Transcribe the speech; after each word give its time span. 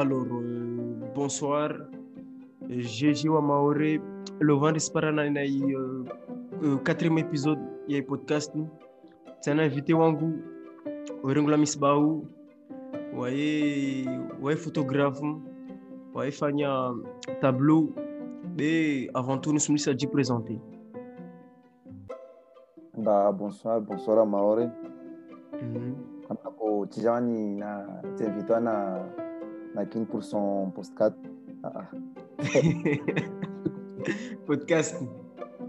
alors, 0.00 0.26
euh, 0.30 1.00
bonsoir. 1.14 1.70
Gégé 2.68 3.28
Wamaore. 3.28 3.98
Le 4.40 5.20
na 5.32 5.44
i 5.44 5.74
euh, 5.74 6.04
euh, 6.62 6.76
quatrième 6.78 7.18
épisode 7.18 7.58
ya 7.88 8.00
podcast 8.02 8.54
ni. 8.54 8.66
Tana 9.42 9.62
invité 9.64 9.94
wangu 9.94 10.44
Orengo 11.24 11.50
la 11.50 11.56
Misbau. 11.56 12.24
Waye 13.16 14.06
waye 14.40 14.56
photographe. 14.56 15.20
Waye 16.14 16.30
fanya 16.30 16.92
tableau. 17.40 17.92
Mais 18.56 19.08
avant 19.14 19.38
tout, 19.38 19.52
nous 19.52 19.58
sommes 19.58 19.76
ici 19.76 19.90
à 19.90 19.94
présenter. 20.08 20.60
Bah, 22.96 23.32
bonsoir, 23.32 23.80
bonsoir 23.80 24.18
à 24.18 24.24
Maore. 24.24 24.70
Mhm. 25.60 25.94
Hapo 26.44 26.86
Tijani 26.86 27.56
na 27.56 27.86
t'invite 28.16 28.60
na 28.60 29.00
na 29.78 29.86
kin 29.86 30.04
pour 30.04 30.22
son 30.24 30.70
postcard. 30.74 31.14
Ah, 31.64 31.90
podcast. 34.46 34.94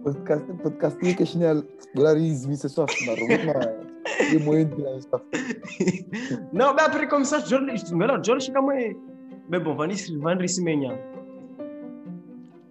Podcast 0.05 0.45
podcast 0.62 1.02
ni 1.02 1.18
keshinal 1.18 1.66
dolariz 1.98 2.45
mi 2.45 2.54
ce 2.54 2.70
soir 2.70 2.85
na 3.08 3.18
romana. 3.18 3.73
Ni 4.30 4.38
moyen 4.45 4.70
de 4.70 4.84
la 4.85 4.91
non, 6.54 6.73
mais 6.76 6.85
après, 6.85 7.08
comme 7.08 7.26
ça, 7.26 7.40
je 7.40 7.55
mais 7.95 8.05
là, 8.05 8.22
je 8.22 8.40
suis 8.40 8.54
comme. 8.54 8.72
Mais 9.49 9.59
bon, 9.59 9.73
Vanis, 9.73 10.13
Vanis 10.21 10.62
Menya. 10.62 10.94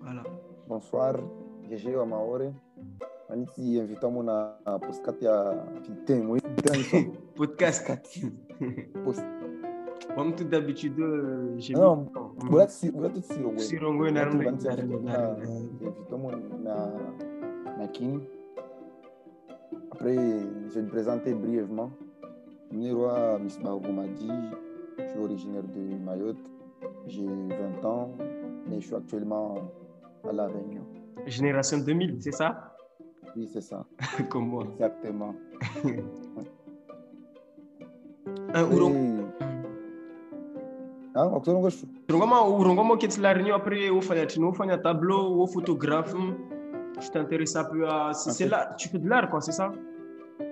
Voilà. 0.01 0.23
Bonsoir, 0.69 1.15
GG 1.69 1.97
wa 1.97 2.07
Maore. 2.07 2.53
Aniti 3.31 3.79
invitamo 3.79 4.23
na 4.23 4.55
na 4.65 4.79
postcard 4.79 5.21
ya 5.21 5.55
putain 5.83 6.23
moyen 6.23 6.47
de 6.55 7.11
Podcast. 7.35 7.99
Comme 10.19 10.35
tout 10.35 10.43
d'habitude, 10.43 10.99
euh, 10.99 11.55
j'ai 11.59 11.75
Non, 11.75 12.09
mis- 12.43 12.51
Bula 12.51 12.67
si 12.67 12.91
bula 12.91 13.09
tout 13.09 13.23
si 13.23 13.35
Si 13.59 13.79
Rongo 13.79 14.11
na 14.11 14.25
na. 14.25 14.35
Après, 19.93 20.15
je 20.17 20.75
vais 20.75 20.83
me 20.83 20.89
présenter 20.89 21.35
brièvement. 21.35 21.91
Je 22.73 22.79
suis 25.09 25.21
originaire 25.21 25.63
de 25.63 26.05
Mayotte. 26.05 26.37
J'ai 27.07 27.25
20 27.25 27.85
ans, 27.85 28.11
mais 28.69 28.81
je 28.81 28.87
suis 28.87 28.97
actuellement 28.97 29.55
à 30.29 30.33
La 30.33 30.49
Réunion. 30.49 30.83
Génération 31.27 31.79
2000, 31.79 32.17
c'est 32.21 32.33
ça? 32.33 32.75
Oui, 33.37 33.49
c'est 33.53 33.61
ça, 33.61 33.87
Comme 34.31 34.49
moi. 34.49 34.65
exactement. 34.75 35.33
Un 38.55 38.65
Ouro. 38.73 38.89
Et- 38.91 39.18
Ah, 41.21 41.27
Oxford, 41.35 41.65
je 41.71 41.77
suis- 41.79 41.89
Urongoma, 42.11 42.37
urongoma 42.47 42.95
uketi 42.95 43.21
la 43.21 43.33
réunion 43.33 43.57
après 43.57 43.89
au 43.91 44.01
fanya 44.01 44.25
tino, 44.27 44.51
au 44.51 44.53
fanya 44.53 44.79
tableau, 44.79 45.41
au 45.43 45.47
photographe. 45.49 46.15
Je 47.01 47.09
t'intéresse 47.11 47.57
un 47.57 47.65
peu 47.65 47.89
à. 47.89 48.13
C'est 48.13 48.31
c'est 48.31 48.45
Ok. 48.45 48.51
là, 48.53 48.71
tu 48.79 48.89
fais 48.89 48.99
de 48.99 49.09
l'art, 49.09 49.29
quoi, 49.29 49.41
c'est 49.41 49.51
ça 49.53 49.73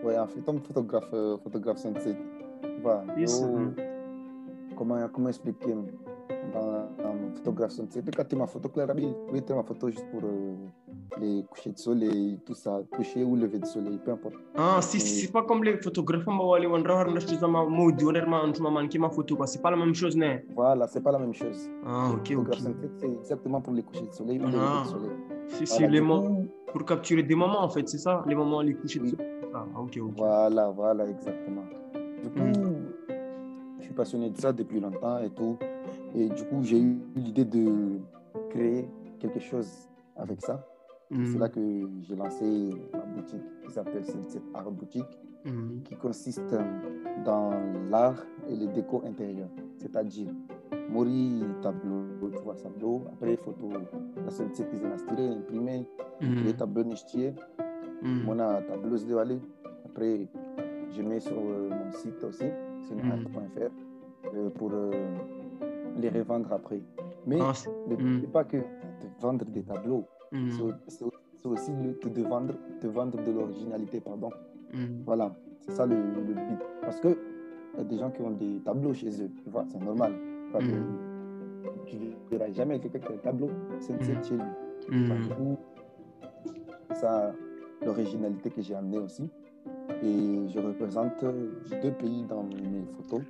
Ouais, 0.03 0.19
en 0.19 0.27
fait, 0.27 0.41
comme 0.45 0.61
photographe, 0.61 1.08
euh, 1.12 1.36
photographe 1.39 1.78
sensei. 1.78 2.17
Voilà. 2.83 3.05
Yes, 3.17 3.41
Yo, 3.41 3.47
mhm. 3.47 3.75
comment, 4.77 5.08
comment 5.12 5.28
expliquer 5.28 5.73
dans, 6.53 6.89
dans 7.03 7.14
photographe 7.36 7.70
sensei 7.70 8.03
Peut-être 8.03 8.17
que 8.25 8.28
tu 8.28 8.34
ma 8.36 8.47
photo 8.48 8.69
claire, 8.69 8.89
oui, 8.97 9.06
oui, 9.33 9.42
tu 9.47 9.55
ma 9.55 9.62
photo 9.62 9.89
juste 9.89 10.06
pour 10.11 10.23
euh, 10.25 10.55
les 11.21 11.45
couchers 11.51 11.73
de 11.73 11.79
soleil, 11.79 12.39
tout 12.45 12.55
ça, 12.55 12.81
coucher 12.91 13.25
ou 13.25 13.37
lever 13.37 13.59
de 13.59 13.67
soleil, 13.67 13.99
peu 14.05 14.12
importe. 14.12 14.35
Ah, 14.57 14.81
si, 14.83 15.01
si, 15.01 15.27
c'est 15.27 15.33
pas 15.33 15.43
comme 15.43 15.63
les 15.65 15.79
photographes, 15.79 16.27
on 16.27 16.37
va 16.51 16.57
aller 16.57 16.67
on 16.67 16.73
va 18.73 18.98
ma 18.98 19.11
photo. 19.11 19.37
C'est 19.47 19.63
pas 19.63 19.71
la 19.71 19.77
même 19.77 19.95
chose, 19.95 20.17
né 20.17 20.45
Voilà, 20.55 20.87
c'est 20.87 21.01
pas 21.03 21.13
la 21.13 21.19
même 21.19 21.35
chose. 21.35 21.71
Ah, 21.85 22.11
ok, 22.13 22.33
ok. 22.39 22.55
C'est 22.98 23.07
exactement 23.08 23.61
pour 23.61 23.73
les 23.73 23.83
couchers 23.83 24.07
de 24.07 24.13
soleil 24.13 24.39
ou 24.41 24.47
les 24.47 24.57
Ah. 24.57 24.83
levées 24.83 24.83
de 24.83 24.89
soleil. 24.89 25.17
Si, 25.48 25.67
si, 25.67 25.79
Voilà, 25.79 25.92
les 25.92 26.01
moments, 26.01 26.45
pour 26.73 26.85
capturer 26.85 27.23
des 27.23 27.35
moments, 27.35 27.63
en 27.63 27.69
fait, 27.69 27.89
c'est 27.89 27.98
ça 27.98 28.25
Les 28.27 28.35
moments, 28.35 28.61
les 28.63 28.75
couchers 28.75 29.01
de 29.01 29.07
soleil. 29.09 29.29
Ah, 29.55 29.64
ok, 29.79 29.98
ok. 30.03 30.13
Voilà, 30.17 30.70
voilà, 30.70 31.07
exactement. 31.09 31.63
Du 32.23 32.30
coup, 32.30 32.61
Mm. 32.61 32.86
je 33.79 33.85
suis 33.85 33.95
passionné 33.95 34.30
de 34.30 34.36
ça 34.39 34.53
depuis 34.53 34.80
longtemps 34.80 35.19
et 35.19 35.30
tout. 35.30 35.57
Et 36.14 36.29
du 36.29 36.45
coup, 36.45 36.63
j'ai 36.63 36.80
eu 36.80 36.98
l'idée 37.14 37.45
de 37.45 37.98
créer 38.51 38.89
quelque 39.20 39.41
chose 39.41 39.70
avec 40.17 40.41
ça. 40.41 40.67
C'est 41.11 41.39
là 41.39 41.48
que 41.48 41.61
j'ai 42.02 42.17
lancé 42.17 42.70
ma 42.92 43.00
boutique 43.06 43.42
qui 43.64 43.70
s'appelle 43.70 44.05
Sunset 44.05 44.42
Art 44.55 44.70
Boutique, 44.70 45.18
Mhm. 45.44 45.83
qui 45.84 45.94
consiste 45.96 46.52
euh, 46.52 46.62
dans 47.24 47.50
l'art 47.90 48.20
et 48.48 48.56
les 48.56 48.67
décos 48.67 49.02
intérieurs. 49.06 49.48
C'est-à-dire, 49.77 50.28
Mori 50.90 51.44
tableau, 51.62 52.02
tu 52.33 52.42
vois, 52.42 52.56
tableau, 52.56 53.05
après 53.12 53.36
photo, 53.36 53.68
la 54.24 54.30
Sunset 54.30 54.67
is 54.72 54.84
inspiré, 54.84 55.28
imprimé, 55.28 55.86
les 56.20 56.28
Mhm. 56.52 56.52
tableaux 56.56 56.84
nichetiers. 56.84 57.34
Mon 58.02 58.38
de 59.06 59.17
aller. 59.17 59.38
Après, 59.84 60.28
je 60.90 61.02
mets 61.02 61.20
sur 61.20 61.36
euh, 61.38 61.70
mon 61.70 61.92
site 61.92 62.23
aussi, 62.24 62.44
sunart.fr, 62.88 63.70
euh, 64.34 64.50
pour 64.50 64.70
euh, 64.73 64.90
les 65.96 66.08
revendre 66.11 66.52
après. 66.52 66.80
Mais 67.27 67.38
Ah, 67.40 67.52
Mm. 67.96 68.27
pas 68.33 68.44
que 68.44 68.56
de 68.58 69.08
vendre 69.20 69.44
des 69.46 69.62
tableaux, 69.62 70.05
Mhm. 70.33 70.51
c'est 70.51 70.63
au- 70.63 70.73
c'est 70.89 71.05
au- 71.05 71.13
c'est 71.42 71.48
aussi 71.48 71.70
de, 71.73 72.23
vendre, 72.23 72.55
de 72.83 72.89
vendre 72.89 73.23
de 73.23 73.31
l'originalité, 73.33 74.01
pardon. 74.01 74.31
Mhm. 74.73 75.03
Voilà, 75.07 75.35
c'est 75.61 75.73
ça 75.73 75.87
le, 75.87 75.95
le 75.97 76.35
but. 76.35 76.59
Parce 76.83 77.01
que 77.01 77.09
y 77.09 77.81
a 77.81 77.85
des 77.85 77.98
gens 77.98 78.11
qui 78.11 78.23
ont 78.23 78.31
des 78.31 78.61
tableaux 78.65 78.92
chez 78.95 79.09
eux, 79.23 79.31
tu 79.45 79.51
vois, 79.51 79.65
c'est 79.69 79.83
normal. 79.83 80.13
Que- 80.53 80.65
Tu 81.86 81.97
ne 81.97 82.11
verras 82.31 82.51
jamais 82.53 82.79
quelqu'un 82.81 82.98
qui 83.01 83.13
a 83.13 83.15
un 83.15 83.19
tableau, 83.19 83.51
c'est 83.81 83.92
Mm. 83.95 84.25
chez 84.25 84.35
lui. 84.35 84.42
Enfin, 85.11 85.17
c'est 86.89 86.95
ça 86.97 87.33
l'originalité 87.85 88.51
que 88.51 88.61
j'ai 88.63 88.75
amenée 88.75 88.98
aussi. 88.98 89.29
Et 90.03 90.48
je 90.48 90.59
représente 90.59 91.23
deux 91.83 91.92
pays 91.92 92.25
dans 92.29 92.42
mes 92.45 92.85
photos, 92.97 93.23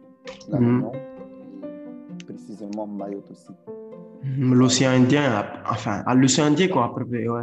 la. 0.49 0.59
Réunion 0.59 0.93
et 0.93 2.25
précisément 2.25 2.87
Mayotte 2.87 3.31
aussi. 3.31 3.53
Mhm. 4.27 4.55
L'océan 4.55 4.91
Indien, 4.91 5.45
enfin, 5.71 6.03
à 6.07 6.15
l'océan 6.15 6.47
Indien, 6.47 6.69
quoi, 6.69 6.87
après, 6.87 7.05
ouais. 7.05 7.43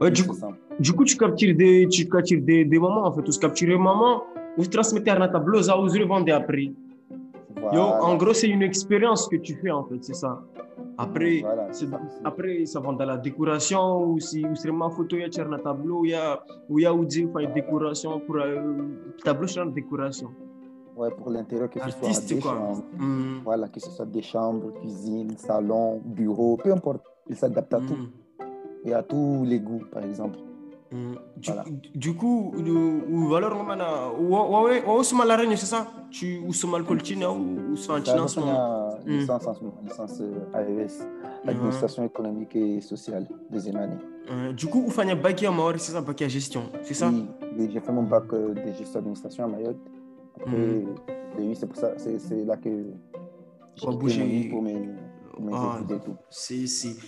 Ouais, 0.00 0.10
du 0.10 0.24
coup, 0.26 0.36
du 0.78 0.92
coup, 0.92 1.04
tu 1.04 1.16
captures 1.16 1.56
des, 1.56 1.86
tu 1.88 2.08
captures 2.08 2.40
des, 2.42 2.64
des 2.64 2.78
moments, 2.78 3.06
en 3.06 3.12
fait. 3.12 3.22
Tu 3.22 3.38
captures 3.38 3.74
un 3.78 3.82
moment, 3.82 4.24
vous 4.56 4.66
transmettez 4.66 5.10
à 5.10 5.20
un 5.22 5.28
tableau, 5.28 5.62
ça 5.62 5.76
vous 5.76 5.88
revendez 5.88 6.32
après. 6.32 6.72
Yo, 7.72 7.80
en 7.82 8.16
gros, 8.16 8.32
c'est 8.32 8.48
une 8.48 8.62
expérience 8.62 9.28
que 9.28 9.36
tu 9.36 9.54
fais, 9.56 9.70
en 9.70 9.84
fait, 9.84 10.02
c'est 10.02 10.14
ça. 10.14 10.40
Après, 10.96 11.40
Voilà, 11.42 11.72
ça. 11.72 11.86
après, 12.24 12.66
ça 12.66 12.80
va 12.80 12.92
dans 12.92 13.04
la 13.04 13.16
décoration, 13.16 14.04
ou 14.04 14.18
si 14.18 14.44
ou 14.44 14.54
c'est 14.56 14.70
ma 14.72 14.90
photo, 14.90 15.16
il 15.16 15.20
y 15.32 15.40
a 15.40 15.44
un 15.44 15.58
tableau, 15.58 16.04
il 16.04 16.10
y 16.10 16.14
a, 16.14 16.40
ou 16.68 16.78
il 16.78 16.82
y 16.82 16.86
a 16.86 16.92
une 16.92 17.52
décoration 17.54 18.18
pour 18.20 18.36
euh, 18.36 18.74
tableau, 19.24 19.46
c'est 19.46 19.60
une 19.60 19.72
décoration. 19.72 20.30
Ouais, 20.98 21.10
pour 21.16 21.30
l'intérieur, 21.30 21.70
que 21.70 21.78
ce 21.80 21.90
soit 21.90 22.20
des 22.34 22.40
quoi. 22.40 22.52
chambres, 22.54 22.82
Mhm. 22.98 23.40
voilà, 23.44 23.68
que 23.68 23.78
ce 23.78 23.88
soit 23.90 24.04
des 24.06 24.20
chambres, 24.22 24.72
cuisine, 24.80 25.36
salon, 25.38 26.00
bureau, 26.04 26.56
peu 26.56 26.72
importe. 26.72 27.04
Il 27.30 27.36
s'adapte 27.36 27.72
à 27.72 27.80
tout 27.80 27.94
Mhm. 27.94 28.08
et 28.84 28.94
à 28.94 29.02
tous 29.04 29.44
les 29.46 29.60
goûts, 29.60 29.84
par 29.92 30.02
exemple. 30.02 30.38
Du, 31.36 31.50
Voilà. 31.50 31.64
du 31.94 32.14
coup, 32.16 32.52
le- 32.58 33.02
ou 33.14 33.34
alors, 33.34 33.52
on 33.64 33.70
a, 33.78 34.10
ou, 34.18 34.34
ouais, 34.64 34.82
ou, 34.84 34.90
ou, 34.98 35.22
la 35.24 35.36
reine, 35.36 35.54
c'est 35.56 35.66
ça? 35.66 35.86
Tu, 36.10 36.40
ou 36.44 36.52
mal 36.66 36.82
coltina, 36.82 37.30
ou, 37.30 37.72
ou 37.72 37.76
Ça, 37.76 38.22
en 38.24 38.26
ce 38.26 38.40
moment? 38.40 38.88
licence 39.06 39.46
en 39.46 39.54
ce 39.54 39.60
moment, 39.62 39.76
licence 39.84 40.20
euh, 40.20 40.58
AES, 40.58 41.04
Mhm. 41.44 41.50
administration 41.50 42.02
économique 42.04 42.56
et 42.56 42.80
sociale, 42.80 43.28
deuxième 43.50 43.76
année. 43.76 43.98
Euh, 44.30 44.52
du 44.52 44.66
coup, 44.66 44.82
un 45.02 45.14
bac 45.14 45.42
à 45.44 45.50
Maori, 45.52 45.78
c'est 45.78 45.92
ça, 45.92 46.00
bac 46.00 46.20
à 46.22 46.28
gestion, 46.28 46.62
c'est 46.82 46.94
ça? 46.94 47.08
Oui, 47.08 47.26
oui, 47.56 47.70
j'ai 47.72 47.80
fait 47.80 47.92
mon 47.92 48.02
bac 48.02 48.24
euh, 48.32 48.52
de 48.54 48.72
gestion 48.72 48.94
d'administration 48.94 49.44
à 49.44 49.48
Mayotte. 49.48 49.76
Mhm. 50.46 50.94
et 51.38 51.40
oui, 51.40 51.54
c'est 51.54 51.66
pour 51.66 51.76
ça, 51.76 51.92
c'est 51.96 52.44
là 52.44 52.56
que 52.56 52.70
j'ai 53.76 53.86
bouger. 53.96 54.48
pour 54.50 54.62
mes, 54.62 54.88
pour 55.32 55.42
mes 55.42 55.52
Ah. 55.54 55.78
études 55.80 55.96
et 55.96 56.00
tout. 56.00 56.16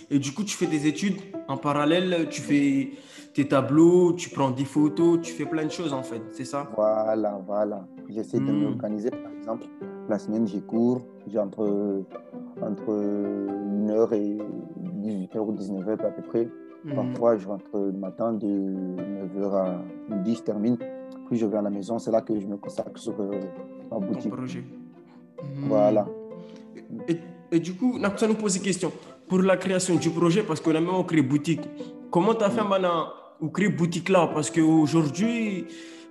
Et 0.09 0.19
du 0.19 0.31
coup, 0.33 0.43
tu 0.43 0.55
fais 0.55 0.67
des 0.67 0.87
études 0.87 1.15
en 1.47 1.57
parallèle, 1.57 2.27
tu 2.29 2.41
fais 2.41 2.91
tes 3.33 3.47
tableaux, 3.47 4.13
tu 4.13 4.29
prends 4.29 4.51
des 4.51 4.65
photos, 4.65 5.19
tu 5.21 5.31
fais 5.33 5.45
plein 5.45 5.65
de 5.65 5.71
choses 5.71 5.93
en 5.93 6.03
fait, 6.03 6.21
c'est 6.31 6.45
ça? 6.45 6.69
Voilà, 6.75 7.41
voilà. 7.45 7.85
J'essaie 8.09 8.39
de 8.39 8.43
Mhm. 8.51 8.63
m'organiser. 8.63 9.09
Par 9.09 9.31
exemple, 9.37 9.65
la 10.09 10.17
semaine, 10.19 10.47
j'ai 10.47 10.61
cours. 10.61 11.01
J'ai 11.27 11.39
entre, 11.39 12.03
entre 12.61 12.91
1h 12.91 14.13
et 14.13 14.37
18h 15.01 15.47
ou 15.47 15.51
19h 15.53 16.05
à 16.05 16.11
peu 16.11 16.21
près. 16.23 16.49
Mhm. 16.83 16.95
Parfois, 16.95 17.37
je 17.37 17.47
rentre 17.47 17.69
le 17.77 17.91
matin 17.91 18.33
de 18.33 18.47
9h 18.47 19.53
à 19.55 19.81
midi, 20.09 20.35
je 20.35 20.41
termine. 20.41 20.77
Puis 21.31 21.39
je 21.39 21.45
vais 21.45 21.57
à 21.57 21.61
la 21.61 21.69
maison. 21.69 21.97
C'est 21.97 22.11
là 22.11 22.19
que 22.19 22.37
je 22.37 22.45
me 22.45 22.57
consacre 22.57 22.99
sur 22.99 23.13
euh, 23.21 23.39
ma 23.89 23.99
boutique. 23.99 24.29
projet. 24.33 24.65
Voilà. 25.61 26.05
Et, 27.07 27.15
et 27.53 27.59
du 27.61 27.73
coup, 27.73 27.97
ça 28.17 28.27
nous 28.27 28.35
pose 28.35 28.57
une 28.57 28.61
question. 28.61 28.91
Pour 29.29 29.39
la 29.39 29.55
création 29.55 29.95
du 29.95 30.09
projet, 30.09 30.43
parce 30.43 30.59
qu'on 30.59 30.75
a 30.75 30.81
même 30.81 31.05
créé 31.05 31.21
boutique, 31.21 31.61
comment 32.11 32.35
tu 32.35 32.43
as 32.43 32.49
fait 32.49 32.65
maintenant 32.65 33.05
ou 33.39 33.47
créer 33.47 33.69
boutique 33.69 34.09
là? 34.09 34.29
Parce 34.33 34.51
qu'aujourd'hui, 34.51 35.67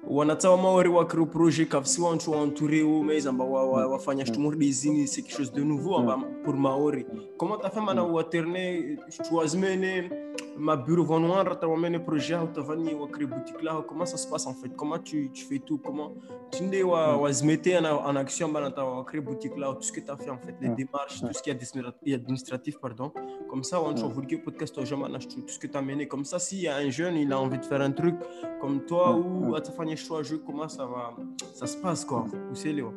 wanatsawa 0.09 0.57
maori 0.57 0.89
wakiri 0.89 1.27
projet 1.27 1.67
kavisi 1.67 2.01
wantro 2.01 2.35
entouré 2.35 2.83
o 2.83 3.03
mais 3.03 3.27
mba 3.27 3.45
wafanya 3.45 4.25
shtomordy 4.25 4.67
izy 4.69 4.89
igny 4.89 5.07
c'est 5.07 5.21
quelque 5.21 5.37
chose 5.37 5.53
de 5.53 5.63
nouveau 5.63 5.95
amba 5.95 6.19
pour 6.43 6.55
maori 6.55 7.05
comment 7.37 7.59
t'as 7.59 7.69
fait 7.69 7.83
mana 7.83 8.03
waterné 8.03 8.97
choisi 9.29 9.59
mene 9.59 10.09
ma 10.50 10.50
bureau 10.59 11.05
vonoir 11.05 11.45
raha 11.45 11.57
tao 11.57 11.75
amene 11.75 11.99
projet 11.99 12.35
aho 12.35 12.47
tavany 12.47 12.95
wakiri 12.95 13.27
boutique 13.27 13.63
là 13.63 13.83
comment 13.87 14.07
ça 14.07 14.17
se 14.17 14.29
passe 14.29 14.47
en 14.47 14.55
fait? 14.55 14.75
Comment 14.77 14.99
tu, 14.99 15.31
tu 15.31 15.45
fais 15.45 15.59
tout? 15.59 15.79
Comment 15.79 16.13
tu 16.51 16.83
wa 16.83 17.17
wazimete 17.17 17.77
en, 17.79 17.85
en 17.85 18.17
action 18.17 18.49
mbana 18.49 18.71
tao 18.71 18.99
wakiri 18.99 19.21
boutique 19.21 19.57
là 19.57 19.73
tout 19.75 19.83
ce 19.83 19.93
que 19.93 20.01
t'as 20.01 20.17
fait 20.17 20.31
en 20.31 20.39
fait 20.39 20.55
les 20.61 20.69
démarches 20.71 21.21
tout 21.21 21.33
ce 21.33 21.43
qui 21.43 21.51
est 21.51 22.15
administratif 22.15 22.79
pardon. 22.79 23.13
Comme 23.49 23.65
ça 23.65 23.81
on 23.83 23.95
trouve 23.95 24.27
que 24.27 24.37
podcast 24.37 24.77
au 24.79 24.85
jamais 24.85 25.07
tout 25.19 25.43
ce 25.47 25.59
que 25.59 25.67
t'as 25.67 25.83
mené. 25.83 26.07
Comme 26.07 26.25
ça 26.25 26.39
s'il 26.39 26.61
y 26.61 26.69
a 26.69 26.77
un 26.77 26.91
jeune 26.91 27.17
il 27.17 27.33
a 27.33 27.41
envie 27.41 27.59
de 27.59 27.65
faire 27.65 27.81
un 27.81 27.93
truc 27.93 28.17
comme 28.61 28.81
toi 28.85 29.17
ou 29.17 29.55
à 29.55 29.61
ta 29.61 29.73
famille 29.73 29.97
choix 29.97 30.23
jeu 30.23 30.39
comment 30.45 30.69
ça 30.69 30.85
va 30.85 31.15
ça 31.55 31.67
se 31.67 31.77
passe 31.77 32.05
quoi? 32.05 32.27
Où 32.51 32.55
c'est 32.55 32.73
Léo? 32.73 32.93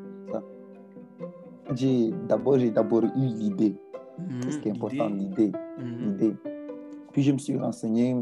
D'abord 2.27 2.59
j'ai 2.59 2.71
d'abord 2.71 3.03
eu 3.03 3.09
l'idée. 3.15 3.75
Mmh, 4.19 4.51
ce 4.51 4.57
qui 4.59 4.67
est 4.67 4.71
important 4.71 5.09
l'idée. 5.09 5.51
l'idée 5.79 6.35
puis 7.13 7.23
je 7.23 7.31
me 7.31 7.37
suis 7.37 7.57
renseigné 7.57 8.15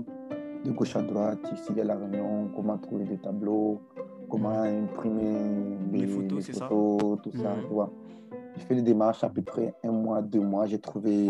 de 0.64 0.72
gauche 0.72 0.96
à 0.96 1.02
droite 1.02 1.40
ici 1.54 1.80
à 1.80 1.84
la 1.84 1.96
réunion 1.96 2.50
comment 2.56 2.78
trouver 2.78 3.06
des 3.06 3.18
tableaux 3.18 3.82
comment 4.30 4.62
mmh. 4.62 4.84
imprimer 4.84 5.34
les, 5.92 6.02
les 6.02 6.08
photos, 6.08 6.48
les 6.48 6.54
ça? 6.54 6.68
photos 6.68 7.20
tout 7.24 7.32
ça 7.32 7.56
tu 7.60 7.74
vois 7.74 7.92
j'ai 8.56 8.66
fait 8.66 8.76
les 8.76 8.84
démarches 8.84 9.24
à 9.24 9.30
peu 9.30 9.42
près 9.42 9.74
un 9.84 9.92
mois 9.92 10.22
deux 10.22 10.42
mois 10.42 10.68
j'ai 10.68 10.80
trouvé 10.80 11.30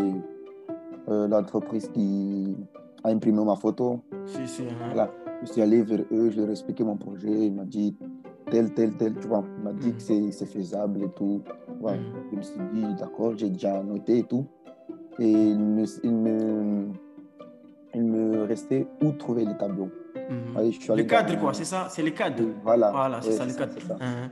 euh, 1.08 1.26
l'entreprise 1.28 1.88
qui 1.88 2.54
a 3.02 3.08
imprimé 3.08 3.42
ma 3.42 3.56
photo 3.56 4.00
si, 4.26 4.46
si, 4.46 4.62
hein. 4.64 4.74
voilà 4.92 5.10
je 5.42 5.52
suis 5.52 5.62
allé 5.62 5.82
vers 5.82 6.04
eux, 6.12 6.30
je 6.30 6.38
leur 6.38 6.48
ai 6.48 6.52
expliqué 6.52 6.84
mon 6.84 6.96
projet. 6.96 7.46
Il 7.46 7.54
m'a 7.54 7.64
dit 7.64 7.96
tel, 8.50 8.72
tel, 8.74 8.96
tel, 8.96 9.14
tu 9.20 9.26
vois. 9.26 9.44
Il 9.58 9.64
m'a 9.64 9.72
dit 9.72 9.92
que 9.92 10.00
c'est 10.00 10.46
faisable 10.46 11.04
et 11.04 11.08
tout. 11.10 11.42
Ouais. 11.80 11.98
Je 12.30 12.36
me 12.36 12.42
suis 12.42 12.60
dit, 12.72 12.94
d'accord, 12.98 13.36
j'ai 13.36 13.50
déjà 13.50 13.82
noté 13.82 14.18
et 14.18 14.22
tout. 14.22 14.46
Et 15.18 15.30
il 15.30 15.58
me, 15.58 15.84
il 16.04 16.12
me, 16.12 16.86
il 17.94 18.04
me 18.04 18.44
restait 18.44 18.86
où 19.02 19.12
trouver 19.12 19.44
les 19.44 19.56
tableaux. 19.56 19.90
Mm 20.14 20.34
-hmm. 20.34 20.58
Allez, 20.58 20.72
je 20.72 20.80
suis 20.80 20.92
allé 20.92 21.02
le 21.02 21.08
cadre, 21.08 21.32
dans... 21.34 21.40
quoi, 21.40 21.52
c'est 21.54 21.64
ça 21.74 21.80
C'est 21.92 22.02
les 22.08 22.14
cadres 22.20 22.44
Voilà. 22.64 22.90
Voilà, 22.90 23.16
c'est 23.20 23.30
ouais, 23.30 23.36
ça, 23.36 23.44
les 23.50 23.54
cadres. 23.60 23.80
Ça. 23.88 23.96
-huh. 24.00 24.28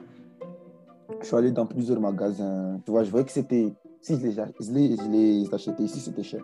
Je 1.20 1.26
suis 1.26 1.36
allé 1.40 1.50
dans 1.58 1.66
plusieurs 1.74 2.00
magasins. 2.08 2.80
Tu 2.84 2.88
vois, 2.92 3.02
je 3.06 3.10
voyais 3.10 3.26
que 3.30 3.32
c'était. 3.40 3.66
Si 4.04 4.12
je 4.18 4.22
les, 4.26 4.32
je 4.66 4.70
les, 4.76 4.86
je 5.02 5.08
les 5.16 5.54
achetais 5.56 5.84
ici, 5.88 5.98
c'était 6.06 6.26
cher. 6.32 6.42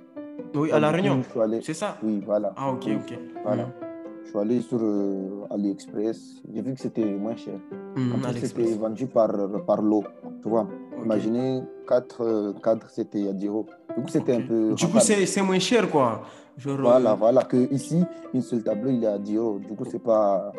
Oui, 0.61 0.69
à 0.77 0.79
La 0.85 0.91
Réunion. 0.97 1.19
Allé... 1.45 1.59
C'est 1.69 1.79
ça? 1.83 1.91
Oui, 2.07 2.17
voilà. 2.31 2.49
Ah, 2.61 2.69
ok, 2.75 2.85
oui, 2.87 2.95
ok. 3.03 3.11
Voilà. 3.47 3.65
-hmm. 3.65 3.87
Je 4.27 4.31
suis 4.31 4.39
allé 4.45 4.61
sur 4.61 4.81
euh, 4.83 5.53
AliExpress. 5.55 6.19
J'ai 6.53 6.63
vu 6.67 6.71
que 6.75 6.81
c'était 6.81 7.05
moins 7.25 7.37
cher. 7.37 7.59
Plus, 7.95 8.41
c'était 8.41 8.75
vendu 8.75 9.07
par, 9.07 9.31
par 9.69 9.81
lot. 9.91 10.05
Tu 10.43 10.49
vois, 10.49 10.67
imaginez 11.05 11.63
4 11.89 12.55
cadres, 12.65 12.89
c'était 12.91 13.29
à 13.29 13.33
10 13.33 13.47
euros. 13.47 13.67
Du 13.97 14.03
coup, 14.03 14.09
c'était 14.09 14.35
un 14.35 14.41
peu. 14.51 14.75
Du 14.75 14.87
coup, 14.89 14.99
c'est 15.01 15.43
moins 15.43 15.59
cher, 15.61 15.89
quoi. 15.89 16.23
Voilà, 16.59 17.15
voilà. 17.15 17.43
Que 17.45 17.73
ici, 17.73 18.03
une 18.33 18.43
seule 18.43 18.63
tableau, 18.63 18.91
il 18.91 19.05
à 19.07 19.19
10 19.19 19.37
euros. 19.37 19.59
Du 19.59 19.75
coup, 19.75 19.85
c'est 19.91 20.03
pas. 20.03 20.53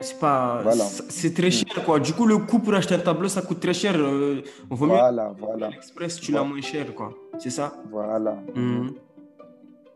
c'est 0.00 0.18
pas. 0.18 0.60
Voilà. 0.62 0.84
c'est- 0.84 1.34
très 1.34 1.48
Mm. 1.48 1.50
cher, 1.50 1.84
quoi. 1.84 1.98
Du 1.98 2.12
coup, 2.12 2.26
le 2.26 2.38
coût 2.38 2.58
pour 2.58 2.74
acheter 2.74 2.94
un 2.94 2.98
tableau, 2.98 3.28
ça 3.28 3.42
coûte 3.42 3.60
très 3.60 3.74
cher. 3.74 3.94
euh, 3.96 4.42
on 4.70 4.74
vaut 4.74 4.86
mieux 4.86 4.92
Voilà, 4.92 5.34
voilà. 5.38 5.68
l'Express, 5.70 6.20
tu 6.20 6.30
l'as 6.32 6.38
Voilà. 6.40 6.52
moins 6.54 6.62
cher, 6.62 6.94
quoi. 6.94 7.12
C'est 7.38 7.50
ça 7.50 7.74
Voilà. 7.90 8.36
Mhm. 8.54 8.90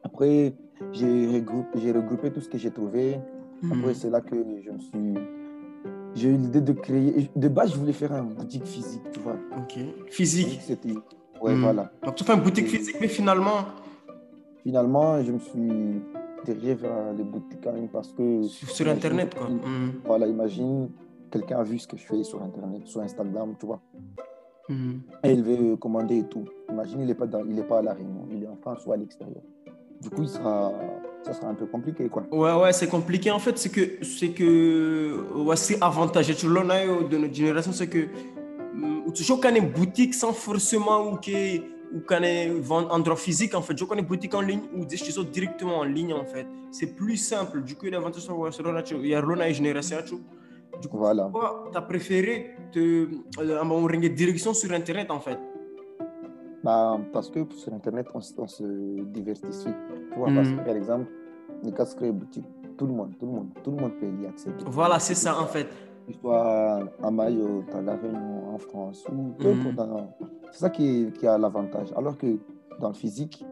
Après, 0.02 0.54
j'ai 0.92 1.26
regroupé, 1.26 1.92
regroupé 1.92 2.30
tout 2.32 2.40
ce 2.40 2.48
que 2.48 2.58
j'ai 2.58 2.70
trouvé. 2.70 3.18
Après, 3.64 3.76
Mhm. 3.88 3.94
c'est 3.94 4.10
là 4.10 4.20
que 4.20 4.36
je 4.64 4.70
me 4.70 4.78
suis. 4.78 5.14
J'ai 6.14 6.28
eu 6.30 6.36
l'idée 6.36 6.60
de 6.62 6.72
créer. 6.72 7.30
De 7.36 7.48
base, 7.48 7.72
je 7.72 7.78
voulais 7.78 7.92
faire 7.92 8.12
une 8.16 8.32
boutique 8.34 8.66
physique, 8.66 9.02
tu 9.12 9.20
vois. 9.20 9.36
Ok. 9.56 9.78
Physique. 10.10 10.60
C'était. 10.66 10.94
Ouais, 11.42 11.54
voilà. 11.54 11.90
Donc, 12.04 12.14
tu 12.16 12.24
fais 12.24 12.34
une 12.34 12.40
boutique 12.40 12.66
physique, 12.68 12.96
mais 13.00 13.08
finalement, 13.08 13.58
Finalement, 14.62 15.22
je 15.22 15.32
me 15.32 15.38
suis 15.38 16.02
dirigé 16.44 16.74
vers 16.74 17.12
les 17.16 17.24
boutiques 17.24 17.66
en 17.66 17.72
ligne 17.72 17.88
parce 17.88 18.12
que. 18.12 18.42
sur, 18.44 18.88
Internet, 18.88 19.34
quoi. 19.34 19.48
Mhm. 19.48 19.92
Voilà, 20.04 20.26
imagine, 20.26 20.90
quelqu'un 21.30 21.58
a 21.58 21.62
vu 21.62 21.78
ce 21.78 21.86
que 21.86 21.96
je 21.96 22.04
fais 22.06 22.22
sur 22.24 22.42
Internet, 22.42 22.86
sur 22.86 23.00
Instagram, 23.00 23.54
tu 23.58 23.66
vois. 23.66 23.80
Mhm. 24.68 25.00
Et 25.24 25.32
il 25.32 25.42
veut 25.42 25.76
commander 25.76 26.18
et 26.18 26.24
tout. 26.24 26.44
Imagine, 26.70 27.00
il 27.00 27.06
n'est 27.06 27.14
pas, 27.14 27.26
dans- 27.26 27.44
il 27.44 27.58
est 27.58 27.62
pas 27.64 27.78
à 27.78 27.82
La 27.82 27.94
Réunion, 27.94 28.26
il 28.30 28.42
est 28.44 28.48
en 28.48 28.56
France 28.56 28.84
ou 28.86 28.92
à 28.92 28.96
l'extérieur. 28.96 29.42
Du 30.02 30.10
coup, 30.10 30.22
il 30.22 30.28
sera, 30.28 30.72
ça 31.22 31.32
sera 31.32 31.48
un 31.48 31.54
peu 31.54 31.66
compliqué, 31.66 32.08
quoi. 32.08 32.24
Ouais, 32.30 32.52
ouais, 32.62 32.72
c'est 32.72 32.86
compliqué. 32.88 33.30
En 33.30 33.38
fait, 33.40 33.58
c'est 33.58 33.70
que, 33.70 34.04
c'est 34.04 34.28
que, 34.28 35.26
ouais, 35.34 35.56
c'est 35.56 35.82
avantageux. 35.82 36.34
Tu 36.34 36.46
as 36.46 36.50
de 37.08 37.16
notre 37.18 37.34
génération, 37.34 37.72
c'est 37.72 37.88
que, 37.88 38.06
tu 39.14 39.24
joues 39.24 39.40
une 39.42 39.70
boutique 39.70 40.14
sans 40.14 40.32
forcément 40.32 41.10
ou 41.10 41.16
que, 41.16 41.77
ou 41.94 42.00
qu'on 42.00 42.22
ait 42.22 42.48
vendre 42.60 42.92
endroit 42.92 43.16
physique, 43.16 43.54
en 43.54 43.62
fait. 43.62 43.76
Je 43.76 43.84
connais 43.84 44.02
boutique 44.02 44.34
en 44.34 44.40
ligne 44.40 44.62
ou 44.76 44.84
des 44.84 44.96
choses 44.96 45.18
directement 45.30 45.78
en 45.78 45.84
ligne, 45.84 46.12
en 46.12 46.24
fait. 46.24 46.46
C'est 46.70 46.94
plus 46.94 47.16
simple. 47.16 47.62
Du 47.62 47.74
coup, 47.76 47.86
l'avantage, 47.86 48.22
c'est 48.22 48.28
que 48.28 48.94
il 48.96 49.06
y 49.08 49.14
a 49.14 49.20
une 49.48 49.54
génération. 49.54 50.20
Du 50.80 50.88
coup, 50.88 50.98
Voilà. 50.98 51.28
toi, 51.32 51.68
tu 51.72 51.78
as 51.78 51.82
préféré 51.82 52.54
te, 52.72 52.78
euh, 53.40 53.64
direction 54.10 54.52
sur 54.54 54.70
Internet, 54.72 55.10
en 55.10 55.20
fait? 55.20 55.38
Bah, 56.62 56.98
parce 57.12 57.30
que 57.30 57.40
sur 57.56 57.72
Internet, 57.72 58.06
on, 58.14 58.20
se- 58.20 58.34
on 58.38 58.46
se 58.46 58.64
diversifie. 59.04 59.72
Tu 60.12 60.18
vois, 60.18 60.30
parce 60.34 60.48
Mhm. 60.48 60.58
que, 60.58 60.64
par 60.64 60.76
exemple, 60.76 61.06
les 61.62 61.72
cas 61.72 61.84
créer 61.96 62.12
boutique, 62.12 62.44
tout 62.76 62.86
le 62.86 62.92
monde, 62.92 63.12
tout 63.18 63.26
le 63.26 63.32
monde, 63.32 63.48
tout 63.64 63.70
le 63.70 63.76
monde 63.76 63.92
peut 64.00 64.06
y 64.22 64.26
accéder. 64.26 64.56
Voilà, 64.66 64.98
c'est 64.98 65.14
ça, 65.14 65.40
en 65.40 65.46
fait. 65.46 65.68
Que 66.08 66.14
ce 66.14 66.20
soit 66.20 66.80
à 67.02 67.10
Mayotte, 67.10 67.74
à 67.74 67.82
La 67.82 67.94
Réunion, 67.96 68.54
en 68.54 68.58
France, 68.58 69.04
ou 69.12 69.32
peu 69.38 69.52
dans- 69.76 70.08
C'est 70.52 70.60
ça 70.60 70.70
qui, 70.70 71.12
qui 71.12 71.26
a 71.26 71.36
l'avantage. 71.36 71.92
Alors 71.94 72.16
que 72.16 72.38
dans 72.80 72.88
le 72.88 72.94
physique, 72.94 73.44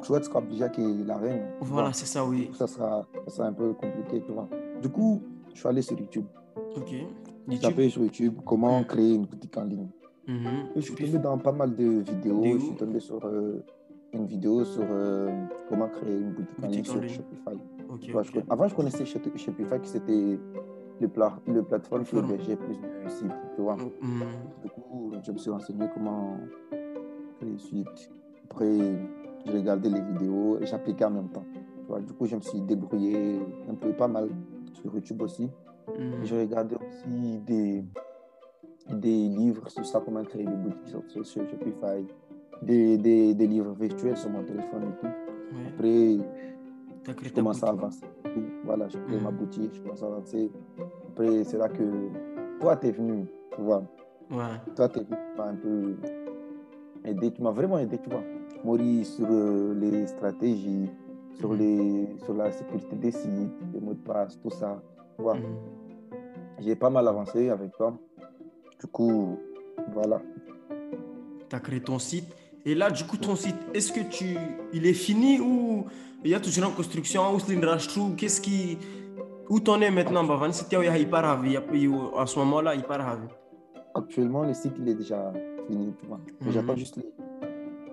tu 0.00 0.08
vois, 0.08 0.20
tu 0.20 0.26
seras 0.26 0.38
obligé 0.38 0.64
que 0.74 1.06
La 1.06 1.16
tu 1.16 1.40
Voilà, 1.60 1.92
c'est 1.92 2.06
ça, 2.06 2.24
oui. 2.24 2.50
ça 2.54 2.66
sera, 2.66 3.06
ça 3.26 3.30
sera 3.36 3.48
un 3.48 3.52
peu 3.52 3.74
compliqué, 3.74 4.22
tu 4.24 4.32
vois. 4.32 4.48
Du 4.80 4.88
coup, 4.88 5.20
je 5.52 5.58
suis 5.58 5.68
allé 5.68 5.82
sur 5.82 5.98
YouTube. 5.98 6.24
Ok. 6.76 6.94
J'ai 7.48 7.58
tapé 7.58 7.90
sur 7.90 8.02
YouTube 8.02 8.38
comment 8.46 8.78
Mhm. 8.78 8.84
créer 8.86 9.14
une 9.14 9.26
boutique 9.26 9.56
en 9.58 9.64
ligne. 9.64 9.88
Mhm. 10.26 10.46
Et 10.74 10.80
je 10.80 10.92
suis 10.92 10.94
tombé 10.94 11.18
dans 11.18 11.36
pas 11.36 11.52
mal 11.52 11.74
de 11.76 11.84
vidéos. 11.84 12.42
Je 12.44 12.58
suis 12.58 12.74
tombé 12.76 13.00
sur 13.00 13.20
euh, 13.24 13.62
une 14.14 14.24
vidéo 14.26 14.64
sur 14.64 14.84
euh, 14.88 15.28
comment 15.68 15.88
créer 15.88 16.16
une 16.16 16.32
boutique, 16.32 16.64
en 16.64 16.68
ligne 16.68 16.84
sur. 16.84 16.94
Shopify. 17.02 17.58
Ok, 17.90 18.00
Tu 18.00 18.12
vois, 18.12 18.22
je 18.22 18.28
ok. 18.30 18.34
connais- 18.36 18.46
avant, 18.52 18.68
je 18.68 18.74
connaissais 18.74 19.04
Shop- 19.04 19.36
Shopify, 19.36 19.78
que 19.80 19.86
c'était 19.86 20.38
le, 21.02 21.08
pla 21.08 21.38
le 21.46 21.62
plateforme 21.62 22.04
qui 22.04 22.16
hébergeait 22.16 22.56
plus 22.56 22.76
de 22.76 23.08
sites, 23.08 23.32
tu 23.54 23.60
vois. 23.60 23.76
Mhm. 23.76 24.24
Du 24.62 24.70
coup, 24.70 25.12
je 25.22 25.32
me 25.32 25.38
suis 25.38 25.50
renseigné 25.50 25.86
comment 25.92 26.38
créer 27.38 27.50
le 27.50 27.58
site. 27.58 28.10
Après, 28.44 28.78
j'ai 29.44 29.52
regardé 29.52 29.90
les 29.90 30.00
vidéos 30.00 30.58
et 30.60 30.66
j'appliquais 30.66 31.04
en 31.04 31.10
même 31.10 31.28
temps. 31.28 31.44
Tu 31.54 31.88
vois, 31.88 32.00
du 32.00 32.12
coup, 32.12 32.26
je 32.26 32.36
me 32.36 32.40
suis 32.40 32.60
débrouillé 32.60 33.40
un 33.68 33.74
peu 33.74 33.92
pas 33.92 34.08
mal 34.08 34.28
sur 34.72 34.94
YouTube 34.94 35.20
aussi. 35.22 35.50
Mhm. 35.98 36.24
J'ai 36.24 36.40
regardé 36.40 36.76
aussi 36.76 37.38
des, 37.40 37.84
des 38.90 39.28
livres 39.28 39.68
sur 39.68 39.84
ça, 39.84 40.00
comment 40.04 40.22
créer 40.24 40.44
des 40.44 40.56
boutiques 40.56 40.88
sur, 40.88 41.24
Shopify, 41.24 42.06
des, 42.62 42.96
des, 42.96 43.34
des 43.34 43.46
livres 43.46 43.74
virtuels 43.78 44.16
sur 44.16 44.30
mon 44.30 44.42
téléphone 44.44 44.84
et 44.84 45.00
tout. 45.00 45.12
Après, 45.68 46.16
je 47.22 47.32
commence 47.32 47.62
à 47.62 47.68
avancer. 47.70 48.06
Voilà, 48.64 48.88
je 48.88 48.98
crée 48.98 49.16
Mhm. 49.16 49.22
ma 49.24 49.30
boutique, 49.30 49.74
je 49.74 49.80
commence 49.82 50.02
à 50.02 50.06
avancer. 50.06 50.50
Après, 51.10 51.44
c'est 51.44 51.58
là 51.58 51.68
que 51.68 51.82
toi, 52.60 52.76
tu 52.76 52.86
es 52.88 52.90
venu, 52.92 53.26
tu 53.54 53.60
vois. 53.62 53.82
Ouais. 54.30 54.58
Toi, 54.76 54.88
tu 54.88 55.00
es 55.00 55.02
venu 55.04 55.16
tu 55.16 55.38
m'as 55.38 55.48
un 55.48 55.54
peu 55.56 55.96
aidé, 57.04 57.30
tu 57.32 57.42
m'as 57.42 57.50
vraiment 57.50 57.78
aidé, 57.78 57.98
tu 57.98 58.08
vois. 58.10 58.22
Maurice, 58.64 59.16
sur 59.16 59.26
euh, 59.28 59.74
les 59.74 60.06
stratégies, 60.06 60.90
sur, 61.32 61.50
Mhm. 61.52 61.58
les, 61.58 62.16
sur 62.24 62.34
la 62.34 62.50
sécurité 62.52 62.96
des 62.96 63.10
sites, 63.10 63.52
les 63.74 63.80
mots 63.80 63.94
de 63.94 63.98
passe, 64.00 64.38
tout 64.40 64.50
ça. 64.50 64.80
Tu 65.16 65.22
vois. 65.22 65.34
Mhm. 65.34 65.42
J'ai 66.60 66.76
pas 66.76 66.90
mal 66.90 67.08
avancé 67.08 67.50
avec 67.50 67.72
toi. 67.72 67.98
Du 68.80 68.86
coup, 68.86 69.36
voilà. 69.92 70.20
Tu 71.48 71.56
as 71.56 71.60
créé 71.60 71.80
ton 71.80 71.98
site. 71.98 72.32
Et 72.64 72.74
là, 72.74 72.90
du 72.90 73.04
coup, 73.04 73.16
ton 73.16 73.34
site, 73.36 73.56
est-ce 73.74 73.92
que 73.92 74.00
tu, 74.08 74.36
il 74.72 74.86
est 74.86 74.92
fini 74.94 75.40
ou 75.40 75.84
il 76.24 76.30
y 76.30 76.34
a 76.34 76.40
toujours 76.40 76.66
en 76.66 76.70
construction 76.70 77.34
ou 77.34 77.40
c'est 77.40 77.52
une 77.52 77.64
Qu'est-ce 78.16 78.40
qui. 78.40 78.78
Où 79.48 79.58
t'en 79.60 79.80
es 79.80 79.90
maintenant 79.90 80.24
il. 80.24 81.50
Il 81.50 81.54
y 81.54 81.56
a- 81.56 81.62
il 81.74 81.82
y 81.82 81.86
a- 81.86 82.20
À 82.20 82.26
ce 82.26 82.38
moment-là, 82.38 82.74
hyper 82.74 82.98
ravi. 83.04 83.26
Actuellement, 83.94 84.44
le 84.44 84.54
site, 84.54 84.74
il 84.78 84.88
est 84.88 84.94
déjà 84.94 85.32
fini, 85.66 85.92
tu 86.00 86.06
vois. 86.06 86.20
Mais 86.40 86.46
Mhm. 86.46 86.52
J'attends 86.52 86.76
juste 86.76 86.96
les, 86.96 87.12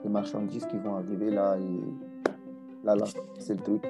les 0.04 0.10
marchandises 0.10 0.66
qui 0.68 0.78
vont 0.78 0.96
arriver 0.96 1.32
là. 1.32 1.58
Et 1.58 2.86
là, 2.86 2.96
là, 2.96 3.06
c'est 3.40 3.56
le 3.56 3.62
truc. 3.64 3.84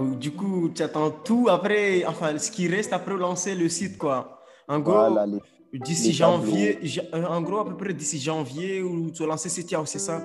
Ou- 0.00 0.14
du 0.14 0.30
coup, 0.32 0.68
tu 0.72 0.82
attends 0.82 1.10
tout 1.10 1.46
après, 1.50 2.04
enfin, 2.06 2.36
ce 2.38 2.50
qui 2.52 2.68
reste 2.68 2.92
après 2.92 3.16
lancer 3.16 3.54
le 3.56 3.68
site, 3.68 3.98
quoi. 3.98 4.40
En 4.68 4.78
gros, 4.78 4.92
Voilà, 4.94 5.26
les, 5.26 5.40
d'ici 5.78 6.12
janvier, 6.12 6.78
ja- 6.82 7.02
euh, 7.14 7.24
en 7.26 7.40
gros, 7.42 7.58
à 7.58 7.64
peu 7.64 7.76
près 7.76 7.92
d'ici 7.94 8.18
janvier, 8.18 8.82
où 8.82 9.10
tu 9.10 9.22
as 9.22 9.26
lancé 9.26 9.48
ce 9.48 9.60
c'est 9.86 9.98
ça? 9.98 10.20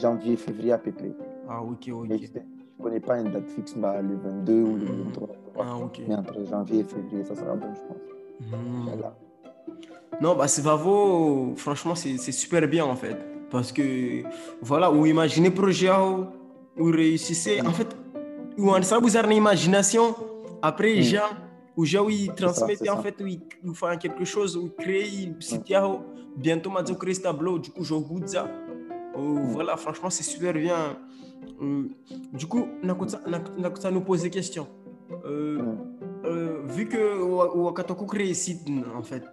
Janvier, 0.00 0.36
février 0.36 0.72
à 0.72 0.78
peu 0.78 0.92
près. 0.92 1.12
Ah, 1.48 1.62
ok, 1.62 1.88
ok. 1.92 2.06
je 2.08 2.12
ne 2.14 2.82
connais 2.82 3.00
pas 3.00 3.18
une 3.18 3.30
date 3.32 3.48
fixe, 3.50 3.74
bah, 3.76 4.00
le 4.00 4.16
22 4.16 4.62
ou 4.62 4.76
le 4.76 4.86
Mm. 4.86 5.02
23. 5.04 5.28
Ah, 5.58 5.76
ok. 5.76 6.00
Mais 6.08 6.14
entre 6.14 6.44
janvier 6.48 6.80
et 6.80 6.84
février, 6.84 7.24
ça 7.24 7.34
sera 7.34 7.54
bon, 7.56 7.66
je 7.74 7.80
pense. 7.88 8.52
Mhm. 8.52 8.88
Inch'Allah. 8.88 9.16
Non, 10.20 10.36
bah, 10.36 10.48
c'est 10.48 10.62
Vavo, 10.62 11.54
franchement, 11.56 11.94
c'est 11.94 12.16
super 12.32 12.66
bien 12.68 12.84
en 12.84 12.94
fait. 12.96 13.16
Parce 13.50 13.72
que, 13.72 14.22
voilà, 14.62 14.92
ou 14.92 15.06
imaginez 15.06 15.50
projet, 15.50 15.90
ou 15.90 16.26
ou 16.78 16.84
réussissez. 16.90 17.60
En 17.66 17.72
fait, 17.72 17.88
ou 18.56 18.70
en 18.70 18.80
ça, 18.82 18.98
vous 18.98 19.16
avez 19.16 19.26
une 19.32 19.38
imagination. 19.38 20.14
Après, 20.62 20.96
Mm. 20.98 21.02
Gens, 21.76 22.04
ou 22.04 22.08
gens, 22.08 22.08
ils 22.08 22.30
ça, 22.86 22.92
en 22.92 22.96
ça. 22.96 23.02
fait, 23.02 23.16
ils 23.20 23.74
font 23.74 23.96
quelque 23.98 24.24
chose, 24.24 24.56
ou 24.56 24.70
créent, 24.78 25.34
site, 25.40 25.68
yao. 25.70 26.00
bientôt, 26.36 26.70
ce 27.14 27.20
tableau, 27.20 27.58
du 27.58 27.70
coup, 27.70 27.84
je 27.84 27.94
goûte 27.94 28.28
ça. 28.28 28.48
Voilà, 29.16 29.76
franchement, 29.76 30.10
c'est 30.10 30.22
super 30.24 30.52
bien. 30.54 30.96
Euh, 31.62 31.88
Du 32.32 32.46
coup, 32.46 32.66
Nakota 32.82 33.90
nous 33.90 34.00
pose 34.00 34.22
des 34.22 34.30
questions. 34.30 34.66
Euh, 35.24 35.60
Mm. 35.62 35.78
euh, 36.24 36.62
vu 36.66 36.86
que 36.88 36.98
wakati 37.58 37.92
wako 37.92 38.06
créer 38.06 38.32
site 38.34 38.62
en 38.96 39.02
fait 39.02 39.24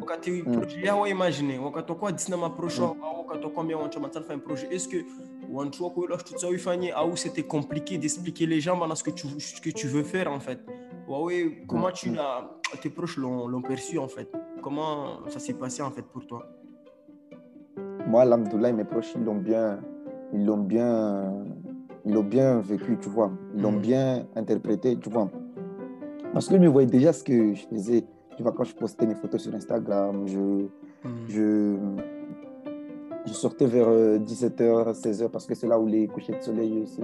wakati 0.00 0.30
Mm. 0.42 0.52
projet 0.52 0.80
yao 0.86 1.06
imagine 1.06 1.58
wakati 1.58 1.92
wako 1.92 2.10
disina 2.12 2.36
maproche 2.36 2.78
au 2.80 2.96
wakati 3.26 3.44
wako 3.44 3.60
ambia 3.60 3.76
wantu 3.76 4.00
matana 4.00 4.24
faire 4.24 4.36
un 4.36 4.40
projet 4.40 4.68
est-ce 4.70 4.88
que 4.88 5.04
wantu 5.54 5.82
wako 5.84 6.04
ila 6.06 6.16
tout 6.18 6.38
ça 6.38 6.48
ifanye 6.50 6.92
ou 7.10 7.16
c'était 7.16 7.44
compliqué 7.56 7.98
d'expliquer 7.98 8.46
les 8.46 8.60
gens 8.60 8.78
ce 8.94 9.02
que 9.04 9.10
tu 9.10 9.26
ce 9.40 9.60
que 9.60 9.70
tu 9.70 9.86
veux 9.86 10.02
faire 10.14 10.28
en 10.30 10.40
fait 10.40 10.60
ouais 11.08 11.62
comment 11.68 11.90
tu 11.92 12.10
l'as 12.16 12.50
tes 12.82 12.90
proches 12.90 13.16
l'ont 13.18 13.46
l'ont 13.46 13.62
perçu 13.62 13.98
en 13.98 14.08
fait? 14.08 14.28
Comment 14.62 15.28
ça 15.28 15.38
s'est 15.38 15.54
passé 15.54 15.80
en 15.82 15.90
fait 15.90 16.02
pour 16.02 16.26
toi? 16.26 16.40
Moi, 18.06 18.22
Alhamdoulilah, 18.22 18.72
mes 18.72 18.84
proches, 18.84 19.12
ils 19.16 19.24
l'ont 19.24 19.36
bien, 19.36 19.78
ils 20.32 20.44
l'ont 20.44 20.58
bien, 20.58 21.32
ils 22.04 22.12
l'ont 22.12 22.22
bien 22.24 22.60
vécu, 22.60 22.98
tu 23.00 23.08
vois. 23.08 23.30
Ils 23.54 23.62
l'ont 23.62 23.72
Mhm. 23.72 23.80
bien 23.80 24.26
interprété, 24.36 24.96
tu 24.98 25.08
vois. 25.10 25.30
Parce 26.32 26.48
qu'ils 26.48 26.60
me 26.60 26.68
voyaient 26.68 26.88
déjà 26.98 27.12
ce 27.12 27.22
que 27.22 27.54
je 27.54 27.66
faisais. 27.66 28.04
Tu 28.36 28.42
vois, 28.42 28.52
quand 28.52 28.64
je 28.64 28.74
postais 28.74 29.06
mes 29.06 29.14
photos 29.14 29.42
sur 29.42 29.54
Instagram, 29.54 30.26
je, 30.26 30.38
Mm. 30.38 31.26
je, 31.28 31.76
je 33.26 33.32
sortais 33.32 33.66
vers 33.66 33.88
17h, 33.88 34.92
16h, 35.00 35.28
parce 35.30 35.46
que 35.46 35.54
c'est 35.54 35.66
là 35.66 35.78
où 35.78 35.86
les 35.86 36.06
couchers 36.08 36.34
de 36.36 36.42
soleil 36.42 36.86
se, 36.86 37.00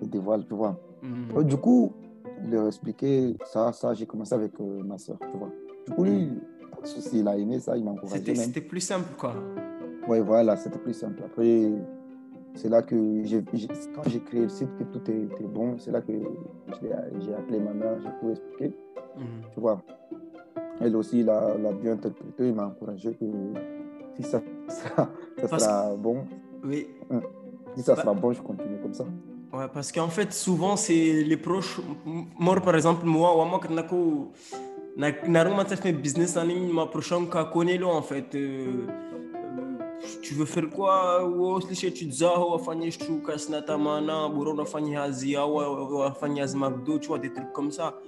se 0.00 0.04
dévoilent, 0.06 0.46
tu 0.46 0.54
vois. 0.54 0.78
Mm. 1.02 1.30
Alors, 1.30 1.44
du 1.44 1.56
coup, 1.56 1.92
leur 2.48 2.66
expliquais 2.68 3.34
ça, 3.46 3.72
ça, 3.72 3.94
j'ai 3.94 4.06
commencé 4.06 4.34
avec 4.34 4.52
euh, 4.60 4.82
ma 4.84 4.96
soeur, 4.98 5.18
tu 5.20 5.36
vois. 5.38 5.50
Du 5.86 5.92
coup, 5.94 6.04
lui, 6.04 6.30
pas 6.74 6.82
de 6.82 6.86
souci, 6.86 7.20
il 7.20 7.28
a 7.28 7.36
aimé 7.36 7.58
ça, 7.58 7.76
il 7.76 7.84
m'a 7.84 7.90
encouragé 7.92 8.34
c'était 8.34 8.60
plus 8.60 8.80
simple 8.80 9.08
quoi 9.18 9.34
Oui, 10.08 10.20
voilà, 10.20 10.56
c'était 10.56 10.78
plus 10.78 10.94
simple. 10.94 11.22
Après, 11.24 11.70
c'est 12.54 12.68
là 12.68 12.82
que 12.82 13.22
j'ai, 13.24 13.42
quand 13.94 14.08
j'ai 14.08 14.20
créé 14.20 14.42
le 14.42 14.48
site, 14.48 14.68
que 14.78 14.84
tout 14.84 14.98
était 15.10 15.44
bon, 15.44 15.76
c'est 15.78 15.90
là 15.90 16.00
que 16.00 16.12
j'ai 17.20 17.34
appelé 17.34 17.58
ma 17.60 17.72
mère, 17.72 17.98
j'ai 18.00 18.08
tout 18.20 18.30
expliqué, 18.30 18.72
Mm. 19.16 19.22
tu 19.52 19.60
vois. 19.60 19.82
Elle 20.80 20.94
aussi 20.96 21.22
l'a, 21.24 21.56
l'a 21.58 21.72
bien 21.72 21.92
interprété, 21.92 22.48
il 22.48 22.54
m'a 22.54 22.66
encouragé 22.68 23.12
que 23.14 23.24
si 24.16 24.22
ça 24.22 24.40
sera, 24.68 25.08
ça 25.40 25.58
sera 25.58 25.94
bon, 25.96 26.24
oui 26.64 26.86
si 27.76 27.82
ça 27.82 27.94
Bah- 27.94 28.02
sera 28.02 28.14
bon, 28.14 28.32
je 28.32 28.42
continue 28.42 28.78
comme 28.82 28.94
ça. 28.94 29.04
Ouais, 29.52 29.66
parce 29.72 29.90
qu'en 29.92 30.08
fait, 30.08 30.32
souvent, 30.32 30.76
c'est 30.76 31.22
les 31.24 31.36
proches. 31.36 31.80
Moi, 32.38 32.60
par 32.60 32.74
exemple, 32.74 33.04
moi, 33.06 33.32
ou 33.36 33.44
moi, 33.44 33.60
quand 33.62 33.72
ta 35.64 35.76
fait 35.76 35.92
business 35.92 36.36
en 36.36 36.44
ligne, 36.44 36.72
ma 36.72 36.86
prochaine 36.86 37.28
ka 37.28 37.44
connaît 37.44 37.78
là, 37.78 37.86
en 37.88 38.02
fait. 38.02 38.34
Euh, 38.34 38.86
euh, 39.34 39.78
tu 40.22 40.34
veux 40.34 40.44
faire 40.46 40.68
quoi? 40.70 41.24
Ou 41.26 41.46
aussi, 41.46 41.92
tu 41.92 42.04
dis, 42.06 42.24
ah, 42.24 42.38
McDo, 46.54 46.98
tu 46.98 47.08
vois, 47.08 47.18
des 47.18 47.32
trucs 47.32 47.52
comme 47.52 47.70
ça. 47.70 47.98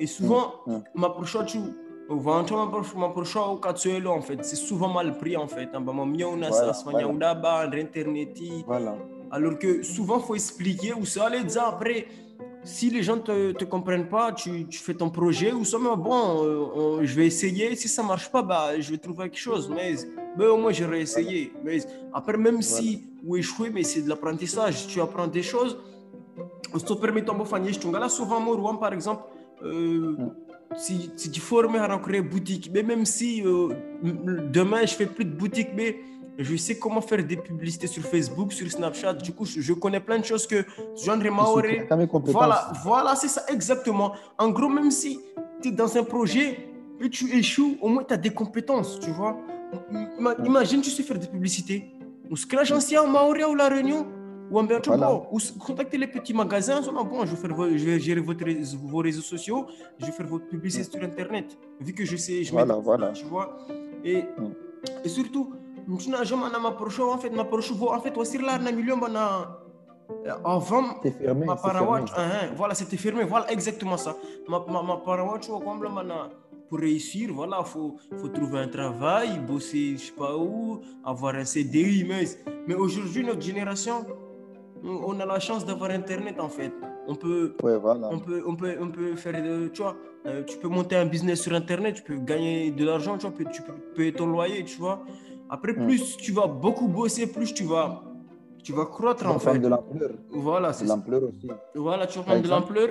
Et 0.00 0.06
souvent, 0.06 0.54
Mm, 0.66 0.72
mm. 0.74 0.82
ma 0.96 1.10
prochaine, 1.10 1.44
tu. 1.46 1.58
Vancho 2.08 2.56
ma 2.56 2.66
proche 2.66 2.94
ma 2.94 3.08
prochaine 3.08 3.42
au 3.52 3.56
katsuelo 3.56 4.10
en 4.10 4.20
fait 4.20 4.44
c'est 4.44 4.56
souvent 4.56 4.88
mal 4.88 5.16
pris 5.16 5.36
en 5.36 5.46
fait 5.48 5.68
una 6.34 6.48
Voilà, 6.50 6.72
sa 6.74 6.90
voilà. 6.90 7.08
udaba 7.08 7.68
internet 7.86 8.36
Voilà. 8.66 8.96
alors 9.30 9.58
que 9.58 9.82
souvent, 9.82 10.18
il 10.18 10.24
faut 10.24 10.34
expliquer 10.34 10.92
ou 10.92 11.04
ça 11.06 11.30
dire 11.30 11.64
après. 11.64 12.06
Si 12.64 12.90
les 12.90 13.02
gens 13.02 13.16
ne 13.16 13.22
te, 13.22 13.52
te 13.52 13.64
comprennent 13.64 14.08
pas, 14.08 14.30
tu, 14.32 14.66
tu 14.68 14.78
fais 14.78 14.94
ton 14.94 15.10
projet 15.10 15.50
ou 15.52 15.64
ça, 15.64 15.78
mais 15.80 15.96
bon, 15.96 16.44
euh, 16.44 16.64
on- 16.76 17.04
je 17.04 17.12
vais 17.16 17.26
essayer. 17.26 17.74
Si 17.74 17.88
ça 17.88 18.04
marche 18.04 18.30
pas, 18.30 18.42
bah, 18.42 18.78
je 18.78 18.88
vais 18.92 18.98
trouver 18.98 19.24
quelque 19.24 19.38
chose. 19.48 19.68
Mais, 19.68 19.94
mais 20.38 20.46
au 20.46 20.56
moins, 20.58 20.70
j'aurais 20.70 21.00
essayé. 21.00 21.52
Mais 21.64 21.78
après, 22.12 22.36
même 22.36 22.62
si 22.62 23.02
ou 23.26 23.36
échouer, 23.36 23.70
mais 23.70 23.82
c'est 23.82 24.02
de 24.02 24.08
l'apprentissage. 24.08 24.86
Tu 24.86 25.00
apprends 25.00 25.26
des 25.26 25.42
choses. 25.42 25.76
Se 26.86 26.94
permettant 26.94 27.36
de 27.36 27.42
faire 27.44 28.10
souvent, 28.10 28.38
moi, 28.38 28.78
par 28.78 28.92
exemple, 28.92 29.24
euh, 29.64 30.14
Mm. 30.18 30.30
Si, 30.76 31.10
si 31.16 31.30
tu 31.30 31.40
formes 31.40 31.76
à 31.76 31.98
créer 31.98 32.20
boutique, 32.22 32.70
mais 32.72 32.82
même 32.82 33.04
si 33.04 33.42
euh, 33.44 33.68
demain, 34.50 34.84
je 34.86 34.94
fais 34.94 35.06
plus 35.06 35.24
de 35.24 35.34
boutique, 35.34 35.68
mais 35.74 35.96
je 36.38 36.56
sais 36.56 36.78
comment 36.78 37.00
faire 37.00 37.22
des 37.24 37.36
publicités 37.36 37.86
sur 37.86 38.02
Facebook, 38.04 38.52
sur 38.52 38.70
Snapchat. 38.70 39.14
Du 39.14 39.32
coup, 39.32 39.44
je, 39.44 39.60
je 39.60 39.72
connais 39.74 40.00
plein 40.00 40.18
de 40.18 40.24
choses 40.24 40.46
que 40.46 40.64
genre 41.04 41.16
Je 41.16 41.20
suis 41.20 41.30
Maoré. 41.30 41.86
Voilà, 42.32 42.72
voilà, 42.84 43.14
c'est 43.16 43.28
ça, 43.28 43.42
exactement. 43.48 44.12
En 44.38 44.48
gros, 44.50 44.68
même 44.68 44.90
si 44.90 45.20
tu 45.60 45.68
es 45.68 45.72
dans 45.72 45.96
un 45.96 46.04
projet 46.04 46.68
et 47.00 47.10
tu 47.10 47.30
échoues, 47.36 47.76
au 47.80 47.88
moins 47.88 48.04
tu 48.04 48.14
as 48.14 48.16
des 48.16 48.30
compétences, 48.30 48.98
tu 49.00 49.10
vois. 49.10 49.36
Ima- 50.18 50.36
Imagine, 50.44 50.80
tu 50.80 50.90
sais 50.90 51.02
faire 51.02 51.18
des 51.18 51.26
publicités. 51.26 51.92
Ou 52.30 52.36
ce 52.36 52.46
que 52.46 52.56
l'agence 52.56 52.92
a 52.94 53.06
Maoré 53.06 53.44
ou 53.44 53.54
La 53.54 53.68
Réunion, 53.68 54.06
ou 54.52 54.62
bien, 54.62 54.80
Voilà. 54.86 55.06
bon, 55.08 55.26
ou 55.32 55.38
contacter 55.58 55.96
les 55.98 56.06
petits 56.06 56.34
magasins. 56.34 56.80
en 56.88 57.04
bon, 57.04 57.24
je 57.24 57.34
vais, 57.34 57.40
faire 57.42 57.56
je 57.80 57.84
vais 57.86 57.98
gérer 57.98 58.20
votre 58.20 58.44
vos 58.92 58.98
réseaux 58.98 59.22
sociaux, 59.34 59.66
je 59.98 60.06
vais 60.06 60.12
faire 60.12 60.26
votre 60.26 60.46
publicité 60.48 60.84
sur 60.84 61.02
Internet. 61.02 61.56
Vu 61.80 61.92
que 61.94 62.04
je 62.04 62.16
sais, 62.16 62.44
je 62.44 62.52
Voilà, 62.52 62.74
voilà. 62.76 63.08
tu 63.12 63.24
vois. 63.24 63.58
Et, 64.04 64.24
et 65.04 65.08
surtout, 65.08 65.54
je 65.98 66.08
n'ai 66.10 66.24
jamais 66.24 66.50
m'approché, 66.60 67.02
en 67.02 67.18
fait, 67.18 67.30
m'approché, 67.30 67.72
en 67.80 68.00
fait, 68.00 68.16
aussi 68.16 68.38
là, 68.38 68.54
un 68.54 68.72
million, 68.72 68.98
ben, 68.98 69.14
avant, 70.44 70.84
C'est 71.02 71.12
fermé. 71.12 71.46
ma 71.46 71.56
parawatch, 71.56 72.10
hein, 72.16 72.50
voilà, 72.56 72.74
c'était 72.74 72.96
fermé, 72.96 73.24
voilà 73.24 73.50
exactement 73.50 73.96
ça. 73.96 74.14
Ma, 74.48 74.62
ma, 74.68 74.82
ma 74.82 74.96
parawatch, 74.98 75.48
mana, 75.48 76.30
pour 76.68 76.78
réussir, 76.78 77.30
voilà, 77.32 77.62
faut, 77.64 77.96
faut 78.20 78.28
trouver 78.28 78.58
un 78.60 78.68
travail, 78.68 79.38
bosser, 79.40 79.94
je 79.96 80.06
sais 80.06 80.12
pas 80.12 80.36
où, 80.36 80.80
avoir 81.04 81.34
un 81.36 81.44
CDI, 81.44 82.04
mais, 82.08 82.24
mais 82.66 82.74
aujourd'hui, 82.74 83.24
notre 83.24 83.40
génération, 83.40 84.04
on 84.84 85.18
a 85.20 85.26
la 85.26 85.38
chance 85.40 85.64
d'avoir 85.64 85.90
Internet, 85.90 86.40
en 86.40 86.48
fait. 86.48 86.72
On 87.08 87.14
peut, 87.14 87.54
Ouais, 87.62 87.78
voilà. 87.78 88.08
on 88.12 88.18
peut, 88.18 88.42
on 88.46 88.54
peut, 88.56 88.74
on 88.80 88.88
peut 88.88 89.16
faire, 89.16 89.32
de- 89.42 89.68
tu 89.68 89.82
vois, 89.82 89.96
euh, 90.26 90.42
tu 90.44 90.56
peux 90.58 90.68
monter 90.68 90.96
un 90.96 91.06
business 91.06 91.40
sur 91.42 91.52
Internet, 91.54 91.96
tu 91.96 92.02
peux 92.02 92.16
gagner 92.16 92.70
de 92.70 92.84
l'argent, 92.84 93.16
tu 93.18 93.26
vois, 93.26 93.34
tu 93.36 93.44
peux- 93.44 93.50
tu 93.50 93.62
peux 93.62 93.72
payer 93.96 94.12
ton 94.12 94.26
loyer, 94.26 94.64
tu 94.64 94.78
vois. 94.78 95.00
Après, 95.50 95.74
plus 95.74 96.16
tu 96.16 96.32
vas 96.32 96.46
beaucoup 96.46 96.88
bosser, 96.88 97.26
plus 97.26 97.52
tu 97.52 97.64
vas, 97.64 98.02
tu 98.62 98.72
vas 98.72 98.86
croître, 98.86 99.26
en 99.26 99.38
fait. 99.38 99.58
de 99.58 99.68
l'ampleur. 99.68 100.10
Voilà, 100.30 100.72
c'est 100.72 100.86
l'ampleur 100.86 101.22
aussi. 101.24 101.48
Voilà, 101.74 102.06
tu 102.06 102.18
prendre 102.20 102.34
de 102.40 102.44
exemple- 102.46 102.74
l'ampleur. 102.74 102.88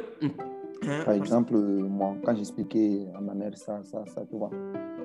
Hein, 0.84 1.04
Par 1.06 1.14
exemple, 1.14 1.54
euh, 1.56 1.84
moi, 1.88 2.16
quand 2.24 2.36
j'expliquais 2.36 3.06
à 3.16 3.22
ma 3.22 3.34
mère 3.36 3.56
ça, 3.56 3.82
ça, 3.84 4.04
ça, 4.14 4.22
tu 4.30 4.36
vois, 4.36 4.50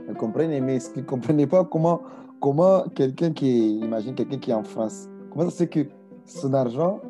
elle 0.08 0.14
comprenait, 0.16 0.60
mais 0.60 0.80
ce 0.80 0.90
qu'elle 0.90 1.02
ne 1.04 1.08
comprenait 1.08 1.46
pas, 1.46 1.64
comment, 1.64 2.00
comment 2.40 2.84
quelqu'un 2.94 3.30
qui 3.32 3.50
est, 3.50 3.84
imagine 3.86 4.14
quelqu'un 4.14 4.38
qui 4.38 4.50
est 4.50 4.54
en 4.54 4.64
France, 4.64 5.06
comment 5.30 5.44
ça 5.44 5.50
se 5.50 5.56
fait 5.58 5.68
que 5.68 5.80
son 6.26 6.52
argent 6.54 7.00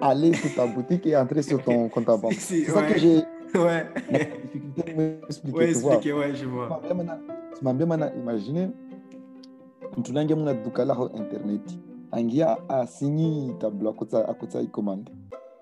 allait 0.00 0.32
sur 0.34 0.54
ta 0.54 0.66
boutique 0.66 1.06
et 1.06 1.16
entrer 1.16 1.42
sur 1.42 1.62
ton 1.62 1.88
compte 1.88 2.08
à 2.08 2.16
banque. 2.16 2.32
C'est- 2.38 2.64
ça 2.64 2.80
ouais. 2.80 2.92
que 2.92 2.98
j'ai 2.98 3.22
Ouais, 3.54 3.86
la 4.10 4.18
difficulté 4.24 4.82
de 4.82 4.96
m'expliquer, 4.98 5.56
ouais, 5.58 5.70
expliquez, 5.70 6.12
ouais, 6.12 6.34
je 6.34 6.44
vois. 6.46 6.80
Simambia 7.56 7.86
mana- 7.86 8.12
imagine 8.16 8.70
mtu 9.96 10.12
nange 10.12 10.34
muna 10.34 10.54
duka 10.54 10.84
laho 10.84 11.08
interneti 11.14 11.78
angia 12.12 12.56
asinyi 12.68 13.54
tablo 13.60 13.90
akutsa 13.90 14.28
akutsa 14.28 14.60
ikomande 14.60 15.12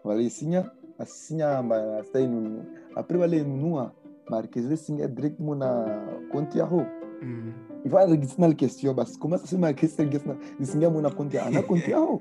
wale 0.04 0.24
isinya 0.24 0.64
asinya 0.98 1.62
ma 1.62 2.02
stai 2.04 2.26
nunu 2.26 2.64
après 2.96 3.18
wale 3.18 3.42
nunua 3.44 3.92
marqueze 4.30 4.76
singa 4.76 5.06
direct 5.08 5.38
muna 5.40 5.84
konti 6.32 6.58
yaho 6.58 6.86
Mm. 7.22 7.52
Il 7.84 7.90
va 7.90 8.06
registra 8.06 8.46
na 8.48 8.54
question 8.54 8.94
basi 8.94 9.18
comment 9.18 9.36
ça 9.38 9.46
se 9.46 9.56
marque 9.56 9.84
c'est 9.88 10.04
registra 10.04 10.34
singa 10.62 10.90
muna 10.90 11.10
konti 11.10 11.36
yaho 11.36 11.48
ana 11.48 11.62
konti 11.62 11.90
yaho 11.90 12.20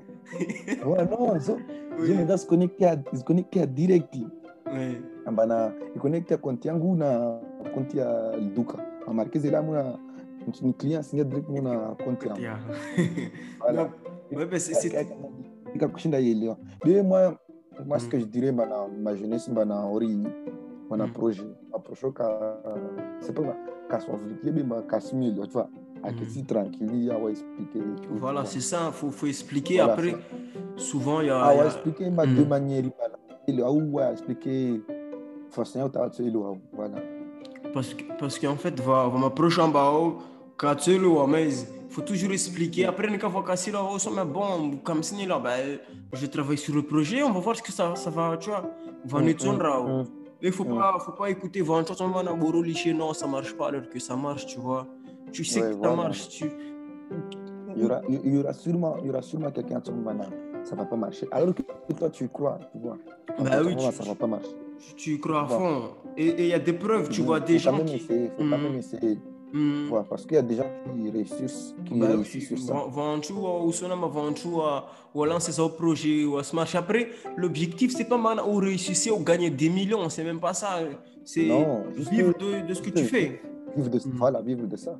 ouais 0.86 1.04
non 1.10 1.38
so 1.40 1.56
je 1.98 2.12
Oui, 2.12 2.16
me 2.16 2.24
das 2.24 2.44
connecter 2.46 2.86
à 2.86 2.96
se 3.14 3.22
connecter 3.22 3.60
à 3.60 3.66
direct. 3.66 4.14
Ouais. 4.66 5.00
ambana 5.26 5.72
iconnecte 5.94 6.36
konti 6.40 6.68
yangu 6.68 6.96
na 6.96 7.38
konti 7.74 7.98
ya 7.98 8.32
duka. 8.54 8.78
Amarkeze 9.06 9.50
la 9.50 9.62
muna 9.62 9.98
ni 10.62 10.72
client 10.72 11.02
singa 11.02 11.24
direct 11.24 11.48
muna 11.48 11.94
konti 12.04 12.28
yangu 12.28 12.40
voilà. 13.60 13.90
Non, 14.32 14.38
ouais, 14.38 14.46
ben, 14.46 14.58
c'est- 14.58 14.74
c'est- 14.74 15.06
ika 15.74 15.88
kushinda 15.88 16.18
yelewa 16.18 16.56
be 16.84 17.02
moi 17.02 17.38
moi 17.86 17.98
ce 17.98 18.06
Mm. 18.06 18.08
que 18.10 18.18
je 18.20 18.24
dirais 18.24 18.52
bana 18.52 18.88
ma 19.02 19.14
jeunesse 19.14 19.48
bana 19.50 19.86
ori 19.86 20.18
bana 20.90 21.06
Mm. 21.06 21.12
projet 21.12 21.46
approche 21.74 22.06
ka 22.14 22.58
c'est 23.20 23.34
pas 23.34 23.42
ka 23.92 24.00
sovrique 24.00 24.50
be 24.56 24.62
ma 24.72 24.82
ka 24.90 24.98
simile 25.00 25.40
tu 25.48 25.52
vois 25.58 25.68
Mm. 26.10 26.16
que 26.18 26.24
si 26.26 26.42
tranquille 26.44 27.04
ya 27.04 27.16
wa 27.16 27.30
expliquer 27.30 27.80
Voilà, 28.10 28.42
tu 28.42 28.48
c'est 28.52 28.60
ça, 28.60 28.80
il 28.88 28.92
faut, 28.92 29.10
faut 29.10 29.26
expliquer. 29.26 29.76
Voilà, 29.76 29.92
Après, 29.92 30.14
souvent, 30.76 31.20
il 31.20 31.28
y 31.28 31.30
a. 31.30 31.34
vois. 31.38 31.46
ah 31.48 31.56
wa 31.56 31.66
expliquer 31.66 32.10
ma 32.10 32.26
deux 32.26 32.44
manières 32.44 32.82
bana 32.82 33.18
le 33.48 33.62
haut, 33.64 33.82
ouais, 33.96 34.12
expliquer. 34.12 34.82
Façon, 35.50 35.88
tu 35.88 35.98
as 35.98 36.10
le 36.28 36.38
haut. 36.38 36.58
Voilà. 36.72 36.96
Parce 37.72 37.94
que, 37.94 38.02
parce 38.18 38.38
qu'en 38.38 38.56
fait, 38.56 38.78
va, 38.80 39.08
va 39.08 39.18
m'approcher 39.18 39.60
en 39.60 39.68
bas, 39.68 39.92
quand 40.56 40.74
tu 40.76 40.98
le 40.98 41.06
haut, 41.06 41.26
mais 41.26 41.50
il 41.52 41.66
faut 41.90 42.02
toujours 42.02 42.32
expliquer. 42.32 42.86
Après, 42.86 43.08
on 43.08 43.28
va 43.28 43.42
casser 43.42 43.70
là 43.70 43.82
haut, 43.82 43.98
mais 44.16 44.24
bon, 44.24 44.78
comme 44.82 45.02
si 45.02 45.24
là, 45.26 45.38
ben, 45.38 45.78
je 46.12 46.26
travaille 46.26 46.58
sur 46.58 46.74
le 46.74 46.82
projet, 46.82 47.22
on 47.22 47.30
va 47.30 47.40
voir 47.40 47.56
ce 47.56 47.62
que 47.62 47.72
ça, 47.72 47.94
ça 47.94 48.10
va, 48.10 48.36
tu 48.38 48.50
vois. 48.50 48.64
Va 49.04 49.20
nous 49.20 49.34
tourner 49.34 49.58
là 50.42 50.48
Il 50.48 50.52
faut 50.52 50.64
pas, 50.64 50.98
faut 50.98 51.12
pas 51.12 51.30
écouter, 51.30 51.62
va 51.62 51.74
entendre 51.74 52.16
un 52.18 52.36
boro 52.36 52.62
liché, 52.62 52.92
non, 52.92 53.12
ça 53.14 53.26
marche 53.26 53.54
pas, 53.54 53.68
alors 53.68 53.88
que 53.88 53.98
ça 53.98 54.16
marche, 54.16 54.46
tu 54.46 54.58
vois. 54.58 54.86
Tu 55.32 55.44
sais 55.44 55.60
Ouais, 55.62 55.68
que 55.68 55.72
ça 55.74 55.78
voilà. 55.78 55.96
marche, 55.96 56.28
tu. 56.28 56.44
Il 57.74 57.82
y 57.82 57.84
aura, 57.86 58.00
il 58.08 58.34
y 58.34 58.38
aura 58.38 58.52
sûrement, 58.52 58.96
il 59.00 59.06
y 59.06 59.10
aura 59.10 59.22
sûrement 59.22 59.50
quelqu'un 59.50 59.80
qui 59.80 59.90
ça 60.64 60.76
va 60.76 60.84
pas 60.84 60.96
marcher. 60.96 61.26
Alors 61.32 61.54
que 61.54 61.62
toi, 61.94 62.10
tu 62.10 62.28
crois, 62.28 62.58
tu 62.72 62.78
vois. 62.78 62.96
Bah 63.38 63.60
oui, 63.64 63.74
tu- 63.76 63.82
ça 63.92 64.04
va 64.04 64.14
pas 64.14 64.26
marcher. 64.26 64.54
Tu 64.96 65.18
crois 65.18 65.42
à 65.44 65.46
fond. 65.46 65.82
Et 66.16 66.28
il 66.44 66.46
y 66.46 66.52
a 66.52 66.58
des 66.58 66.72
preuves, 66.74 67.08
tu 67.08 67.22
vois, 67.22 67.40
des 67.40 67.58
gens 67.58 67.78
qui. 67.84 67.98
faut 67.98 68.14
Mm. 68.44 68.48
même 68.50 68.74
essayer. 68.74 69.18
Mm. 69.52 69.88
Vois, 69.88 70.04
parce 70.08 70.24
qu'il 70.24 70.36
y 70.36 70.38
a 70.38 70.42
des 70.42 70.56
gens 70.56 70.70
qui 70.96 71.10
réussissent, 71.10 71.74
qui 71.84 71.94
Bah 71.98 72.08
réussissent 72.08 72.48
sur 72.48 72.58
ça. 72.58 72.72
vão- 72.72 72.88
vão 72.90 73.20
tu 73.20 73.32
ou 73.34 73.70
sonama 73.72 74.06
vão 74.08 74.32
tu 74.32 74.48
a 74.60 74.84
ou 75.14 75.24
lancer 75.26 75.60
au 75.60 75.68
projet 75.68 76.24
ou 76.24 76.38
à 76.38 76.42
se 76.42 76.56
marcher 76.56 76.78
après 76.78 77.10
l'objectif 77.36 77.92
c'est 77.94 78.08
pas 78.08 78.16
maintenant 78.16 78.48
ou 78.48 78.56
réussir 78.56 79.14
ou 79.14 79.22
gagner 79.22 79.50
des 79.50 79.68
millions 79.68 80.08
c'est 80.08 80.24
même 80.24 80.40
pas 80.40 80.54
ça 80.54 80.80
c'est 81.24 81.50
vivre 82.10 82.32
de, 82.38 82.66
de 82.66 82.72
ce 82.74 82.80
que 82.80 82.90
tu 82.90 83.04
fais 83.04 83.42
Vivre 83.76 83.88
de, 83.90 83.98
Mm. 83.98 84.12
Voilà, 84.16 84.40
vivre 84.42 84.66
de 84.66 84.76
ça. 84.76 84.98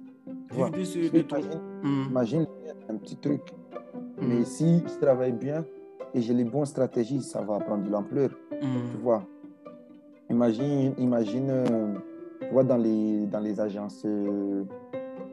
Vivre 0.51 0.71
de, 0.71 0.85
ce, 0.85 0.99
de 0.99 1.19
imagine, 1.19 1.61
Mm, 1.83 2.07
imagine 2.11 2.47
un 2.89 2.97
petit 2.97 3.17
truc. 3.17 3.41
mm, 4.19 4.27
Mais 4.27 4.45
si 4.47 4.83
je 4.87 4.99
travaille 5.01 5.33
bien 5.33 5.65
et 6.15 6.21
j'ai 6.23 6.33
les 6.35 6.45
bonnes 6.45 6.65
stratégies, 6.67 7.21
ça 7.23 7.41
va 7.43 7.59
prendre 7.61 7.85
de 7.85 7.91
l'ampleur. 7.91 8.31
Tu 8.61 8.97
vois? 9.03 9.23
Imagine, 10.31 10.95
imagine 10.99 11.51
euh, 11.51 11.95
tu 12.47 12.53
vois, 12.53 12.65
dans 12.65 12.77
les, 12.77 13.27
dans 13.27 13.41
les 13.41 13.61
agences, 13.61 14.03
euh, 14.05 14.65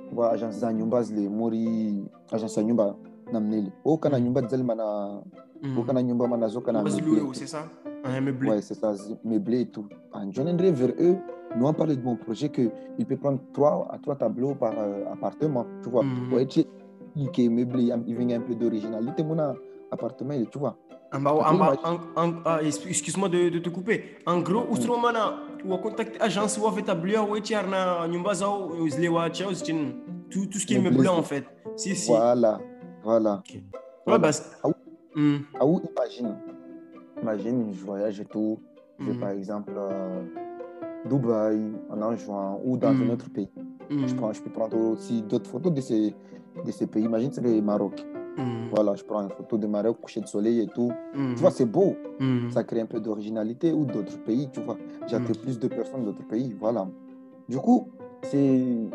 tu 0.08 0.16
vois, 0.16 0.32
agences 0.32 0.60
Zanyumba, 0.60 1.02
les 1.14 1.30
Mori, 1.30 2.04
agence 2.32 2.56
Zanyumba, 2.56 2.96
namneli. 3.32 3.72
O 3.84 3.98
kana 3.98 4.20
nyumba 4.20 4.42
dzali 4.42 4.64
mana, 4.64 5.22
o 5.64 5.68
mm. 5.68 5.86
kana 5.86 6.02
nyumba 6.02 6.28
mana 6.28 6.48
zo 6.48 6.62
kana 6.62 6.84
Vas-y, 6.84 7.02
meublé. 7.02 7.22
Louis, 7.22 7.36
c'est 7.36 7.48
ça? 7.48 7.66
Un 8.04 8.22
meublé 8.22 8.50
Ouais, 8.50 8.62
c'est 8.62 8.76
ça, 8.76 8.94
meublé 9.24 9.62
et 9.62 9.66
tout. 9.68 9.86
En 10.14 10.32
je 10.32 10.42
viendrai 10.42 10.72
vers 10.72 10.94
eux, 11.00 11.18
nous 11.56 11.66
on 11.66 11.74
parlé 11.74 11.96
de 11.96 12.02
mon 12.04 12.16
projet 12.16 12.50
que 12.50 12.70
il 12.98 13.06
peut 13.06 13.18
prendre 13.18 13.40
trois 13.54 13.88
à 13.92 13.98
trois 13.98 14.16
tableaux 14.16 14.56
par 14.56 14.74
euh, 14.78 15.06
appartement, 15.12 15.66
tu 15.84 15.90
vois. 15.90 16.04
Mhm. 16.04 16.34
Ouais, 16.34 16.46
tu 16.46 16.64
il 17.16 17.28
est 17.38 17.50
meublé, 17.50 17.92
il 18.08 18.16
vient 18.16 18.38
un 18.38 18.42
peu 18.42 18.56
d'originalité, 18.56 19.24
mon 19.24 19.38
appartement, 19.92 20.34
tu 20.52 20.60
vois. 20.60 20.78
Ah, 21.12 22.60
ex- 22.64 22.86
excuse-moi 22.86 23.30
de, 23.30 23.50
de 23.50 23.60
te 23.60 23.70
couper. 23.70 24.18
En 24.26 24.40
gros, 24.42 24.66
Mm. 24.66 24.90
où 24.90 24.98
mana 24.98 25.34
ou 25.66 25.74
à 25.74 25.78
contacter 25.80 26.22
agence 26.22 26.58
ou 26.58 26.68
à 26.68 26.80
établir 26.80 27.28
ou 27.30 27.40
tu 27.40 27.54
na 27.54 28.08
nyumba 28.08 28.34
zao 28.34 28.70
ou 28.80 28.88
zile 28.88 29.10
wa 29.10 29.30
chao 29.32 29.52
zitin 29.54 29.92
tout 30.30 30.46
tout 30.46 30.60
ce 30.60 30.66
qui 30.66 30.76
est 30.76 30.80
Meublé, 30.80 31.08
en 31.08 31.24
fait. 31.24 31.46
Si 31.76 31.96
si. 31.96 32.12
Voilà, 32.12 32.60
voilà. 33.04 33.42
Ok. 33.44 33.62
Ouais 34.08 34.20
bah. 34.20 34.32
c'est- 34.32 34.46
Ah 34.64 34.68
oui. 34.68 34.74
Mm, 35.16 35.38
Ah 35.60 35.66
imagine. 35.66 36.36
Imagine, 37.22 37.74
je 37.74 37.84
voyage 37.86 38.20
et 38.22 38.26
tout. 38.26 38.60
Je 39.00 39.06
vais 39.06 39.14
Mhm. 39.14 39.20
par 39.20 39.30
exemple 39.32 39.74
euh, 39.76 40.22
Dubaï 41.06 41.60
en 41.90 42.02
en 42.02 42.16
juin 42.16 42.58
ou 42.64 42.78
dans 42.78 42.94
Mhm. 42.94 43.10
un 43.10 43.14
autre 43.14 43.30
pays. 43.30 43.50
mm, 43.90 44.08
Je, 44.08 44.16
prends, 44.16 44.32
je 44.34 44.42
peux 44.42 44.52
prendre 44.52 44.78
aussi 44.94 45.22
d'autres 45.24 45.50
photos 45.50 45.74
de 45.74 45.82
ces, 45.82 46.14
de 46.66 46.72
ces 46.72 46.86
pays. 46.88 47.04
Imagine, 47.04 47.32
c'est 47.32 47.42
le 47.42 47.62
Maroc. 47.62 48.06
Mm, 48.40 48.70
Voilà, 48.74 48.96
je 48.96 49.04
prends 49.04 49.22
une 49.22 49.30
photo 49.30 49.58
de 49.58 49.68
Maroc, 49.68 49.98
coucher 50.02 50.22
de 50.22 50.28
soleil 50.28 50.62
et 50.62 50.68
tout. 50.68 50.92
mm, 51.14 51.34
Tu 51.36 51.42
vois, 51.42 51.52
c'est 51.52 51.66
beau. 51.66 51.96
mm, 52.20 52.52
Ça 52.52 52.64
crée 52.64 52.82
un 52.82 52.86
peu 52.86 53.00
d'originalité 53.00 53.72
ou 53.72 53.86
d'autres 53.86 54.18
pays, 54.24 54.50
tu 54.52 54.62
vois. 54.62 54.78
J'attire 55.08 55.38
plus 55.42 55.60
de 55.60 55.68
personnes 55.68 56.04
d'autres 56.06 56.28
pays. 56.28 56.56
Voilà. 56.60 56.88
Du 57.48 57.58
coup, 57.58 57.90
c'est 58.24 58.90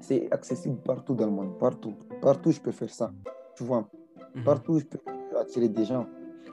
c'est 0.00 0.32
accessible 0.32 0.76
partout 0.84 1.14
dans 1.14 1.26
le 1.26 1.32
monde. 1.32 1.58
Partout. 1.58 1.94
Partout, 2.20 2.50
je 2.52 2.60
peux 2.60 2.72
faire 2.72 2.90
ça. 2.90 3.12
Tu 3.56 3.64
vois. 3.64 3.88
mm. 4.34 4.42
Partout, 4.44 4.78
je 4.78 4.84
peux 4.84 4.98
attirer 5.38 5.68
des 5.68 5.84
gens. 5.84 6.06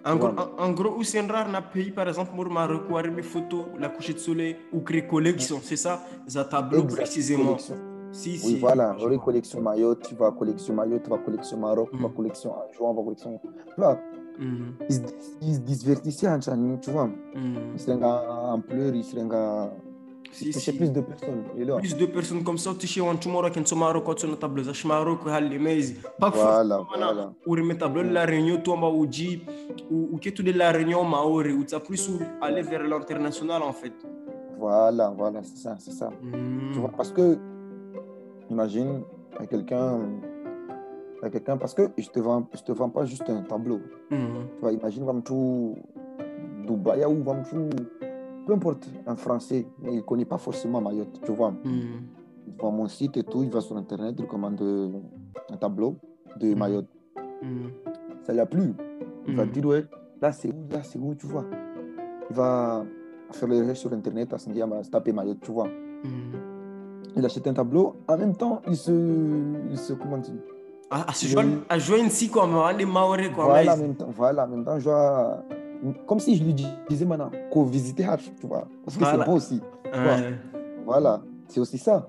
En 0.06 0.16
gros, 0.16 0.30
en, 0.30 0.64
en 0.64 0.72
gros, 0.72 0.96
où 0.98 1.04
c'est 1.04 1.20
rare 1.22 1.52
dans 1.52 1.62
pays, 1.62 1.92
par 1.92 2.08
exemple, 2.08 2.32
pour 2.36 2.50
Maroc, 2.50 2.84
où 2.90 2.96
mes 3.12 3.22
photos, 3.24 3.66
la 3.78 3.90
coucher 3.90 4.14
de 4.14 4.20
soleil, 4.20 4.56
ou 4.72 4.80
créer 4.82 5.06
collection, 5.06 5.60
c'est 5.62 5.76
ça, 5.76 6.02
ça 6.28 6.46
tableau 6.46 6.84
précisément. 6.86 7.46
Collection. 7.46 7.76
Si, 8.12 8.30
Oui, 8.32 8.38
si. 8.38 8.60
voilà. 8.60 8.94
vois. 8.98 9.18
collection 9.20 9.62
Mayotte, 9.62 10.08
tu 10.08 10.16
vas 10.16 10.32
collection 10.32 10.74
Mayotte, 10.74 11.04
tu 11.04 11.10
vas 11.10 11.18
collection 11.18 11.58
Maroc, 11.58 11.90
tu 11.92 11.98
vas 12.02 12.08
Mhm. 12.08 12.14
collection 12.16 12.52
Anjouan, 12.52 12.92
tu 12.92 12.98
vas 12.98 13.04
collection. 13.04 13.40
Tu 13.44 13.74
vois, 13.82 14.00
Mm, 14.40 14.74
ils 14.88 14.94
se, 14.96 15.02
ils 15.42 15.56
se 15.56 15.60
divertissaient 15.62 16.30
en 16.30 16.40
Tchani, 16.40 16.80
tu 16.80 16.92
vois. 16.92 17.08
mm. 17.08 17.74
Ils 17.74 17.80
seraient 17.80 18.04
en 18.04 18.60
pleurs, 18.62 18.94
ils 18.94 19.20
en. 19.34 19.70
Si, 20.32 20.54
si. 20.54 20.72
plus 20.74 20.92
de 20.92 21.02
personnes. 21.02 21.44
Plus 21.80 21.96
de 21.98 22.06
personnes 22.06 22.44
comme 22.44 22.58
ça 22.60 22.72
tu 22.78 22.86
sais 22.86 23.02
on 23.02 23.16
tu 23.16 23.28
moro 23.30 23.48
quand 23.50 23.76
Maroc 23.76 24.04
quand 24.06 24.24
on 24.26 24.36
table 24.36 24.62
za 24.64 24.74
Maroc 24.88 25.22
hal 25.26 25.50
mais 25.60 25.80
pas 26.20 26.30
voilà, 26.30 26.86
voilà. 26.94 27.34
ou 27.48 27.52
remettre 27.54 27.80
table 27.80 28.02
la 28.12 28.26
réunion 28.26 28.58
toi 28.62 28.76
ma 28.78 28.90
uji 28.90 29.42
ou 29.90 30.18
que 30.22 30.30
tout 30.30 30.44
de 30.44 30.52
la 30.52 30.72
réunion 30.72 31.04
maori 31.06 31.54
ou 31.54 31.64
ça 31.66 31.80
plus 31.80 32.12
aller 32.42 32.62
vers 32.62 32.84
l'international 32.84 33.64
en 33.64 33.74
fait 33.74 33.94
Voilà, 34.60 35.12
voilà, 35.18 35.42
c'est 35.44 35.58
ça, 35.58 35.76
c'est 35.80 35.92
ça. 35.94 36.10
Mm. 36.22 36.74
Tu 36.74 36.80
vois, 36.80 36.90
parce 36.96 37.12
que, 37.12 37.38
imagine, 38.50 39.02
a 39.40 39.46
quelqu'un, 39.46 40.00
quelqu'un, 41.32 41.58
parce 41.58 41.74
que 41.74 41.90
je 41.98 42.10
te 42.10 42.20
vends, 42.20 42.48
je 42.54 42.62
te 42.62 42.72
vends 42.72 42.90
pas 42.90 43.06
juste 43.06 43.30
un 43.30 43.42
tableau. 43.44 43.80
Mm. 44.12 44.16
Tu 44.56 44.62
vois, 44.62 44.72
imagine, 44.72 45.04
va 45.06 45.14
me 45.14 45.22
tout 45.22 45.76
Dubaï 46.66 47.06
ou 47.06 47.24
va 47.24 47.34
me 47.36 47.44
tout, 47.44 47.70
peu 48.46 48.54
importe, 48.54 48.90
un 49.06 49.16
Français, 49.16 49.66
mais 49.82 49.96
il 49.96 50.04
connaît 50.04 50.26
pas 50.26 50.38
forcément 50.38 50.82
Mayotte, 50.82 51.22
tu 51.24 51.32
vois. 51.32 51.52
Mm. 51.52 51.82
Il 52.48 52.54
va 52.62 52.68
à 52.68 52.72
mon 52.72 52.88
site 52.88 53.18
et 53.18 53.24
tout, 53.24 53.44
il 53.44 53.50
va 53.50 53.62
sur 53.62 53.76
Internet, 53.78 54.16
il 54.20 54.26
commande 54.28 54.62
un 55.52 55.58
tableau 55.58 55.96
de 56.40 56.48
Mhm. 56.48 56.58
Mayotte. 56.58 56.88
Mm. 57.42 57.68
Ça 58.24 58.34
lui 58.34 58.40
a 58.40 58.46
plu. 58.46 58.74
Il 59.28 59.36
va 59.36 59.46
Mhm. 59.46 59.52
dire, 59.52 59.66
ouais, 59.66 59.86
là 60.22 60.32
c'est 60.32 60.50
où, 60.50 60.68
là 60.72 60.82
c'est 60.84 60.98
où, 61.00 61.14
tu 61.16 61.26
vois. 61.28 61.46
Il 62.30 62.36
va 62.36 62.86
faire 63.32 63.48
les 63.50 63.60
recherches 63.60 63.80
sur 63.80 63.92
Internet, 63.94 64.34
à 64.34 64.38
se 64.38 64.50
dire, 64.50 64.68
taper 64.92 65.12
Mayotte, 65.14 65.40
tu 65.42 65.52
vois. 65.52 65.68
Il 67.18 67.26
achète 67.26 67.48
un 67.48 67.54
tableau, 67.54 67.96
en 68.08 68.18
même 68.18 68.36
temps, 68.36 68.62
il 68.68 68.76
se, 68.78 68.92
il 69.72 69.78
se 69.78 69.94
comment 69.94 70.18
dire, 70.20 70.36
à 70.92 71.12
se 71.14 71.26
joindre 71.28 71.58
à 71.68 71.78
joindre 71.80 72.12
si 72.12 72.30
quoi 72.30 72.48
mais 72.48 72.78
les 72.78 72.86
maori 72.86 73.32
quoi 73.32 73.46
voilà, 73.46 73.74
en 73.74 73.78
même 73.78 73.96
temps, 73.96 74.10
voilà, 74.16 74.44
en 74.46 74.48
même 74.48 74.64
temps, 74.64 74.80
je 74.80 74.86
vois, 74.90 75.44
comme 76.06 76.20
si 76.20 76.36
je 76.38 76.44
lui 76.44 76.54
disais 76.54 77.06
maintenant, 77.06 77.32
qu'au 77.52 77.66
visiter 77.66 78.06
Hatch, 78.06 78.32
tu 78.40 78.48
vois, 78.48 78.68
parce 78.86 78.96
que 78.98 79.04
Voilà. 79.04 79.20
c'est 79.26 79.30
beau 79.30 79.36
aussi, 79.38 79.62
Ouais. 79.86 80.34
voilà, 80.86 81.22
c'est 81.48 81.60
aussi 81.60 81.78
ça, 81.78 82.08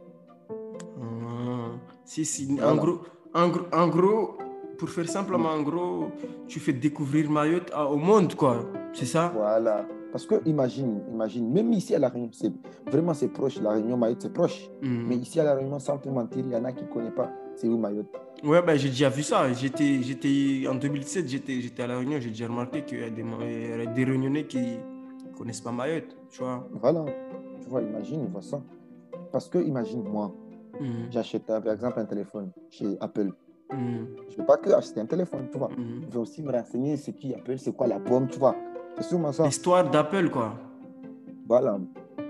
Ah, 1.00 1.70
si 2.04 2.24
si 2.24 2.58
en 2.62 2.76
gros 2.76 2.98
en 3.34 3.48
gros 3.48 3.66
en 3.72 3.88
gros 3.88 4.36
pour 4.78 4.88
faire 4.90 5.08
simplement 5.08 5.50
en 5.50 5.62
gros 5.62 6.06
tu 6.46 6.60
fais 6.60 6.72
découvrir 6.72 7.30
Mayotte 7.30 7.70
au 7.74 7.96
monde 7.96 8.34
quoi 8.34 8.56
c'est 8.92 9.06
ça? 9.06 9.32
Voilà, 9.34 9.84
parce 10.12 10.26
que 10.26 10.36
imagine, 10.46 11.00
imagine, 11.10 11.50
même 11.52 11.72
ici 11.72 11.94
à 11.94 11.98
La 11.98 12.08
Réunion, 12.08 12.30
c'est 12.32 12.52
vraiment 12.90 13.14
c'est 13.14 13.28
proche, 13.28 13.60
La 13.60 13.70
Réunion, 13.72 13.96
Mayotte, 13.96 14.22
c'est 14.22 14.32
proche, 14.32 14.70
Mm. 14.82 15.06
mais 15.08 15.16
ici 15.16 15.38
à 15.40 15.44
La 15.44 15.54
Réunion, 15.54 15.78
sans 15.78 15.98
te 15.98 16.08
mentir, 16.08 16.44
il 16.46 16.52
y 16.52 16.56
en 16.56 16.64
a 16.64 16.72
qui 16.72 16.84
ne 16.84 16.88
connaissent 16.88 17.14
pas, 17.14 17.30
c'est 17.56 17.68
où 17.68 17.76
Mayotte, 17.78 18.08
Ouais, 18.44 18.62
ben, 18.62 18.76
j'ai 18.76 18.88
déjà 18.90 19.08
vu 19.08 19.24
ça. 19.24 19.52
J'étais, 19.52 20.00
j'étais, 20.00 20.68
en 20.68 20.76
2007, 20.76 21.26
j'étais, 21.26 21.60
j'étais 21.60 21.82
à 21.82 21.88
La 21.88 21.98
Réunion. 21.98 22.20
J'ai 22.20 22.28
déjà 22.28 22.46
remarqué 22.46 22.84
qu'il 22.84 23.00
y 23.00 23.02
a 23.02 23.10
des, 23.10 23.22
il 23.22 23.68
y 23.80 23.82
a 23.82 23.86
des 23.86 24.04
Réunionnais 24.04 24.46
qui 24.46 24.58
ne 24.60 25.36
connaissent 25.36 25.60
pas 25.60 25.72
Mayotte. 25.72 26.16
Tu 26.30 26.38
vois. 26.44 26.68
voilà, 26.80 27.04
tu 27.60 27.68
vois, 27.68 27.82
imagine, 27.82 28.20
il 28.22 28.28
voit 28.30 28.40
ça, 28.42 28.62
parce 29.32 29.48
que 29.48 29.58
imagine, 29.58 30.02
moi, 30.04 30.32
Mm, 30.80 31.10
j'achète 31.10 31.44
par 31.46 31.72
exemple 31.72 31.98
un 31.98 32.04
téléphone 32.04 32.52
chez 32.70 32.96
Apple, 33.00 33.32
mm, 33.72 33.76
je 34.28 34.32
ne 34.34 34.36
vais 34.36 34.44
pas 34.46 34.58
que 34.58 34.70
acheter 34.70 35.00
un 35.00 35.06
téléphone, 35.06 35.48
tu 35.50 35.58
vois, 35.58 35.70
je 35.76 36.12
vais 36.12 36.18
aussi 36.20 36.40
me 36.40 36.52
renseigner 36.52 36.96
ce 36.96 37.10
qui 37.10 37.34
Apple, 37.34 37.58
c'est 37.58 37.74
quoi 37.74 37.88
la 37.88 37.98
pomme, 37.98 38.28
tu 38.28 38.38
vois. 38.38 38.54
L'histoire 39.44 39.88
d'Apple, 39.90 40.28
quoi. 40.30 40.54
Voilà. 41.48 41.78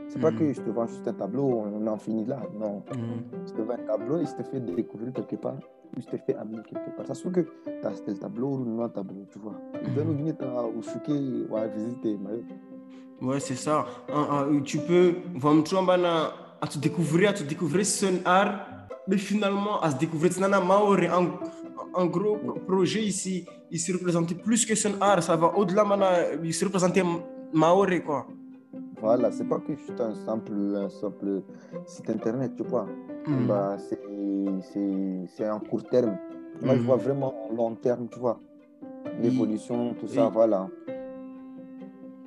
C'est 0.09 0.21
pas 0.21 0.31
Mhm. 0.31 0.39
que 0.39 0.53
je 0.55 0.61
te 0.63 0.71
vends 0.71 0.87
juste 0.87 1.07
un 1.07 1.13
tableau, 1.13 1.45
on 1.67 1.87
en 1.87 1.97
finit 1.99 2.25
là. 2.25 2.41
Non. 2.59 2.83
Mm, 2.95 3.47
Je 3.47 3.53
te 3.53 3.61
vends 3.63 3.75
un 3.75 3.87
tableau 3.87 4.19
et 4.19 4.27
je 4.27 4.33
te 4.35 4.43
fais 4.43 4.61
découvrir 4.61 5.13
quelque 5.13 5.37
part. 5.37 5.57
Ou 5.97 6.01
je 6.01 6.07
te 6.07 6.17
fais 6.17 6.35
amener 6.35 6.63
quelque 6.69 6.91
part. 6.97 7.07
Ça 7.07 7.15
se 7.15 7.23
que 7.31 7.41
tu 7.41 7.51
as 7.87 7.89
acheté 7.89 8.13
le 8.13 8.19
tableau 8.19 8.49
ou 8.49 8.65
non 8.65 8.89
tableau, 8.89 9.27
tu 9.31 9.39
vois. 9.39 9.53
Mhm. 9.53 9.95
Ben, 9.95 10.07
nous 10.07 10.17
venir 10.17 10.35
au 10.65 10.81
Chouké, 10.83 11.47
ou 11.51 11.57
à 11.57 11.67
visiter. 11.67 12.19
Ouais, 13.21 13.41
c'est 13.41 13.55
ça. 13.57 13.85
Ah, 14.13 14.47
tu 14.65 14.79
peux, 14.79 15.15
tu 15.35 15.39
vois, 15.41 15.53
à, 16.61 16.67
te 16.67 16.79
découvrir, 16.79 17.31
à 17.31 17.33
te 17.33 17.43
découvrir 17.43 17.85
son 17.87 18.21
art, 18.25 18.61
mais 19.09 19.19
finalement, 19.19 19.81
à 19.81 19.91
se 19.91 19.97
découvrir, 19.99 20.33
c'est 20.33 20.41
un 21.95 22.07
gros, 22.07 22.37
pro- 22.37 22.61
projet 22.67 23.03
ici, 23.03 23.47
il 23.71 23.79
se 23.79 23.93
représentait 23.93 24.35
plus 24.35 24.65
que 24.67 24.75
son 24.75 24.93
art. 25.01 25.23
Ça 25.23 25.37
va 25.37 25.53
au-delà, 25.57 25.85
maintenant, 25.85 26.07
il 26.43 26.53
se 26.55 26.65
représentait 26.65 27.03
Maori, 27.53 28.03
quoi. 28.03 28.27
Voilà, 29.01 29.31
c'est 29.31 29.45
pas 29.49 29.59
que 29.59 29.75
juste 29.77 30.01
un 30.01 30.15
simple, 30.15 30.53
un 30.77 30.89
simple 30.89 31.43
site 31.87 32.11
internet, 32.11 32.53
tu 32.57 32.65
vois. 32.65 32.87
Mm. 33.27 33.47
Bah, 33.47 33.77
c'est- 33.79 35.45
un 35.45 35.61
court 35.61 35.85
terme. 35.85 36.17
Moi, 36.61 36.75
je 36.75 36.81
Mhm. 36.81 36.87
vois 36.87 36.97
vraiment 36.97 37.35
long 37.57 37.75
terme, 37.77 38.09
tu 38.09 38.19
vois. 38.19 38.41
L'évolution, 39.23 39.95
tout 39.95 40.09
ça, 40.09 40.29
voilà. 40.29 40.69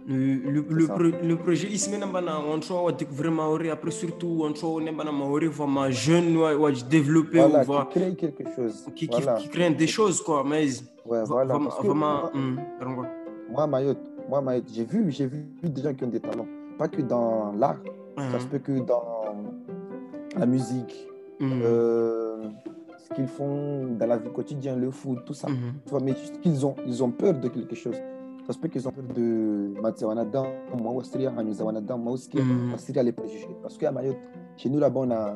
Le, 0.08 0.62
le, 0.68 0.88
pro- 0.88 0.98
le 1.24 1.36
projet 1.38 1.70
se 1.78 1.90
met 1.92 2.00
on 2.04 2.60
choix 2.62 2.92
découvrir 2.92 3.32
Maori 3.32 3.70
après 3.70 3.92
surtout 3.92 4.42
on 4.44 4.54
choix 4.56 4.70
on 4.82 5.12
Maori 5.14 5.46
vraiment 5.48 5.90
jeune 5.92 6.36
ouais, 6.38 6.56
ouais, 6.56 6.74
développer 6.90 7.38
Voilà, 7.40 7.64
va 7.64 7.88
qui 7.92 8.00
crée 8.00 8.16
quelque 8.16 8.44
chose. 8.56 8.86
qui, 8.96 9.08
qui, 9.08 9.22
voilà. 9.22 9.38
qui 9.38 9.48
crée 9.50 9.70
des 9.70 9.88
choses 9.88 10.20
quoi 10.22 10.44
mais 10.44 10.66
Ouais, 11.06 11.20
va- 11.20 11.24
voilà. 11.26 11.54
vraiment, 11.54 11.70
Parce 11.70 11.82
que 11.82 11.88
vraiment 11.88 12.22
moi- 12.22 12.32
pardon. 12.80 13.04
Moi, 13.52 13.68
Mayotte, 13.68 14.12
moi, 14.30 14.42
Mayotte, 14.42 14.70
j'ai 14.74 14.86
vu, 14.86 15.12
j'ai 15.12 15.28
vu 15.28 15.46
des 15.64 15.82
gens 15.82 15.94
qui 15.94 16.04
ont 16.06 16.08
des 16.08 16.20
talents. 16.22 16.48
Pas 16.78 16.88
que 16.88 17.02
dans 17.02 17.52
l'art, 17.54 17.78
ça 18.18 18.40
se 18.40 18.46
Hum, 18.46 18.50
peut 18.50 18.60
que 18.60 18.80
dans 18.80 19.36
la 20.38 20.46
musique, 20.46 21.08
hum, 21.42 21.60
euh, 21.64 22.48
ce 22.98 23.14
qu'ils 23.14 23.28
font 23.28 23.88
dans 24.00 24.06
la 24.08 24.18
vie 24.18 24.30
quotidienne, 24.32 24.80
le 24.80 24.90
foot, 24.90 25.20
tout 25.26 25.34
ça. 25.34 25.48
Tu 25.48 25.90
vois, 25.92 26.00
mais 26.00 26.14
juste 26.16 26.40
qu'ils 26.40 26.66
ont, 26.66 26.76
ils 26.88 27.04
ont 27.04 27.12
peur 27.12 27.34
de 27.34 27.50
quelque 27.50 27.76
chose. 27.76 27.96
Se 28.52 28.60
peut 28.60 28.68
qu'ils 28.68 28.88
ont 28.88 28.92
peur 28.92 29.04
de 29.16 29.74
Matsawanada, 29.82 30.44
moi, 30.78 30.94
Austria, 30.94 31.32
Hanyuzawanada, 31.38 31.96
moi, 31.98 32.14
aussi, 32.14 32.30
Mhm. 32.36 32.74
Austria, 32.74 33.04
les 33.04 33.12
préjugés. 33.12 33.56
Parce 33.62 33.78
qu'à 33.78 33.92
Mayotte, 33.92 34.18
chez 34.58 34.70
nous, 34.70 34.80
là-bas, 34.80 35.02
on 35.04 35.12
a, 35.12 35.34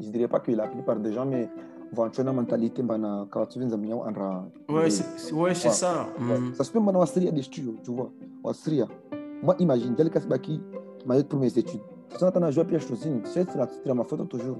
je 0.00 0.08
dirais 0.10 0.28
pas 0.28 0.40
que 0.40 0.52
la 0.52 0.66
plupart 0.68 0.96
des 1.00 1.12
gens, 1.12 1.26
mais 1.26 1.48
on 1.96 2.02
a 2.04 2.10
une 2.18 2.32
mentalité, 2.32 2.82
on 2.88 3.04
a, 3.04 3.26
quand 3.30 3.46
tu 3.46 3.58
viens 3.58 3.68
de 3.68 3.76
on 4.06 4.20
a- 4.20 4.46
ouais 4.68 4.90
c'est 4.90 5.32
ouais, 5.32 5.54
c'est 5.54 5.70
ça 5.70 6.06
hum. 6.18 6.52
Ça 6.54 6.64
se 6.64 6.70
peut 6.72 6.78
en 6.78 6.94
Austria 6.94 7.30
des 7.30 7.42
studios, 7.42 7.76
tu 7.82 7.90
vois. 7.92 8.10
En 8.44 8.50
Austria. 8.50 8.86
Moi, 9.42 9.54
imagine, 9.58 9.94
dès 9.94 10.04
le 10.04 10.10
cas 10.10 10.20
qui 10.20 10.28
m'a 10.28 10.38
pour 11.28 11.38
mes 11.40 11.56
études. 11.58 11.80
Ça 12.18 12.32
on 12.34 12.42
a 12.42 12.50
joué 12.50 12.62
à 12.62 12.64
Pierre 12.66 12.80
Chosine. 12.80 13.20
C'est 13.24 13.46
la 13.84 13.94
ma 13.94 14.04
photo 14.04 14.24
toujours. 14.24 14.56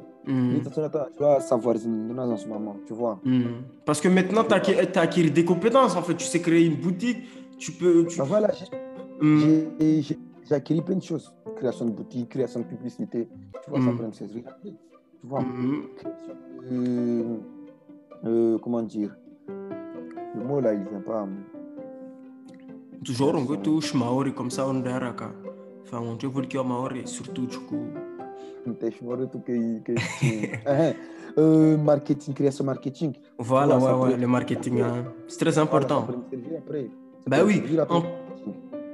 Joué 1.19 1.27
à 1.27 1.41
savoir 1.41 1.77
en 2.33 2.37
ce 2.37 2.47
moment, 2.49 2.77
tu 2.87 2.93
vois. 2.95 3.19
Hum. 3.25 3.63
parce 3.85 4.01
que 4.01 4.09
maintenant 4.09 4.45
tu 4.45 4.53
as 4.53 5.01
acquis 5.01 5.31
des 5.31 5.45
compétences 5.45 5.97
en 5.97 6.03
fait 6.03 6.15
tu 6.17 6.25
sais 6.27 6.41
créer 6.41 6.67
une 6.67 6.77
boutique 6.77 7.19
tu 7.59 7.73
peux 7.73 8.07
tu... 8.07 8.19
Ben 8.19 8.25
voilà, 8.25 8.51
j'ai- 8.53 10.19
j'ai 10.49 10.55
acquis 10.55 10.81
plein 10.81 10.97
de 10.97 11.03
choses. 11.03 11.33
Création 11.57 11.87
de 11.87 11.91
boutique, 11.91 12.29
création 12.29 12.61
de 12.61 12.67
publicité. 12.67 13.29
Tu 13.65 13.71
vois, 13.71 13.81
ça 13.81 13.91
prend 13.99 14.13
ses 14.13 14.27
regarder. 14.27 14.75
Tu 15.21 15.27
vois. 15.27 15.45
Création 15.97 16.35
de- 16.71 17.25
euh, 18.25 18.59
comment 18.63 18.83
dire 18.83 19.17
Le 20.37 20.45
mot 20.45 20.61
là, 20.61 20.73
il 20.75 20.85
vient 20.85 21.01
pas. 21.01 21.27
toujours 23.05 23.35
on 23.35 23.43
go 23.45 23.57
touche 23.57 23.95
Maori 23.95 24.33
comme 24.35 24.51
ça 24.51 24.67
on 24.69 24.83
enfin 25.83 26.01
on 26.01 26.17
te 26.17 26.27
veut 26.27 26.43
qu'il 26.43 26.61
y 26.61 26.65
Maori 26.65 27.03
surtout 27.07 27.47
du 27.47 27.59
coup 27.59 27.87
Tu 28.75 29.39
que- 29.47 29.83
que- 29.85 31.77
marketing, 31.77 32.35
création 32.35 32.65
marketing. 32.65 33.13
Voilà, 33.39 33.79
Ouais, 33.79 33.93
ouais, 34.13 34.17
le 34.17 34.27
marketing, 34.27 34.81
hein, 34.81 35.05
c'est 35.29 35.39
très 35.39 35.51
Voilà, 35.53 35.63
important. 35.63 36.07
après. 36.59 36.83
Ça 36.83 37.31
Bah 37.31 37.39
oui. 37.45 37.63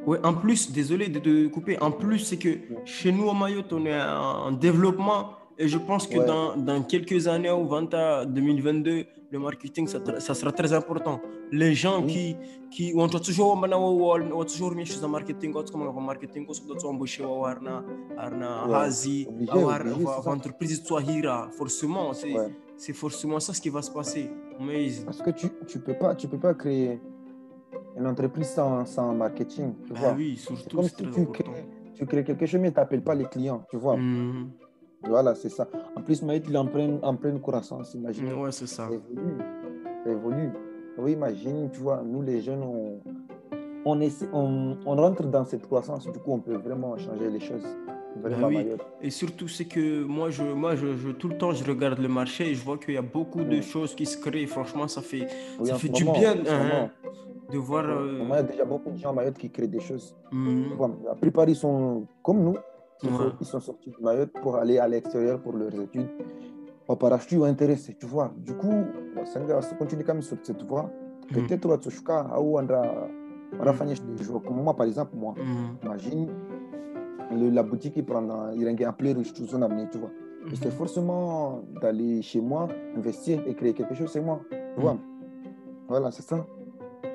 Ouais, 0.07 0.19
en 0.23 0.35
plus, 0.35 0.71
désolé 0.71 1.09
de 1.09 1.19
te 1.19 1.47
couper, 1.49 1.79
en 1.81 1.91
plus, 1.91 2.19
c'est 2.19 2.37
que 2.37 2.51
chez 2.85 3.11
nous, 3.11 3.31
à 3.31 3.35
Mayotte, 3.35 3.73
on 3.73 3.87
est 3.87 3.99
en 4.03 4.49
en 4.49 4.53
développement 4.53 5.31
et 5.59 5.67
je 5.67 5.79
pense 5.79 6.07
que 6.07 6.19
Ouais. 6.19 6.27
dans, 6.27 6.57
dans 6.57 6.83
quelques 6.83 7.27
années, 7.27 7.49
au 7.51 7.65
20 7.65 7.95
à 7.95 8.27
2022, 8.27 9.05
le 9.35 9.41
marketing, 9.41 9.87
ça, 9.93 9.99
ça 10.21 10.33
sera 10.41 10.53
très 10.53 10.73
important. 10.81 11.17
Les 11.51 11.73
gens 11.83 11.99
Oui. 12.03 12.13
qui, 12.13 12.25
qui 12.75 12.85
ont 12.97 13.09
toujours, 13.09 13.57
maintenant, 13.57 13.83
toujours 14.53 14.73
mis 14.79 14.87
choses 14.93 15.05
en 15.09 15.13
marketing, 15.19 15.51
ont 15.57 15.65
comment 15.73 15.91
on 16.01 16.01
marketing, 16.13 16.43
on 16.49 16.67
doit 16.69 16.91
embaucher, 16.95 17.25
obligé, 19.29 19.53
c'est 20.17 20.23
ça. 20.23 20.31
entreprise 20.37 20.77
Swahira, 20.87 21.39
forcément, 21.59 22.07
c'est 22.21 22.33
Ouais. 22.39 22.51
c'est 22.83 22.97
forcément 23.05 23.41
ça 23.47 23.51
ce 23.57 23.61
qui 23.65 23.71
va 23.77 23.83
se 23.89 23.93
passer. 23.99 24.25
Mais 24.67 24.81
Parce 25.09 25.21
que 25.27 25.31
tu 25.31 25.47
ne 25.47 25.83
peux, 25.87 25.97
pas- 26.03 26.15
tu 26.21 26.27
peux 26.33 26.39
pas 26.47 26.55
créer 26.63 27.01
une 27.99 28.07
entreprise 28.13 28.51
sans, 28.57 28.85
sans 28.95 29.09
marketing. 29.25 29.69
Tu 29.87 29.93
bah 29.93 29.99
vois. 30.01 30.13
oui, 30.19 30.29
C'est 30.37 30.55
surtout, 30.55 30.77
comme 30.77 30.89
c'est 30.89 30.97
si 30.97 31.03
très 31.03 31.13
tu 31.13 31.21
important. 31.23 31.53
crées, 31.53 31.67
tu 31.97 32.07
crées 32.11 32.25
quelque 32.29 32.47
chose, 32.47 32.61
mais 32.61 32.73
tu 32.73 32.79
n'appelles 32.81 33.03
pas 33.11 33.15
les 33.21 33.29
clients. 33.35 33.63
Tu 33.71 33.77
vois. 33.85 33.97
Mhm. 33.97 34.51
Voilà, 35.09 35.35
c'est 35.35 35.49
ça. 35.49 35.69
En 35.97 36.01
plus, 36.03 36.23
Maït, 36.23 36.45
il 36.49 36.55
est 36.55 36.59
en 36.59 36.67
pleine, 36.67 36.99
en 37.03 37.15
pleine 37.17 37.41
croissance. 37.41 37.95
Imagine. 37.95 38.33
Ouais, 38.35 38.53
c'est 38.53 38.67
ça. 38.67 38.89
Ça 38.89 40.11
évolue. 40.11 40.51
Oui, 40.99 41.13
imagine, 41.13 41.71
tu 41.73 41.81
vois, 41.81 42.03
nous 42.05 42.23
les 42.23 42.41
jeunes, 42.41 42.63
on, 42.63 43.01
on, 43.85 44.01
essaie- 44.01 44.29
on, 44.33 44.77
on 44.87 44.97
rentre 44.97 45.25
dans 45.25 45.45
cette 45.45 45.67
croissance. 45.67 46.05
Du 46.11 46.19
coup, 46.19 46.33
on 46.33 46.41
peut 46.41 46.57
vraiment 46.57 46.97
changer 46.97 47.29
les 47.31 47.41
choses. 47.41 47.65
Vraiment, 48.23 48.47
oui. 48.47 48.55
Mayotte. 48.65 48.87
Et 49.03 49.11
surtout, 49.11 49.49
c'est 49.49 49.65
que 49.65 50.05
moi, 50.05 50.31
je, 50.31 50.45
moi 50.45 50.77
je, 50.77 50.97
je- 50.97 51.11
tout 51.11 51.29
le 51.29 51.37
temps, 51.37 51.51
je 51.53 51.65
regarde 51.65 51.99
le 51.99 52.07
marché 52.09 52.49
et 52.51 52.55
je 52.55 52.65
vois 52.65 52.79
qu'il 52.79 52.95
y 52.95 52.97
a 52.97 53.03
beaucoup 53.03 53.43
de 53.43 53.61
choses 53.61 53.95
qui 53.95 54.07
se 54.07 54.17
créent. 54.19 54.47
Franchement, 54.47 54.87
ça 54.87 55.03
fait, 55.03 55.27
Oui, 55.59 55.67
ça 55.69 55.75
fait 55.75 55.89
du 55.89 56.05
bien 56.05 56.35
hein, 56.49 56.91
de 57.53 57.59
voir. 57.59 57.85
Euh, 57.89 58.21
il 58.23 58.29
y 58.29 58.33
a 58.33 58.43
déjà 58.45 58.65
beaucoup 58.65 58.91
de 58.91 58.97
gens 58.97 59.11
à 59.11 59.13
Mayotte 59.15 59.37
qui 59.39 59.51
créent 59.51 59.67
des 59.67 59.81
choses. 59.81 60.15
mm, 60.31 60.75
vois, 60.77 60.91
La 61.05 61.15
plupart, 61.17 61.49
ils 61.49 61.57
sont 61.57 62.07
comme 62.23 62.43
nous. 62.45 62.57
Ils, 63.03 63.11
Ouais. 63.11 63.17
sont, 63.17 63.33
ils 63.41 63.47
sont 63.47 63.61
sortis 63.61 63.91
de 63.91 63.97
Mayotte 64.03 64.33
pour 64.41 64.57
aller 64.57 64.79
à 64.79 64.89
l'extérieur 64.89 65.41
pour 65.41 65.53
leurs 65.53 65.75
études. 65.81 66.09
Au 66.89 66.97
parachute 66.97 67.39
ou 67.39 67.45
intéressés, 67.45 67.97
tu 67.99 68.07
vois. 68.07 68.33
Du 68.37 68.55
coup, 68.55 68.71
on 69.17 69.77
continue 69.77 70.05
quand 70.05 70.13
même 70.15 70.23
sur 70.23 70.37
cette 70.43 70.63
voie, 70.63 70.91
mm, 71.31 71.35
peut-être 71.35 71.65
où 71.67 72.59
on 72.59 72.63
va 72.65 73.09
on 73.59 73.65
va 73.65 73.73
faire 73.73 73.87
des 73.87 74.23
jours. 74.25 74.43
Comme 74.43 74.63
moi, 74.63 74.75
par 74.75 74.87
exemple, 74.87 75.13
moi, 75.17 75.35
mm, 75.37 75.87
imagine 75.87 76.29
le- 77.31 77.51
la 77.51 77.63
boutique 77.63 77.95
qui 77.95 78.03
prend 78.03 78.51
il 78.55 78.85
a 78.85 78.89
appelé 78.89 79.15
tout 79.15 79.47
son 79.47 79.63
avenir, 79.63 79.89
tu 79.91 79.99
vois. 79.99 80.11
Et 80.53 80.57
c'est 80.57 80.71
forcément 80.71 81.63
d'aller 81.81 82.21
chez 82.21 82.41
moi, 82.41 82.69
investir 82.97 83.43
et 83.47 83.55
créer 83.55 83.73
quelque 83.73 83.95
chose 83.95 84.13
chez 84.13 84.21
moi. 84.21 84.41
Tu 84.51 84.81
vois. 84.81 84.99
Voilà, 85.89 86.11
c'est 86.11 86.23
ça. 86.23 86.45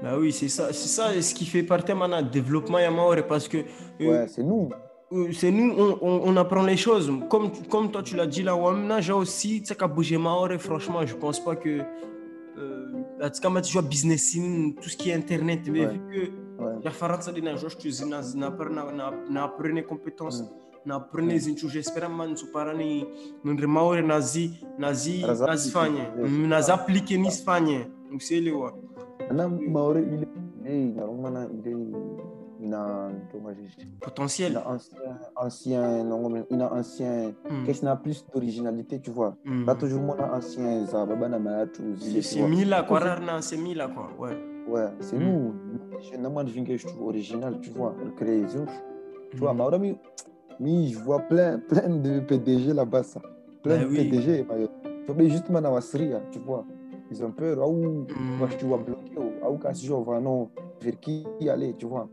Bah 0.02 0.18
oui, 0.18 0.32
c'est 0.32 0.48
ça, 0.48 0.68
c'est 0.72 0.88
ça 0.88 1.22
ce 1.22 1.34
qui 1.36 1.46
fait 1.46 1.62
partie 1.64 1.94
maintenant 1.94 2.22
du 2.22 2.30
développement 2.30 2.80
Yamaore 2.80 3.18
parce 3.28 3.48
que 3.48 3.58
euh, 3.58 3.64
Ouais, 4.10 4.28
c'est 4.28 4.44
nous. 4.44 4.70
Euh, 5.12 5.32
c'est 5.32 5.52
nous, 5.52 5.74
on, 5.78 5.98
on, 6.02 6.22
on 6.26 6.38
apprend 6.38 6.64
les 6.64 6.78
choses. 6.78 7.12
Comme, 7.30 7.52
comme 7.70 7.92
toi, 7.92 8.04
tu 8.04 8.16
l'as 8.16 8.28
dit 8.28 8.44
là, 8.44 8.56
Wamna, 8.56 9.02
j'ai 9.02 9.14
aussi, 9.14 9.62
tu 9.62 9.68
sais, 9.68 9.76
qu'à 9.76 9.88
bouger 9.88 10.18
Maore, 10.18 10.54
franchement, 10.60 11.06
je 11.06 11.16
pense 11.16 11.40
pas 11.44 11.56
que. 11.56 11.82
Euh, 12.58 12.92
tu 13.62 13.82
business, 13.82 14.38
tout 14.82 14.90
ce 14.90 14.98
qui 14.98 15.10
est 15.10 15.14
internet, 15.14 15.62
mais 15.72 15.86
Ouais. 15.86 15.94
vu 15.94 16.00
que. 16.00 16.50
Ouais. 16.60 16.92
Faran 16.92 17.22
ça 17.22 17.32
de 17.32 17.40
na 17.40 17.56
jos 17.56 17.70
tu 17.78 17.90
na 18.06 18.22
na 18.36 18.50
na 18.50 18.92
na 18.92 19.12
na 19.30 19.48
na 20.90 21.00
Mm. 22.10 22.16
man 22.18 22.36
su 22.36 22.52
para 22.52 22.74
ni 22.74 23.06
no 23.44 23.56
remaure 23.56 24.02
nazi 24.02 24.52
nazi 24.78 25.22
Nas 25.22 25.40
nas 25.40 25.66
Espanha 25.66 26.12
aplique, 26.14 26.48
nas 26.48 26.70
ah. 26.70 26.74
aplique 26.74 27.18
ni 27.18 27.28
Espanha 27.28 27.88
não 28.12 28.20
je 32.72 33.86
potentiel 34.02 34.58
ancien, 34.66 34.98
ancien, 35.36 36.12
a 36.62 36.74
ancien, 36.74 37.32
Mm. 37.50 37.66
qu'est-ce 37.66 37.80
qui 37.82 37.88
a 37.88 37.96
plus 37.96 38.26
d'originalité, 38.34 39.00
tu 39.00 39.12
vois? 39.12 39.36
Mm. 39.46 39.66
Là, 39.66 39.76
toujours, 39.76 40.02
mon 40.02 40.20
ancien, 40.20 40.86
ça, 40.86 41.06
baba, 41.06 41.28
na, 41.30 41.40
ma, 41.40 41.66
tu, 41.68 41.96
c'est 42.22 42.42
mila 42.48 42.84
quoi 42.84 43.00
rare 43.00 43.22
na 43.22 43.42
c'est 43.42 43.58
mila 43.58 43.88
quoi 43.88 44.10
ouais 44.20 44.38
Ouais, 44.68 44.86
c'est 45.00 45.18
nous, 45.18 45.56
je 46.00 46.16
demande 46.18 46.54
quelque 46.54 46.78
chose 46.78 46.94
original, 47.02 47.60
tu 47.60 47.72
vois, 47.72 47.96
le 48.04 48.12
créer, 48.12 48.46
tu 49.32 49.38
vois. 49.38 49.54
Mais, 49.80 49.96
mais 50.60 50.88
je 50.90 51.00
vois 51.00 51.20
plein, 51.22 51.58
plein 51.58 51.90
de 51.90 52.20
PDG 52.20 52.74
là-bas, 52.74 53.02
ça. 53.04 53.20
Plein 53.64 53.80
Bah 53.80 53.86
de. 53.86 53.96
PDG, 53.96 54.46
Mayotte. 54.48 54.72
Tu 55.08 55.14
vois, 55.14 55.24
justement, 55.28 55.62
dans 55.62 55.74
la 55.74 55.82
série, 55.82 56.14
hein, 56.14 56.22
tu 56.32 56.38
vois. 56.40 56.66
Ils 57.12 57.24
ont 57.24 57.32
peur, 57.32 57.58
ah, 57.62 57.68
ou, 57.68 58.06
moi, 58.38 58.48
je 58.52 58.58
te 58.58 58.66
vois 58.66 58.78
bloqué, 58.78 59.12
ah, 59.42 59.50
ou, 59.50 59.58
quand 59.58 59.74
je 59.74 59.92
vois, 59.92 60.20
non, 60.20 60.50
vers 60.82 61.00
qui 61.00 61.26
aller, 61.50 61.74
tu 61.76 61.88
vois. 61.88 62.08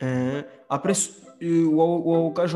Hein. 0.00 0.44
après 0.68 0.94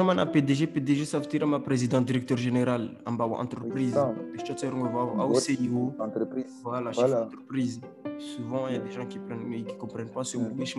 man 0.04 0.18
a 0.18 0.26
PDG 0.26 0.66
PDG 0.66 1.04
ça 1.04 1.18
veut 1.18 1.26
dire 1.26 1.46
ma 1.46 1.60
président 1.60 2.00
directeur 2.00 2.36
général 2.36 2.90
en 3.06 3.12
bas 3.12 3.26
entreprise 3.26 3.96
je. 3.96 5.34
CEO 5.34 5.94
Entreprise. 5.98 6.60
Voilà, 6.62 6.92
chef 6.92 7.10
d'entreprise. 7.10 7.80
Souvent, 8.18 8.68
il 8.68 8.74
y 8.74 8.76
a 8.76 8.80
des 8.80 8.90
gens 8.90 9.06
qui 9.06 9.18
mais 9.48 9.62
qui 9.62 9.76
comprennent 9.76 10.10
pas 10.10 10.24
ce 10.24 10.36
mot. 10.38 10.50
Je 10.64 10.78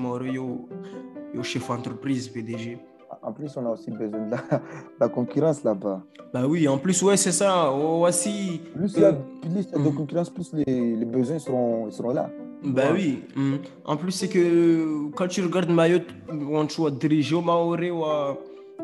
au 1.37 1.43
chef 1.43 1.67
d'entreprise, 1.67 2.29
PDG. 2.29 2.77
En 3.21 3.31
plus, 3.31 3.55
on 3.57 3.65
a 3.65 3.69
aussi 3.69 3.91
besoin 3.91 4.25
de 4.25 4.31
la, 4.31 4.39
la 4.99 5.07
concurrence 5.09 5.63
là-bas. 5.63 6.01
Bah 6.33 6.47
oui, 6.47 6.67
en 6.67 6.77
plus, 6.77 7.01
ouais, 7.03 7.15
c'est 7.15 7.31
ça. 7.31 7.71
Oh, 7.71 8.05
aussi. 8.07 8.61
Plus 8.73 8.93
il 8.95 9.01
y 9.01 9.05
a, 9.05 9.09
Euh, 9.09 9.13
plus 9.41 9.51
il 9.51 9.71
y 9.71 9.75
a 9.75 9.77
de 9.77 9.89
mm. 9.89 9.95
concurrence, 9.95 10.29
plus 10.29 10.51
les, 10.53 10.95
les 10.95 11.05
besoins 11.05 11.39
seront, 11.39 11.91
seront 11.91 12.11
là. 12.11 12.29
Bah 12.63 12.91
Ouais. 12.91 12.93
oui. 12.93 13.23
mm. 13.35 13.55
En 13.85 13.97
plus, 13.97 14.11
c'est 14.11 14.29
que 14.29 15.09
quand 15.15 15.27
tu 15.27 15.41
regardes 15.43 15.69
Mayotte, 15.69 16.07
on 16.29 16.67
choix 16.67 16.91
diriger 16.91 17.35
au 17.35 17.41
Maoré 17.41 17.91
ou 17.91 18.03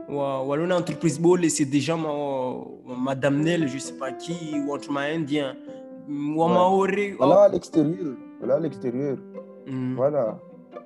ou 0.10 0.54
une 0.56 0.74
entreprise 0.74 1.20
bol, 1.20 1.48
c'est 1.50 1.66
déjà 1.66 1.96
ma, 1.96 2.10
Madame 2.98 3.42
Nel, 3.42 3.68
je 3.68 3.78
sais 3.78 3.94
pas 3.94 4.12
qui, 4.12 4.56
ou 4.66 4.74
entre 4.74 4.92
ma 4.92 5.02
Indien. 5.02 5.56
Ou 6.10 6.12
Ouais. 6.44 6.50
Maoré. 6.54 7.16
Voilà 7.18 7.42
à 7.44 7.50
l'extérieur. 7.50 8.16
Voilà 8.40 8.56
à 8.56 8.60
l'extérieur. 8.60 9.18
oh, 9.68 9.72
mm. 9.72 9.96
Voilà. 9.96 10.40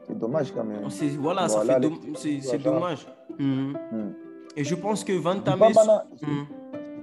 C'est 0.08 0.18
dommage 0.20 0.52
quand 0.54 0.64
même. 0.66 0.90
C'est- 0.90 1.18
Voilà, 1.18 1.48
ça 1.48 1.58
Voilà, 1.58 1.76
fait 1.76 1.80
dom- 1.80 2.00
c'est 2.16 2.38
voilà. 2.44 2.64
dommage. 2.64 3.08
Mm. 3.40 3.72
Mm. 3.92 4.14
Et 4.58 4.64
je 4.64 4.76
pense 4.76 5.04
que 5.04 5.14
20 5.14 5.40
Pas 5.44 5.54
ans. 5.54 5.72
bana- 5.72 6.06
Mm. 6.22 6.44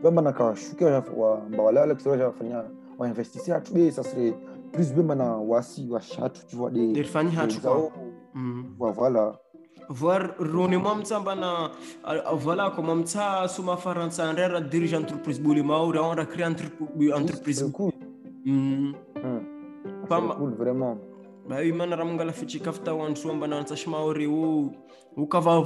pas 0.03 0.11
shuka 0.57 0.88
ya 0.90 1.03
wa 1.16 1.40
ba 1.57 1.62
wala 1.62 1.83
à 1.83 1.87
l'extérieur 1.87 2.29
ya 2.29 2.33
fanya 2.38 2.64
wa 2.98 3.07
investir 3.07 3.55
à 3.55 3.61
tout 3.61 3.72
ça 3.90 4.03
serait 4.03 4.35
plus 4.72 4.92
be 4.92 5.02
mana 5.02 5.37
wasi 5.38 5.88
washatro 5.90 6.42
tu 6.48 6.56
vois 6.56 6.70
des 6.70 7.04
rony 10.38 10.76
moa 10.76 10.94
mitsamba 10.94 11.35
na 11.35 11.70
voilà 12.35 12.70
comme 12.74 12.94
mitsa 12.94 13.48
soma 13.48 13.76
raha 13.76 14.61
dirige 14.61 14.94
entreprise 14.94 15.40
boly 15.40 15.62
mao 15.62 15.90
raha 15.92 16.14
raha 16.14 16.26
créé 16.26 16.44
entreprise. 16.44 17.62
Mm. 18.46 18.94
cool. 20.38 20.54
Vraiment. 20.54 20.96
Bah 21.48 21.56
oui 21.61 21.72
mana 21.72 21.96
raha 21.96 22.04
mangala 22.09 22.33
fitsikafa 22.33 22.83
tao 22.85 23.02
androsoa 23.02 23.35
mbana 23.35 23.59
antsasy 23.59 23.90
mao 23.90 24.12
reo 24.12 24.70
o 25.16 25.26
kava 25.26 25.61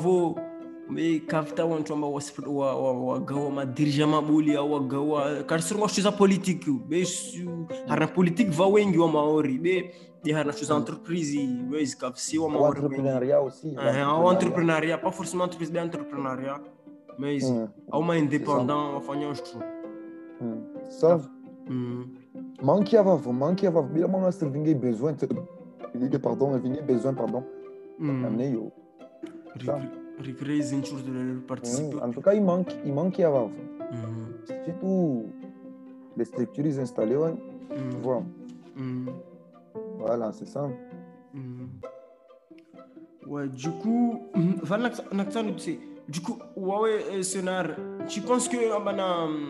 amba 0.88 2.06
wasp- 2.06 2.46
wa- 2.46 2.76
wa- 2.76 2.92
wagao 3.14 3.50
madirige 3.50 4.06
maboly 4.06 4.56
ao 4.56 4.70
wagao 4.70 5.44
kary 5.46 5.62
sorognôsotro 5.62 6.02
za 6.02 6.12
politike 6.12 6.66
io 6.70 6.78
be 6.88 7.04
harina 7.88 8.06
politike 8.06 8.50
vaoengy 8.50 8.94
io 8.96 9.04
amahory 9.04 9.58
be 9.58 9.90
de 10.24 10.32
harina 10.32 10.52
soza 10.52 10.74
entreprise 10.76 11.38
hoe 11.70 11.82
izy 11.82 11.96
kavy 11.96 12.16
sy 12.18 12.36
io 12.36 12.42
Ou 12.42 12.48
amahory 12.48 12.78
entrepreneuriat 12.80 13.40
aussi. 13.42 13.76
ao 14.04 14.30
entreprenariat 14.30 15.00
pas 15.00 15.10
forcément 15.12 15.44
entreprise 15.44 15.70
be 15.72 15.78
entreprenariat 15.80 16.60
mais 17.18 17.36
izy 17.42 17.52
Hum, 17.52 17.68
ao 17.90 18.02
ma 18.02 18.16
indépendant 18.16 18.96
afanyaozotro 18.96 19.60
hum. 20.40 20.62
Sauf, 20.90 21.28
Mm. 21.66 22.04
manquer 22.62 22.98
avoir, 22.98 23.18
manquer 23.32 23.68
avoir. 23.68 23.84
Bien, 23.84 24.06
moi, 24.06 24.30
c'est 24.30 24.44
vingue 24.46 24.74
besoin. 24.78 25.14
Vingue, 25.94 26.18
pardon, 26.18 26.58
vingue 26.58 26.82
besoin, 26.84 27.14
pardon. 27.14 27.42
Mm. 27.98 28.24
Amener, 28.26 28.50
yo. 28.52 28.70
Recréer 30.18 30.58
izy 30.58 30.76
intsoro 30.76 31.00
de 31.02 31.40
participer 31.46 31.96
Hum, 31.96 32.02
En 32.02 32.10
tout 32.12 32.20
cas, 32.20 32.34
il 32.34 32.42
manque, 32.42 32.72
il 32.84 32.92
manque 32.92 33.18
avoir. 33.20 33.48
Mm. 33.48 34.64
Surtout 34.64 35.26
les 36.16 36.24
structures 36.24 36.78
installées, 36.78 37.16
ouais. 37.16 37.34
Tu 37.70 37.80
Mm. 37.82 38.00
vois. 38.02 38.22
Mm. 38.76 39.08
Voilà, 39.98 40.32
c'est 40.32 40.46
ça. 40.46 40.68
Mm. 41.34 41.66
Ouais, 43.26 43.48
du 43.48 43.70
coup, 43.70 44.20
mm, 44.34 44.52
voilà, 44.62 44.90
Naktan, 45.12 45.52
tu 45.54 45.58
sais, 45.58 45.78
du 46.08 46.20
coup, 46.20 46.38
ouais, 46.56 47.22
Sonar, 47.22 47.66
tu 48.06 48.20
penses 48.20 48.48
que 48.48 48.56
ah, 48.72 48.80
ben, 48.84 48.98
euh, 49.00 49.48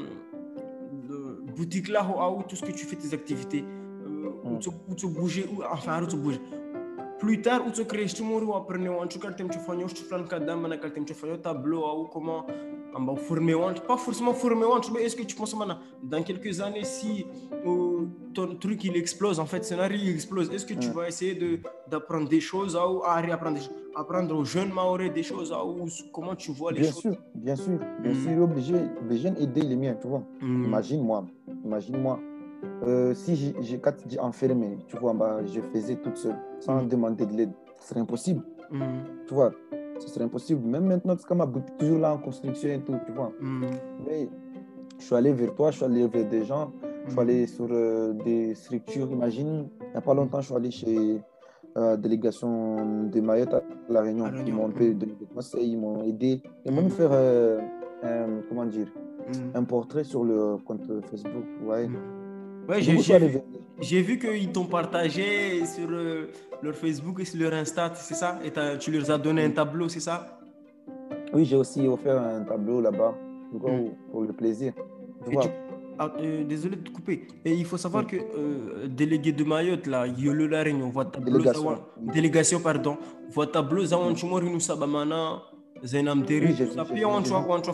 le 1.08 1.52
boutique 1.52 1.88
là, 1.88 2.06
ou 2.30 2.42
tout 2.44 2.56
ce 2.56 2.64
que 2.64 2.70
tu 2.72 2.86
fais, 2.86 2.96
tes 2.96 3.12
activités, 3.12 3.64
euh, 4.06 4.30
où 4.44 4.50
Mm. 4.54 4.58
tu 4.60 4.68
où 4.88 4.94
tu 4.94 5.06
bouges, 5.08 5.44
ou 5.52 5.62
enfin, 5.70 6.02
où 6.02 6.06
tu 6.06 6.16
bouges. 6.16 6.40
Plus 7.24 7.40
tard, 7.40 7.62
tu 7.72 7.84
fais 7.84 8.04
un 10.14 10.22
cadre, 10.24 10.56
maintenant, 10.56 11.04
tu 11.06 11.14
fais 11.14 11.30
un 11.32 11.38
tableau, 11.38 11.82
ou 12.00 12.04
comment, 12.12 12.44
on 12.94 13.04
va 13.06 13.16
former, 13.16 13.54
ou 13.54 13.60
pas 13.86 13.96
forcément 13.96 14.34
former, 14.34 14.66
mais 14.92 15.04
est-ce 15.04 15.16
que 15.16 15.22
tu 15.22 15.34
penses 15.34 15.56
maintenant, 15.56 15.78
dans 16.02 16.22
quelques 16.22 16.60
années, 16.60 16.84
si 16.84 17.24
euh, 17.66 18.04
ton 18.34 18.54
truc 18.56 18.84
il 18.84 18.94
explose, 18.98 19.40
en 19.40 19.46
fait, 19.46 19.64
scénario 19.64 19.98
il 20.02 20.10
explose, 20.10 20.50
est-ce 20.52 20.66
que 20.66 20.74
tu 20.74 20.90
vas 20.90 21.08
essayer 21.08 21.34
de 21.34 21.60
d'apprendre 21.90 22.28
des 22.28 22.40
choses 22.40 22.76
ou 22.76 23.02
à 23.04 23.14
réapprendre 23.22 23.56
des 23.58 23.64
apprendre 23.96 24.36
aux 24.36 24.44
jeunes 24.44 24.72
maoris 24.72 25.12
des 25.12 25.22
choses 25.22 25.52
ou 25.52 25.86
comment 26.12 26.34
tu 26.34 26.50
vois 26.52 26.72
les 26.72 26.80
Bien 26.80 26.90
choses? 26.90 27.00
sûr, 27.00 27.16
bien 27.34 27.56
sûr, 27.56 27.78
bien 28.02 28.12
Mm. 28.12 28.22
sûr, 28.22 28.42
obligé, 28.42 28.74
obligé 29.00 29.30
d'aider 29.30 29.62
les 29.62 29.76
miens, 29.76 29.96
tu 30.00 30.08
vois. 30.08 30.22
Mm. 30.42 30.64
Imagine-moi, 30.64 31.24
imagine-moi. 31.64 32.18
Euh, 32.86 33.14
si 33.14 33.36
j'ai- 33.60 33.78
quand 33.78 33.94
j'ai 34.08 34.18
enfermé, 34.20 34.78
tu 34.86 34.96
vois, 34.98 35.12
bah, 35.14 35.38
je 35.44 35.60
faisais 35.60 35.96
toute 35.96 36.16
seule, 36.16 36.36
sans 36.60 36.82
Mm. 36.82 36.88
demander 36.88 37.26
de 37.26 37.32
l'aide, 37.34 37.52
ce 37.78 37.88
serait 37.88 38.00
impossible, 38.00 38.42
Mm. 38.70 38.80
tu 39.26 39.34
vois. 39.34 39.52
Ce 39.98 40.08
serait 40.08 40.24
impossible. 40.24 40.66
Même 40.66 40.86
maintenant, 40.86 41.14
c'est 41.18 41.26
comme 41.26 41.38
ma 41.38 41.46
boutique 41.46 41.76
toujours 41.78 41.98
là 42.00 42.12
en 42.12 42.18
construction 42.18 42.68
et 42.68 42.80
tout, 42.80 42.96
tu 43.06 43.12
vois. 43.12 43.32
Mm. 43.40 43.64
Mais 44.06 44.28
je 44.98 45.04
suis 45.04 45.14
allé 45.14 45.32
vers 45.32 45.54
toi, 45.54 45.70
je 45.70 45.76
suis 45.76 45.84
allé 45.84 46.06
vers 46.08 46.28
des 46.28 46.44
gens, 46.44 46.72
je 47.06 47.10
suis 47.12 47.20
allé 47.20 47.46
sur 47.46 47.68
euh, 47.70 48.12
des 48.12 48.54
structures. 48.54 49.10
Imagine, 49.10 49.68
il 49.80 49.90
n'y 49.90 49.96
a 49.96 50.00
pas 50.00 50.14
longtemps, 50.14 50.40
je 50.40 50.46
suis 50.46 50.54
allé 50.54 50.70
chez 50.70 51.20
la 51.76 51.96
délégation 51.96 53.06
de 53.08 53.20
Mayotte 53.20 53.54
à 53.54 53.62
La 53.88 54.02
Réunion. 54.02 54.24
À 54.26 54.30
La 54.32 54.42
Ils 54.42 54.52
m'ont 54.54 54.68
donné 54.68 54.94
des 54.94 55.26
conseils, 55.34 55.72
ils 55.72 55.78
m'ont 55.78 56.02
aidé. 56.04 56.42
Ils 56.64 56.72
m'ont 56.72 56.88
fait, 56.88 57.06
euh, 57.10 57.60
un- 58.02 58.42
comment 58.48 58.64
dire, 58.66 58.88
un 59.54 59.64
portrait 59.64 60.04
sur 60.04 60.24
le 60.24 60.56
compte 60.64 60.82
Facebook. 61.10 61.44
Ouais. 61.66 61.88
Ouais, 62.68 62.80
j'ai 63.80 64.00
vu, 64.02 64.18
qu'ils 64.18 64.52
t'ont 64.52 64.64
partagé 64.66 65.64
sur 65.66 65.88
euh, 65.90 66.28
leur 66.62 66.74
Facebook 66.74 67.20
et 67.20 67.24
sur 67.24 67.40
leur 67.40 67.52
Insta, 67.54 67.92
c'est 67.94 68.14
ça? 68.14 68.38
Et 68.44 68.50
tu 68.78 68.90
leur 68.90 69.10
as 69.10 69.18
donné 69.18 69.44
un 69.44 69.50
tableau, 69.50 69.88
c'est 69.88 70.00
ça? 70.00 70.38
Oui, 71.32 71.44
j'ai 71.44 71.56
aussi 71.56 71.86
offert 71.88 72.20
un 72.22 72.42
tableau 72.44 72.80
là-bas, 72.80 73.14
du 73.52 73.58
coup, 73.58 73.68
Mm. 73.68 73.90
pour 74.10 74.22
le 74.22 74.32
plaisir. 74.32 74.72
Tu 75.28 75.36
Ah, 75.96 76.10
euh, 76.18 76.42
désolé 76.42 76.74
de 76.74 76.82
te 76.82 76.90
couper. 76.90 77.28
Et 77.44 77.52
il 77.54 77.64
faut 77.64 77.76
savoir 77.76 78.02
Mm. 78.02 78.06
que 78.06 78.16
euh, 78.16 78.88
délégué 78.88 79.30
de 79.32 79.44
Mayotte, 79.44 79.86
là, 79.86 80.06
Yolo 80.08 80.48
La 80.48 80.62
Réunion, 80.64 80.88
voit 80.90 81.04
tableau, 81.04 81.38
Délégation. 81.38 81.78
délégation, 82.12 82.60
pardon, 82.60 82.96
voit 83.30 83.46
tableau, 83.46 83.84
Zawan 83.84 84.16
Chumori, 84.16 84.50
nous 84.50 84.58
sabamana, 84.58 85.42
Zainam 85.84 86.24
Puis 86.24 87.04
on 87.04 87.22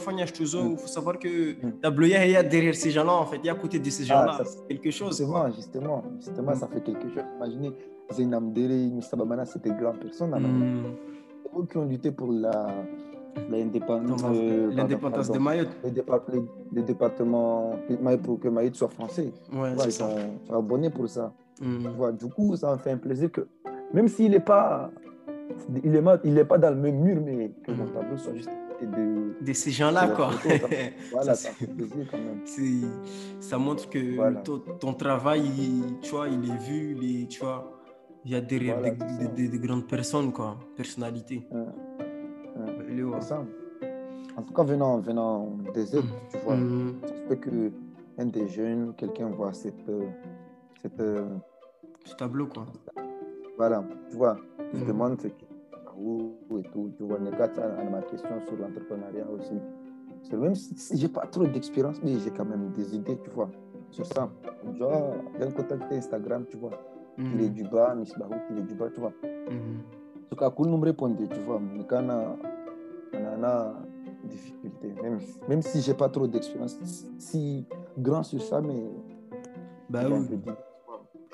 Fanya 0.01 0.27
Chtuzo, 0.27 0.63
Mm. 0.65 0.71
il 0.73 0.79
faut 0.79 0.87
savoir 0.89 1.19
que 1.19 1.53
Mm. 1.67 1.73
tableau, 1.83 2.07
il 2.07 2.11
y 2.11 2.17
a- 2.17 2.27
il 2.43 2.49
derrière 2.49 2.75
ces 2.75 2.91
gens-là, 2.91 3.13
en 3.13 3.27
fait, 3.27 3.39
il 3.39 3.47
y 3.47 3.49
a 3.49 3.53
à 3.53 3.55
côté 3.57 3.79
de 3.79 3.91
ces 3.91 4.05
gens-là, 4.05 4.35
ça, 4.39 4.45
c'est- 4.45 4.67
quelque 4.67 4.91
chose. 4.91 5.17
Justement, 5.19 5.51
justement, 5.53 6.03
justement, 6.19 6.53
Mm. 6.53 6.55
ça 6.57 6.67
fait 6.67 6.81
quelque 6.83 7.09
chose. 7.09 7.23
Imaginez, 7.37 7.73
Zainam 8.13 8.53
Dere, 8.53 8.91
Moussa 8.93 9.17
Bamana, 9.17 9.45
c'était 9.45 9.71
des 9.71 9.77
grandes 9.81 9.99
personnes. 10.01 10.35
hein, 10.35 10.41
Mm. 10.41 10.83
C'est 11.45 11.59
eux 11.61 11.67
qui 11.71 11.77
ont 11.77 11.85
lutté 11.85 12.11
pour 12.11 12.33
la, 12.33 12.67
l'indépendance, 13.49 14.23
euh, 14.25 14.71
L'indépendance 14.75 15.31
de. 15.31 15.39
Mayotte. 15.39 15.69
le, 15.85 15.91
départ- 15.91 16.23
le- 16.33 16.47
le 16.73 16.83
département 16.83 17.77
pour 18.25 18.41
que 18.41 18.49
Mayotte 18.49 18.75
soit 18.75 18.89
français. 18.89 19.33
Ouais, 19.53 19.73
ils 19.85 19.93
sont, 19.93 20.09
sont 20.49 20.55
abonnés 20.55 20.91
pour 20.91 21.09
ça. 21.09 21.33
Mm. 21.63 21.87
Vois, 21.97 22.13
du 22.13 22.27
coup, 22.29 22.57
ça 22.57 22.73
me 22.73 22.79
fait 22.79 22.91
un 22.91 22.97
plaisir 22.97 23.31
que, 23.31 23.47
même 23.95 24.09
s'il 24.09 24.31
n'est 24.33 24.41
pas, 24.41 24.91
il 25.85 25.95
est, 25.97 26.01
mal- 26.03 26.21
il 26.25 26.37
est 26.39 26.45
pas 26.45 26.59
dans 26.59 26.71
le 26.71 26.77
même 26.77 26.99
mur, 27.01 27.21
mais 27.25 27.51
que 27.65 27.71
mon 27.73 27.85
Mm. 27.85 27.93
tableau 27.93 28.17
soit 28.17 28.35
juste 28.35 28.51
de. 28.83 29.45
De 29.45 29.53
ces 29.53 29.71
gens-là, 29.71 30.09
quoi. 30.09 30.31
photo, 30.33 30.55
Voilà, 31.13 31.35
Ça, 31.35 31.49
ça 31.49 31.51
fait 31.51 31.67
plaisir 31.67 32.07
quand 32.11 32.19
même. 32.19 32.41
Ça 33.41 33.59
montre 33.59 33.89
que 33.89 34.17
Voilà. 34.17 34.41
ton, 34.41 34.59
ton 34.79 34.95
travail, 34.95 35.43
il- 35.47 35.99
tu 36.01 36.11
vois, 36.13 36.29
il 36.29 36.43
est 36.51 36.57
vu, 36.69 36.97
il 36.97 37.23
est- 37.23 37.27
tu 37.29 37.41
vois, 37.41 37.73
il 38.25 38.33
y 38.33 38.35
a 38.35 38.41
derrière 38.41 38.79
Voilà, 38.79 38.95
des, 39.35 39.49
grandes 39.59 39.87
personnes, 39.87 40.33
quoi, 40.33 40.57
personnalités. 40.77 41.47
Hein, 41.53 41.67
hein. 42.01 42.67
Il 42.91 42.99
est 43.01 43.03
ouais. 43.03 43.17
C'est 43.21 43.29
ça. 43.29 43.45
En 44.37 44.43
tout 44.43 44.53
cas, 44.55 44.63
venant, 44.63 44.99
venant 45.01 45.53
des 45.75 45.97
aides, 45.97 46.05
tu 46.31 46.39
vois, 46.45 46.57
se 46.57 47.29
fait 47.29 47.37
que 47.39 47.71
un 48.19 48.27
des 48.27 48.47
jeunes, 48.49 48.93
quelqu'un 48.97 49.29
voit 49.29 49.53
cette, 49.53 49.89
euh, 49.89 50.07
cette 50.83 51.01
euh, 51.01 51.27
Ce 52.05 52.15
tableau, 52.15 52.47
quoi. 52.47 52.67
voilà, 53.57 53.83
tu 54.11 54.17
vois, 54.17 54.37
se 54.73 54.81
Mhm. 54.83 54.87
demande 54.87 55.21
ce 55.21 55.29
qui 55.29 55.47
où 55.97 56.33
et 56.59 56.63
tout, 56.73 56.91
tu 56.97 57.03
vois, 57.05 57.19
le 57.19 57.31
gars, 57.31 57.51
à 57.79 57.85
ma 57.85 58.01
question 58.03 58.41
sur 58.47 58.57
l'entrepreneuriat 58.57 59.27
aussi. 59.31 59.55
C'est 60.23 60.37
même 60.37 60.55
si, 60.55 60.75
si 60.77 60.97
j'ai 60.97 61.09
pas 61.09 61.27
trop 61.27 61.47
d'expérience, 61.47 62.01
mais 62.03 62.19
j'ai 62.19 62.31
quand 62.31 62.45
même 62.45 62.71
des 62.73 62.95
idées, 62.95 63.19
tu 63.23 63.31
vois, 63.31 63.51
sur 63.91 64.07
ça. 64.07 64.31
Genre, 64.79 65.15
j'ai 65.39 65.45
un 65.45 65.51
contact 65.51 65.93
Instagram, 65.93 66.45
tu 66.49 66.57
vois, 66.57 66.71
il 67.19 67.41
est 67.43 67.49
Mhm. 67.49 67.55
du 67.55 67.65
bas, 67.65 67.95
Miss 67.95 68.15
Barou, 68.19 68.35
il 68.51 68.59
est 68.59 68.63
du 68.63 68.75
bas, 68.75 68.89
tu 68.91 69.01
vois. 69.01 69.13
En 69.23 70.29
tout 70.31 70.37
cas, 70.37 70.51
cool, 70.51 70.69
nous 70.69 70.79
me 70.79 70.93
tu 70.93 71.41
vois, 71.41 71.61
mais 71.61 71.85
quand 71.85 72.03
on 73.13 73.45
a, 73.45 73.75
difficulté, 74.25 74.95
même, 75.03 75.19
même 75.49 75.63
si 75.63 75.81
j'ai 75.81 75.95
pas 75.95 76.09
trop 76.09 76.27
d'expérience, 76.27 76.79
si 77.19 77.67
grand 77.99 78.23
sur 78.23 78.41
ça, 78.43 78.61
mais 78.61 78.81
Bah 79.89 80.05
oui. 80.09 80.39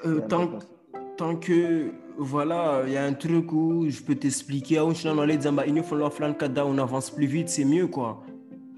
Euh, 0.05 0.21
tant, 0.29 0.49
tant 1.17 1.37
que, 1.37 1.91
voilà, 2.19 2.83
il 2.87 2.93
y 2.93 2.97
a 2.97 3.05
un 3.05 3.13
truc 3.13 3.53
où 3.53 3.87
je 3.89 4.03
peux 4.03 4.15
t'expliquer, 4.15 4.79
le 6.29 6.35
on 6.67 6.79
avance 6.79 7.11
plus 7.11 7.27
vite, 7.27 7.49
c'est 7.49 7.65
mieux, 7.65 7.87
quoi. 7.87 8.23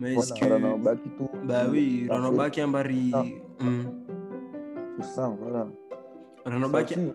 Mais 0.01 0.14
est-ce 0.14 0.33
Voilà, 0.40 0.59
que. 0.59 1.46
Bah 1.46 1.66
oui, 1.70 2.07
ça 2.09 2.14
fait- 2.14 2.20
Ranobaki 2.20 2.62
Ambari. 2.62 3.11
Ah. 3.14 3.24
Mm. 3.61 3.83
C'est 5.01 5.07
ça, 5.07 5.37
voilà. 5.40 5.66
Ranobaki. 6.44 6.94
Ça 6.94 7.01
aussi, 7.01 7.12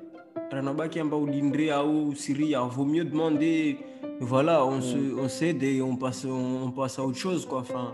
Ranobaki 0.51 1.01
amba 1.01 1.17
ulindre 1.17 1.87
au 1.87 2.13
Syrie, 2.13 2.55
vaut 2.67 2.85
mieux 2.85 3.05
demander. 3.05 3.77
Voilà, 4.19 4.65
on, 4.65 4.81
se, 4.81 4.97
on 5.19 5.27
s'aide 5.27 5.63
et 5.63 5.81
on 5.81 5.95
passe, 5.95 6.25
on, 6.25 6.71
passe 6.71 6.99
à 6.99 7.03
autre 7.03 7.17
chose, 7.17 7.45
quoi. 7.45 7.59
Enfin, 7.59 7.93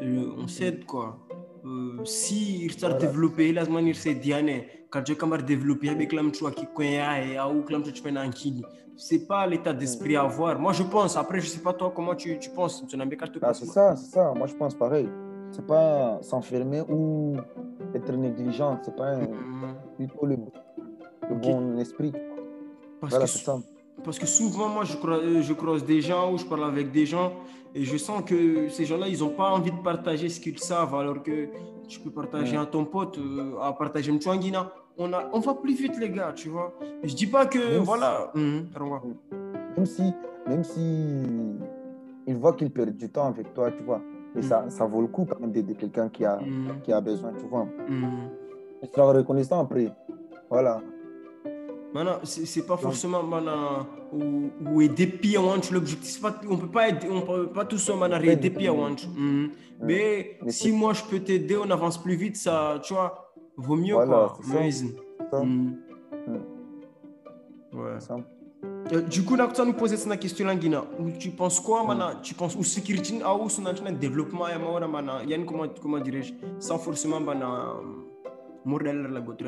euh, 0.00 0.30
on 0.38 0.48
s'aide, 0.48 0.84
quoi. 0.84 1.18
Euh, 1.68 2.04
si 2.04 2.64
il 2.64 2.72
start 2.72 2.94
Voilà. 2.94 3.06
développer, 3.06 3.52
la 3.52 3.64
manière 3.66 3.94
c'est 3.96 4.14
Diane, 4.14 4.62
quand 4.90 5.02
je 5.06 5.14
commence 5.14 5.40
à 5.40 5.42
développer 5.42 5.90
avec 5.90 6.12
la 6.12 6.22
coinha 6.74 7.22
et 7.24 7.36
à 7.36 7.48
où 7.48 7.62
la 7.68 7.78
kili. 8.30 8.62
C'est 8.96 9.26
pas 9.28 9.46
l'état 9.46 9.72
d'esprit 9.72 10.16
à 10.16 10.22
avoir. 10.22 10.58
Moi, 10.58 10.72
je 10.72 10.82
pense. 10.82 11.16
Après, 11.16 11.40
je 11.40 11.46
sais 11.46 11.60
pas 11.60 11.72
toi 11.72 11.92
comment 11.94 12.14
tu, 12.16 12.36
tu 12.38 12.50
penses. 12.50 12.84
Tu 12.88 12.96
n'as 12.96 13.04
Ah, 13.50 13.54
c'est 13.54 13.66
ça, 13.66 13.94
c'est 13.96 14.10
ça. 14.14 14.32
Moi, 14.34 14.46
je 14.48 14.54
pense 14.54 14.74
pareil. 14.74 15.08
C'est 15.52 15.66
pas 15.66 16.18
s'enfermer 16.22 16.80
ou 16.88 17.36
être 17.94 18.12
négligent. 18.12 18.78
C'est 18.82 18.96
pas 18.96 19.10
un- 19.10 19.26
Mm. 19.26 19.74
plutôt 19.96 20.26
le, 20.26 20.36
le 20.36 21.34
Ok. 21.36 21.40
bon 21.42 21.78
esprit. 21.78 22.12
Parce 23.00 23.12
Voilà, 23.12 23.24
que 23.26 23.30
c'est 23.30 23.44
ça. 23.44 23.56
Parce 24.04 24.18
que 24.18 24.26
souvent, 24.26 24.68
moi, 24.68 24.84
je 24.84 24.96
croise, 24.96 25.20
euh, 25.22 25.42
je 25.42 25.52
croise 25.52 25.84
des 25.84 26.00
gens 26.00 26.32
ou 26.32 26.38
je 26.38 26.44
parle 26.44 26.64
avec 26.64 26.90
des 26.92 27.04
gens 27.06 27.32
et 27.74 27.84
je 27.84 27.96
sens 27.96 28.22
que 28.24 28.68
ces 28.68 28.84
gens-là, 28.84 29.08
ils 29.08 29.20
n'ont 29.20 29.30
pas 29.30 29.50
envie 29.50 29.70
de 29.72 29.82
partager 29.82 30.28
ce 30.28 30.40
qu'ils 30.40 30.58
savent 30.58 30.94
alors 30.94 31.22
que 31.22 31.48
tu 31.88 32.00
peux 32.00 32.10
partager 32.10 32.56
à 32.56 32.66
ton 32.66 32.84
pote, 32.84 33.18
euh, 33.18 33.58
à 33.60 33.72
partager 33.72 34.12
Mchouanguina. 34.12 34.70
On, 34.96 35.12
a, 35.12 35.28
on 35.32 35.40
va 35.40 35.54
plus 35.54 35.74
vite, 35.74 35.96
les 35.98 36.10
gars, 36.10 36.32
tu 36.34 36.48
vois. 36.48 36.72
Je 37.02 37.14
dis 37.14 37.26
pas 37.26 37.46
que, 37.46 37.58
Même 37.58 37.82
voilà. 37.82 38.30
Mhm. 38.34 38.66
Même 39.76 39.86
si 39.86 40.02
même 40.46 40.64
si 40.64 40.80
il 42.26 42.34
voit 42.36 42.54
qu'il 42.54 42.70
perd 42.70 42.96
du 42.96 43.08
temps 43.10 43.26
avec 43.26 43.52
toi, 43.54 43.70
tu 43.70 43.82
vois. 43.82 44.00
Mais 44.34 44.42
ça, 44.42 44.62
Mhm. 44.62 44.70
ça 44.70 44.86
vaut 44.86 45.02
le 45.02 45.08
coup 45.08 45.26
quand 45.28 45.38
même 45.40 45.52
d'aider 45.52 45.74
quelqu'un 45.74 46.08
qui 46.08 46.24
a, 46.24 46.36
Mhm. 46.38 46.80
qui 46.82 46.92
a 46.92 47.00
besoin, 47.00 47.32
tu 47.38 47.46
vois. 47.46 47.66
Tu 48.82 48.88
seras 48.94 49.12
reconnaissant 49.12 49.60
après. 49.60 49.90
Voilà. 50.50 50.80
Maintenant, 51.94 52.18
c'est 52.24 52.66
pas 52.66 52.76
forcément 52.76 53.22
maintenant, 53.22 53.86
ou, 54.12 54.50
ou 54.70 54.82
aider 54.82 55.06
à 55.36 55.40
wanch 55.40 55.70
l'objectif. 55.70 56.20
pas- 56.20 56.38
On 56.48 56.56
peut 56.58 56.68
pas 56.68 56.88
aider, 56.90 57.08
on 57.10 57.22
peut 57.22 57.46
pas 57.48 57.64
tout 57.64 57.78
seul 57.78 57.96
maintenant 57.96 58.20
aider 58.20 58.66
à 58.66 58.72
wanch. 58.72 59.06
Mais 59.80 60.38
Mais 60.42 60.50
si 60.50 60.70
moi 60.72 60.92
je 60.92 61.02
peux 61.04 61.20
t'aider, 61.20 61.56
on 61.56 61.70
avance 61.70 61.96
plus 62.02 62.14
vite, 62.16 62.36
ça, 62.36 62.78
tu 62.82 62.92
vois, 62.94 63.32
vaut 63.56 63.76
mieux 63.76 63.94
Voilà, 63.94 64.32
quoi. 64.34 64.38
Amazing. 64.60 64.92
Ça, 65.30 65.42
Mhm. 65.42 65.76
Ouais. 67.72 67.98
Euh, 68.92 69.02
du 69.02 69.22
coup, 69.24 69.36
là, 69.36 69.48
tu 69.54 69.60
nous 69.62 69.72
poser 69.74 69.96
cette 69.96 70.18
question 70.18 70.46
là, 70.46 70.54
Guina. 70.54 70.82
Tu 71.18 71.30
penses 71.30 71.60
quoi, 71.60 71.84
maintenant 71.84 72.10
Tu 72.22 72.34
penses 72.34 72.56
ou 72.56 72.64
sécurité, 72.64 73.20
ah, 73.24 73.34
ou 73.36 73.48
son 73.48 73.62
développement, 74.00 74.48
et 74.48 74.58
moi, 74.58 74.80
maintenant, 74.86 75.18
il 75.22 75.30
y 75.30 75.34
a 75.34 75.36
une, 75.36 75.46
comment, 75.46 75.64
comment 75.80 75.98
dirais-je, 75.98 76.32
sans 76.58 76.78
forcément, 76.78 77.20
maintenant, 77.20 77.76
modèle 78.64 79.02
la 79.02 79.20
gotre, 79.20 79.44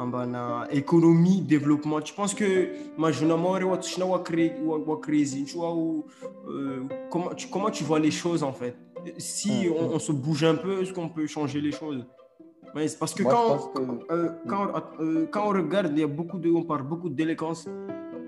en 0.00 0.06
bana 0.06 0.66
économie, 0.70 1.42
développement. 1.42 2.00
Tu 2.00 2.14
penses 2.14 2.34
que 2.34 2.68
comment, 7.10 7.34
tu, 7.34 7.48
comment 7.48 7.70
tu 7.70 7.84
vois 7.84 7.98
les 7.98 8.10
choses 8.10 8.42
en 8.42 8.52
fait? 8.52 8.74
Si 9.18 9.68
Mm. 9.68 9.72
on, 9.78 9.94
on 9.94 9.98
se 9.98 10.12
bouge 10.12 10.44
un 10.44 10.54
peu, 10.54 10.80
est-ce 10.82 10.92
qu'on 10.92 11.08
peut 11.08 11.26
changer 11.26 11.60
les 11.60 11.72
choses? 11.72 12.06
Mais 12.74 12.86
c'est 12.88 12.98
parce 12.98 13.14
que 13.14 13.22
Moi, 13.24 13.32
quand, 13.34 13.72
que- 13.74 14.12
euh, 14.12 14.28
quand, 14.48 14.66
euh, 15.00 15.26
quand 15.30 15.44
on 15.46 15.50
regarde, 15.50 15.90
il 15.92 15.98
y 15.98 16.02
a 16.02 16.06
beaucoup 16.06 16.38
de, 16.38 16.50
on 16.50 16.62
parle 16.62 16.82
beaucoup 16.84 17.08
de 17.08 17.14
délinquance. 17.14 17.66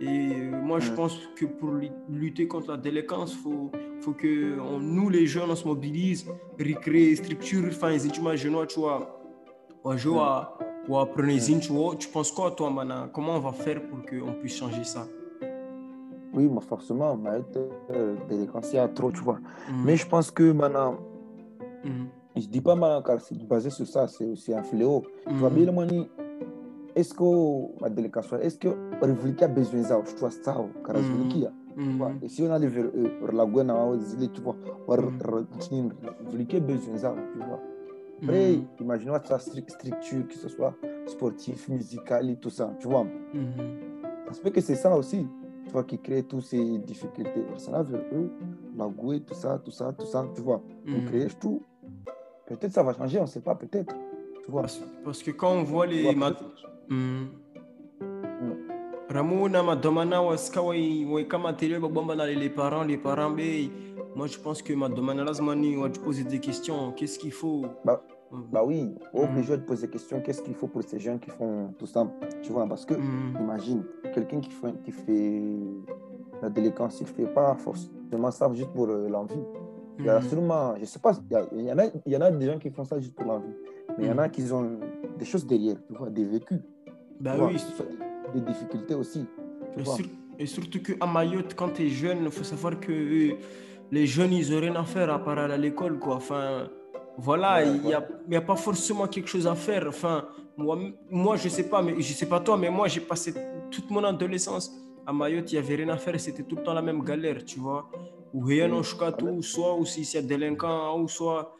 Et 0.01 0.07
euh, 0.09 0.61
moi, 0.63 0.79
je 0.81 0.91
Mm. 0.91 0.95
pense 0.97 1.17
que 1.37 1.45
pour 1.47 1.71
lu- 1.73 1.91
lutter 2.11 2.47
contre 2.49 2.71
la 2.73 2.77
délinquance, 2.77 3.35
il 3.35 3.39
faut, 3.45 3.71
faut 4.01 4.13
que 4.13 4.59
on- 4.61 4.81
nous, 4.81 5.09
les 5.09 5.27
jeunes, 5.27 5.51
on 5.51 5.57
se 5.57 5.67
mobilise, 5.67 6.27
recréer 6.59 7.15
structure, 7.17 7.65
enfin, 7.69 7.91
les 7.91 8.05
intimes 8.07 8.35
jeunes, 8.35 8.67
tu 8.67 8.81
vois, 8.81 9.21
on 9.85 9.97
joue 9.97 10.19
à, 10.19 10.59
ou 10.89 10.97
les 11.23 11.51
tu 11.99 12.09
penses 12.09 12.33
quoi, 12.33 12.51
toi, 12.53 12.71
maintenant 12.71 13.09
Comment 13.13 13.37
on 13.37 13.41
va 13.41 13.53
faire 13.53 13.81
pour 13.89 13.99
qu'on 14.05 14.33
puisse 14.41 14.57
changer 14.57 14.85
ça? 14.85 15.07
Oui, 16.35 16.49
mais 16.49 16.61
forcément, 16.63 17.17
mais, 17.17 17.43
euh, 17.91 18.17
délinquance, 18.29 18.73
il 18.73 18.77
y 18.77 18.79
a 18.79 18.89
trop, 18.89 19.13
tu 19.13 19.21
vois. 19.21 19.39
Mm. 19.71 19.85
Mais 19.85 19.97
je 19.97 20.07
pense 20.09 20.31
que 20.31 20.51
maintenant, 20.53 20.97
Mm. 21.85 22.05
je 22.37 22.47
dis 22.47 22.61
pas 22.61 22.75
maintenant 22.75 23.03
car 23.03 23.21
c'est 23.21 23.37
basé 23.47 23.69
sur 23.71 23.87
ça, 23.87 24.09
c'est 24.09 24.25
aussi 24.25 24.55
un 24.55 24.63
fléau. 24.63 25.03
Tu 25.29 25.35
vois, 25.35 25.51
Mm. 25.51 25.55
bien 25.55 25.67
le 25.67 25.73
est-ce 26.95 27.13
que 27.15 27.83
la 27.83 27.89
délinquance, 27.91 28.33
est-ce 28.41 28.59
que 28.59 28.69
République 29.01 29.43
a 29.43 29.49
besoin 29.49 29.81
de 29.81 29.87
ça, 29.87 30.01
tu 30.07 30.17
vois, 30.17 30.31
ça, 30.31 30.55
car. 30.85 30.95
République. 30.97 31.47
Mm. 31.77 32.03
Et 32.23 32.29
si 32.29 32.43
on 32.43 32.51
a 32.51 32.59
vers 32.59 32.85
euh, 32.85 33.33
la 33.33 33.45
Gouena, 33.47 33.75
tu 34.35 34.41
vois. 34.43 34.57
République 34.89 36.55
a 36.55 36.61
besoin 36.61 36.95
de 36.95 36.99
ça, 36.99 37.15
tu 37.33 37.39
vois. 37.39 37.61
Après, 38.23 38.53
Mm. 38.57 38.67
imaginons 38.81 39.19
ça 39.25 39.39
structure, 39.39 40.27
que 40.29 40.35
ce 40.35 40.49
soit 40.49 40.75
sportif, 41.07 41.69
musical 41.69 42.31
et 42.31 42.37
tout 42.37 42.51
ça, 42.51 42.73
tu 42.79 42.87
vois. 42.89 43.05
Mm. 43.05 44.29
Ça 44.29 44.33
se 44.35 44.41
peut 44.41 44.51
que 44.51 44.61
c'est 44.61 44.77
ça 44.77 44.97
aussi, 44.97 45.27
tu 45.67 45.73
vois, 45.73 45.85
qui 45.85 45.99
crée 45.99 46.23
toutes 46.23 46.43
ces 46.45 46.79
difficultés. 46.79 47.45
Ça 47.57 47.83
vers 47.83 48.01
eux, 48.13 48.31
la 48.77 48.87
Goué, 48.87 49.21
tout 49.21 49.35
ça, 49.35 49.59
tout 49.65 49.71
ça, 49.71 49.93
tout 49.93 50.07
ça, 50.07 50.27
tu 50.35 50.41
vois. 50.41 50.63
On 50.87 51.01
Mm. 51.01 51.05
crée 51.07 51.27
tout. 51.41 51.63
Peut-être 52.47 52.73
ça 52.73 52.83
va 52.83 52.93
changer, 52.95 53.19
on 53.19 53.23
ne 53.23 53.27
sait 53.27 53.41
pas, 53.41 53.55
peut-être. 53.55 53.95
Tu 54.45 54.51
vois. 54.51 54.63
Parce, 54.63 54.81
parce 55.05 55.23
que 55.23 55.31
quand 55.33 55.53
on 55.53 55.63
voit 55.65 55.87
les. 55.87 56.15
Mm. 56.89 57.25
Ramona 59.09 59.63
madomana 59.63 60.23
waska 60.23 60.63
wai 60.63 61.05
wai 61.05 61.27
kama 61.29 61.53
télé 61.53 61.79
babamba 61.79 62.17
dans 62.17 62.25
les 62.25 62.49
parents 62.49 62.83
les 62.85 62.97
parents 62.97 63.29
mais 63.29 63.69
moi 64.17 64.27
je 64.27 64.39
pense 64.39 64.63
que 64.63 64.73
madomana 64.73 65.23
lazmani 65.23 65.77
on 65.77 65.83
va 65.83 65.91
te 65.91 65.99
poser 65.99 66.25
des 66.25 66.39
questions 66.41 66.93
qu'est-ce 66.93 67.19
qu'il 67.19 67.33
faut? 67.33 67.67
Bah, 67.85 68.03
Mm. 68.33 68.37
Bah 68.53 68.63
oui, 68.65 68.95
Mhm. 69.15 69.23
obligé 69.25 69.57
de 69.57 69.63
poser 69.63 69.87
des 69.87 69.93
questions. 69.93 70.21
Qu'est-ce 70.21 70.43
qu'il 70.43 70.55
faut 70.55 70.67
pour 70.67 70.83
ces 70.83 70.99
jeunes 70.99 71.19
qui 71.21 71.31
font 71.31 71.75
tout 71.79 71.87
ça 71.87 72.11
Tu 72.43 72.51
vois, 72.53 72.67
parce 72.67 72.85
que, 72.87 72.95
Mm. 72.95 73.37
imagine, 73.41 73.83
quelqu'un 74.15 74.41
qui 74.41 74.51
fait, 74.51 74.73
qui 74.85 74.91
fait 74.91 75.43
la 76.43 76.49
délinquance, 76.49 77.01
il 77.01 77.05
ne 77.05 77.09
fait 77.09 77.27
pas 77.35 77.55
forcément 77.57 78.31
ça 78.31 78.51
juste 78.55 78.71
pour 78.73 78.89
euh, 78.89 79.09
l'envie. 79.09 79.35
Il 79.99 80.07
y 80.07 80.09
a 80.09 80.21
sûrement, 80.23 80.75
je 80.81 80.87
sais 80.87 80.99
pas, 80.99 81.13
il 81.53 81.63
y, 81.67 81.71
en 81.73 81.79
a, 81.79 81.85
il 82.07 82.13
y 82.13 82.17
en 82.17 82.21
a 82.23 82.31
des 82.31 82.47
gens 82.47 82.59
qui 82.59 82.71
font 82.71 82.85
ça 82.85 82.99
juste 82.99 83.15
pour 83.15 83.27
l'envie. 83.27 83.53
Mais 83.99 84.05
il 84.05 84.09
y 84.09 84.11
en 84.13 84.19
a 84.19 84.29
qui 84.29 84.51
ont 84.53 84.79
des 85.19 85.25
choses 85.27 85.47
derrière, 85.47 85.77
tu 85.87 85.93
vois, 85.95 86.09
des 86.09 86.25
vécus. 86.25 86.59
bah 87.21 87.37
vois, 87.37 87.49
oui 87.49 87.57
des 88.35 88.41
difficultés 88.41 88.95
aussi. 88.95 89.27
Tu 89.75 89.81
et, 89.81 89.83
vois. 89.83 89.95
sur- 89.95 90.07
et 90.39 90.47
surtout 90.47 90.81
que 90.83 90.93
à 91.01 91.07
Mayotte 91.07 91.55
quand 91.55 91.69
tu 91.75 91.83
es 91.83 91.89
jeune 91.89 92.21
il 92.25 92.31
faut 92.31 92.43
savoir 92.45 92.81
que 92.81 92.91
euh, 92.91 93.35
les 93.91 94.07
jeunes 94.07 94.33
ils 94.33 94.53
ont 94.55 94.59
rien 94.61 94.75
à 94.75 94.85
faire 94.85 95.11
à 95.13 95.19
part 95.23 95.39
aller 95.39 95.53
à 95.55 95.57
l'école 95.59 95.99
quoi 95.99 96.15
enfin 96.17 96.69
voilà 97.19 97.63
il 97.65 97.87
y 97.87 97.95
a, 97.95 98.03
a 98.37 98.41
pas 98.41 98.57
forcément 98.57 99.07
quelque 99.07 99.29
chose 99.29 99.47
à 99.47 99.55
faire 99.55 99.85
enfin 99.89 100.25
moi 100.57 100.79
moi 101.11 101.37
je 101.37 101.49
sais 101.49 101.69
pas 101.69 101.83
mais 101.83 101.95
je 102.01 102.13
sais 102.13 102.27
pas 102.27 102.41
toi 102.41 102.57
mais 102.57 102.71
moi 102.71 102.89
j'ai 102.89 103.01
passé 103.01 103.35
toute 103.71 103.91
mon 103.91 104.03
adolescence 104.05 104.73
à 105.07 105.13
Mayotte 105.13 105.53
il 105.53 105.57
y 105.57 105.59
avait 105.59 105.75
rien 105.77 105.89
à 105.91 105.97
faire 105.99 106.19
c'était 106.19 106.43
tout 106.43 106.57
le 106.57 106.63
temps 106.63 106.73
la 106.75 106.83
même 106.83 107.03
galère 107.05 107.45
tu 107.45 107.59
vois 107.61 107.91
ou 108.35 108.41
rien 108.45 108.71
Oui. 108.71 108.79
en 108.79 108.83
choukatou, 108.83 109.43
soit 109.43 109.77
ou 109.77 109.85
si 109.85 110.05
c'est 110.07 110.23
délinquant 110.23 110.99
ou 110.99 111.07
soit 111.07 111.55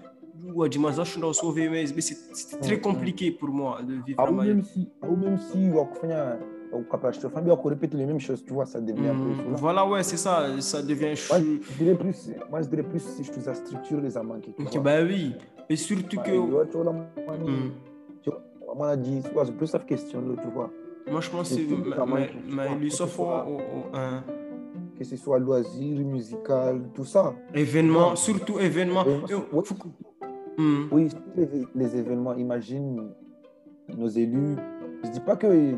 ou 0.55 0.63
à 0.63 0.69
Dimazash 0.69 1.19
dans 1.19 1.33
sauver 1.35 1.69
mais 1.69 1.87
c'était 1.87 2.57
très 2.63 2.77
Mm, 2.77 2.79
mm. 2.79 2.81
compliqué 2.81 3.31
pour 3.31 3.51
moi 3.51 3.83
de 3.83 3.95
vivre 4.07 4.19
Ah, 4.21 4.29
à 4.29 4.31
ou 4.31 4.35
Mayotte 4.35 4.57
même 4.57 4.65
si, 4.65 4.89
ou 5.07 5.17
même 5.17 5.39
si, 5.39 5.59
on 5.75 5.85
au 6.73 6.81
capable 6.83 7.15
de 7.15 7.21
faire, 7.21 7.31
on 7.65 7.69
répète 7.69 7.95
les 7.95 8.07
mêmes 8.07 8.21
choses, 8.21 8.45
tu 8.45 8.53
vois, 8.53 8.65
ça 8.67 8.81
devient 8.81 9.09
un 9.09 9.15
peu 9.15 9.21
Mm, 9.31 9.37
saoulant. 9.37 9.57
voilà 9.57 9.87
ouais 9.87 10.03
c'est 10.03 10.17
ça 10.17 10.47
ça 10.61 10.83
devient 10.83 11.07
Moi, 11.07 11.15
chou- 11.15 11.35
je 11.61 11.85
dirais 11.85 11.95
plus, 11.97 12.31
moi, 12.51 12.63
je 12.63 12.69
dirais 12.69 12.83
plus 12.83 13.01
si 13.01 13.25
je 13.25 13.33
faisais 13.33 13.51
la 13.51 13.55
structure, 13.55 14.01
les 14.01 14.17
a 14.17 14.23
manqués. 14.23 14.53
tu 14.57 14.63
Ok, 14.65 14.73
vois. 14.75 14.83
bah 14.83 15.03
oui. 15.03 15.35
Et 15.69 15.77
surtout 15.77 16.17
Bah, 16.17 16.23
que. 16.23 16.31
tu 16.31 16.37
vois, 16.39 16.67
tu 16.67 16.77
vois, 16.77 16.85
là, 16.85 16.93
moi, 16.93 17.37
Hmm. 17.39 17.71
tu 18.23 18.31
vois, 18.31 18.43
on 18.75 18.83
a 18.85 18.97
dit, 18.97 19.23
tu 19.23 19.31
vois, 19.33 19.45
c'est 19.47 19.53
plus 19.57 19.67
cette 19.67 19.87
question-là, 19.87 20.35
tu 20.43 20.49
vois. 20.49 20.71
Moi, 21.11 21.21
je 21.21 21.31
pense 21.31 21.49
que 21.51 21.55
C'est 21.57 21.61
que 21.63 22.89
ce 22.91 23.07
soit- 23.07 23.47
au- 23.49 23.57
au- 23.57 23.97
un 23.97 24.23
Que 24.99 25.05
ce 25.05 25.17
soit 25.17 25.39
loisir, 25.39 25.99
musical, 26.07 26.83
tout 26.95 27.05
ça. 27.05 27.35
événement, 27.55 28.11
Non. 28.11 28.17
surtout 28.17 28.59
événement. 28.61 29.05
Événement, 29.05 29.27
Et- 29.29 29.35
ouais. 29.57 29.63
faut 29.65 29.75
que- 29.75 29.89
Hmm. 30.63 30.89
Oui, 30.93 31.09
les, 31.37 31.49
les 31.75 31.97
événements, 31.97 32.35
imagine 32.35 33.09
nos 33.97 34.07
élus. 34.09 34.57
Je 35.03 35.11
dis 35.11 35.21
pas 35.21 35.35
que 35.37 35.75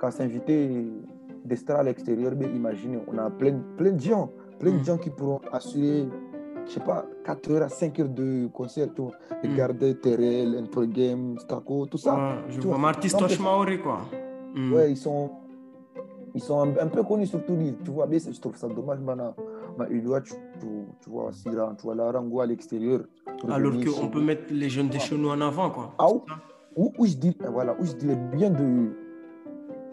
quand 0.00 0.10
c'est 0.10 0.22
invité 0.24 0.86
des 1.44 1.56
stars 1.56 1.78
à 1.78 1.82
l'extérieur, 1.82 2.32
mais 2.36 2.46
imagine, 2.46 3.00
on 3.06 3.18
a 3.18 3.30
plein, 3.30 3.60
plein 3.76 3.92
de 3.92 4.00
gens, 4.00 4.30
plein 4.58 4.72
de 4.72 4.78
Mm. 4.78 4.84
gens 4.84 4.98
qui 4.98 5.10
pourront 5.10 5.40
assurer, 5.52 6.08
je 6.66 6.72
sais 6.72 6.80
pas, 6.80 7.06
4 7.24 7.50
heures 7.52 7.62
à 7.62 7.68
5 7.68 7.98
heures 8.00 8.08
de 8.08 8.48
concert, 8.52 8.88
tu 8.94 9.02
vois. 9.02 9.12
Mm. 9.42 9.50
Regarder 9.52 9.94
Terrell, 9.96 10.56
Intro 10.58 10.84
Game, 10.86 11.38
Staco, 11.38 11.86
tout 11.86 11.98
ça. 11.98 12.14
Ouais, 12.14 12.34
je 12.48 12.60
vois. 12.60 12.88
artiste 12.88 13.18
Tosh 13.18 13.38
Maori, 13.38 13.80
quoi. 13.80 14.00
Hmm. 14.54 14.72
Ouais, 14.72 14.90
ils 14.90 14.96
sont, 14.96 15.30
ils 16.34 16.40
sont 16.40 16.60
un, 16.60 16.70
un 16.84 16.86
peu 16.88 17.02
connus 17.02 17.26
surtout, 17.26 17.54
lui, 17.54 17.74
tu 17.84 17.90
vois, 17.90 18.06
mais 18.06 18.18
je 18.18 18.40
trouve 18.40 18.56
ça 18.56 18.68
dommage, 18.68 19.00
maintenant. 19.00 19.34
Il 19.90 20.02
doit, 20.02 20.22
tu, 20.22 20.32
tu, 21.02 21.10
vois, 21.10 21.30
Sira, 21.32 21.74
tu 21.78 21.82
vois, 21.82 21.94
Larango 21.94 22.40
à 22.40 22.46
l'extérieur. 22.46 23.00
Alors 23.48 23.72
qu'on 23.72 24.08
peut 24.08 24.22
mettre 24.22 24.44
les 24.50 24.70
jeunes 24.70 24.88
des 24.88 24.98
chez 24.98 25.16
nous 25.16 25.28
en 25.28 25.40
avant, 25.42 25.68
quoi. 25.70 25.92
Ah, 25.98 26.08
où, 26.10 26.22
où, 26.74 26.92
où 26.98 27.06
je 27.06 27.16
dis, 27.16 27.36
voilà, 27.52 27.76
où 27.78 27.84
je 27.84 27.92
dirais 27.92 28.16
bien 28.34 28.50
de. 28.50 28.96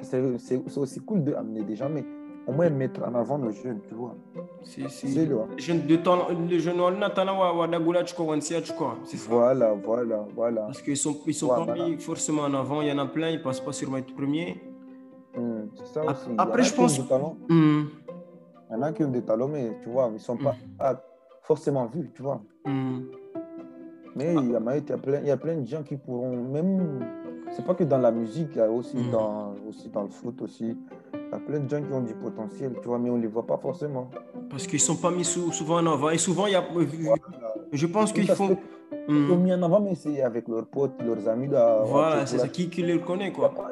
C'est 0.03 0.77
aussi 0.77 0.99
cool 1.01 1.23
d'amener 1.23 1.63
des 1.63 1.75
gens, 1.75 1.89
mais 1.89 2.03
au 2.47 2.51
moins 2.51 2.69
mettre 2.69 3.01
en 3.03 3.15
avant 3.15 3.37
nos 3.37 3.51
jeunes, 3.51 3.79
tu 3.87 3.95
vois. 3.95 4.15
Le- 4.77 5.55
les 5.55 5.61
jeunes 5.61 5.85
de 5.87 5.95
temps, 5.95 6.27
les 6.49 6.59
jeunes 6.59 6.79
on 6.79 7.01
attend 7.01 7.67
dagula 7.67 8.03
tu. 8.03 8.15
C'est 8.41 9.17
ça? 9.17 9.29
Voilà, 9.29 9.73
voilà, 9.73 10.25
voilà. 10.35 10.61
Parce 10.63 10.81
qu'ils 10.81 10.97
sont 10.97 11.17
ils 11.25 11.33
sont 11.33 11.47
pas 11.47 11.73
mis 11.73 11.97
forcément 11.97 12.43
en 12.43 12.53
avant. 12.53 12.81
Il 12.81 12.89
y 12.89 12.91
en 12.91 12.97
a 12.99 13.05
plein, 13.05 13.29
ils 13.29 13.41
passent 13.41 13.61
pas 13.61 13.73
sur 13.73 13.89
Maître 13.91 14.13
Premier. 14.13 14.61
C'est 15.75 15.87
ça 15.87 16.05
aussi. 16.05 16.29
Après, 16.37 16.63
je 16.63 16.73
pense-. 16.73 16.99
Hmm. 17.49 17.83
Il 18.69 18.73
y 18.73 18.75
en 18.75 18.81
a 18.81 18.91
qui 18.91 19.03
ont 19.03 19.09
des 19.11 19.21
talents, 19.21 19.47
mais 19.47 19.77
tu 19.81 19.89
vois, 19.89 20.09
ils 20.13 20.19
sont 20.19 20.37
pas 20.37 20.55
ah, 20.79 21.01
forcément 21.43 21.85
vus, 21.85 22.11
tu 22.13 22.21
vois. 22.21 22.41
Hmm. 22.65 23.01
Mais 24.15 24.33
il 24.35 24.51
y, 24.51 24.55
en 24.55 24.67
a, 24.67 24.77
il, 24.77 24.87
y 24.87 24.91
a 24.91 24.97
plein, 24.97 25.19
il 25.21 25.27
y 25.27 25.31
a 25.31 25.37
plein 25.37 25.55
de 25.55 25.65
gens 25.65 25.81
qui 25.81 25.97
pourront 25.97 26.35
même. 26.35 26.99
C'est 27.55 27.65
pas 27.65 27.73
que 27.75 27.83
dans 27.83 27.99
la 27.99 28.11
musique, 28.11 28.49
il 28.53 28.57
y 28.57 28.61
a 28.61 28.69
aussi, 28.71 28.97
Mhm. 28.97 29.11
dans, 29.11 29.53
aussi 29.69 29.89
dans 29.89 30.03
le 30.03 30.09
foot 30.09 30.41
aussi. 30.41 30.75
Il 31.13 31.19
y 31.31 31.35
a 31.35 31.39
plein 31.39 31.59
de 31.59 31.69
gens 31.69 31.81
qui 31.81 31.93
ont 31.93 32.01
du 32.01 32.13
potentiel, 32.13 32.73
tu 32.81 32.87
vois, 32.87 32.97
mais 32.99 33.09
on 33.09 33.17
ne 33.17 33.21
les 33.21 33.27
voit 33.27 33.45
pas 33.45 33.57
forcément. 33.57 34.09
Parce 34.49 34.65
qu'ils 34.67 34.79
sont 34.79 34.95
pas 34.95 35.11
mis 35.11 35.23
sou- 35.23 35.51
souvent 35.51 35.77
en 35.79 35.85
avant. 35.87 36.09
Et 36.09 36.17
souvent, 36.17 36.47
il 36.47 36.53
y 36.53 36.55
a. 36.55 36.63
Voilà. 36.71 37.15
Je 37.71 37.85
pense 37.87 38.11
qu'ils 38.11 38.27
font. 38.27 38.57
Ils 39.07 39.13
Hmm. 39.13 39.29
sont 39.29 39.37
mis 39.37 39.53
en 39.53 39.61
avant, 39.63 39.81
mais 39.81 39.95
c'est 39.95 40.21
avec 40.21 40.47
leurs 40.47 40.65
potes, 40.67 41.01
leurs 41.03 41.27
amis. 41.27 41.47
Là, 41.47 41.81
Voilà, 41.85 42.25
c'est 42.25 42.37
ça. 42.39 42.47
Qui, 42.47 42.69
qui 42.69 42.81
les 42.83 42.99
connaît, 42.99 43.31
Il 43.35 43.39
n'y 43.39 43.45
a, 43.45 43.49
quoi. 43.49 43.71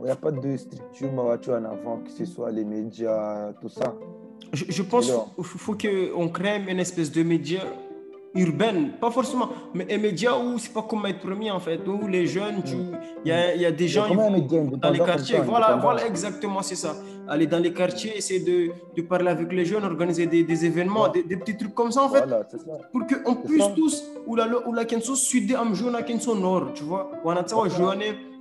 il 0.00 0.06
y 0.06 0.10
a 0.10 0.16
pas 0.16 0.30
de 0.32 0.56
structure 0.56 1.10
voiture 1.10 1.54
en 1.54 1.64
avant, 1.64 1.98
que 2.04 2.10
ce 2.10 2.24
soit 2.24 2.50
les 2.50 2.64
médias, 2.64 3.52
tout 3.60 3.68
ça. 3.68 3.94
Je, 4.52 4.64
je 4.68 4.82
pense 4.82 5.06
qu'il 5.06 5.44
faut, 5.44 5.58
faut 5.58 5.74
qu'on 5.76 6.28
crée 6.28 6.62
une 6.68 6.78
espèce 6.80 7.10
de 7.12 7.22
média 7.22 7.60
urbaines, 8.34 8.92
pas 9.00 9.10
forcément, 9.10 9.48
mais 9.74 9.86
un 9.92 9.98
média 9.98 10.36
où 10.38 10.58
c'est 10.58 10.72
pas 10.72 10.82
comme 10.82 11.04
être 11.06 11.20
premier 11.20 11.50
en 11.50 11.60
fait, 11.60 11.80
où 11.86 12.06
les 12.08 12.26
jeunes, 12.26 12.62
il 13.24 13.28
y 13.28 13.32
a, 13.32 13.54
y 13.54 13.66
a 13.66 13.70
des 13.70 13.88
gens 13.88 14.06
ils- 14.10 14.16
dans 14.78 14.90
les 14.90 14.98
quartiers. 14.98 15.38
Voilà, 15.40 15.76
voilà, 15.76 16.06
exactement, 16.06 16.62
c'est 16.62 16.74
ça. 16.76 16.94
Aller 17.28 17.46
dans 17.46 17.58
les 17.58 17.72
quartiers, 17.72 18.16
essayer 18.16 18.40
de, 18.40 18.72
de 18.96 19.02
parler 19.02 19.28
avec 19.28 19.52
les 19.52 19.64
jeunes, 19.64 19.84
organiser 19.84 20.26
des, 20.26 20.42
des 20.44 20.64
événements, 20.64 21.02
Ouais. 21.04 21.12
des, 21.12 21.22
des 21.22 21.36
petits 21.36 21.56
trucs 21.56 21.74
comme 21.74 21.92
ça 21.92 22.02
en 22.04 22.08
fait, 22.08 22.20
Voilà, 22.26 22.42
ça. 22.50 22.56
pour 22.90 23.02
qu'on 23.06 23.34
puisse 23.36 23.62
ça. 23.64 23.72
tous, 23.76 24.02
ou 24.26 24.34
la, 24.34 24.46
ou 24.66 24.72
la 24.72 24.84
kenso 24.84 25.14
sud 25.14 25.54
am 25.54 25.74
jouna 25.74 26.02
kenso 26.02 26.34
nord, 26.34 26.72
tu 26.74 26.84
vois. 26.84 27.10
On 27.24 27.30
a 27.30 27.42
Voilà. 27.42 27.68
joue, 27.68 27.84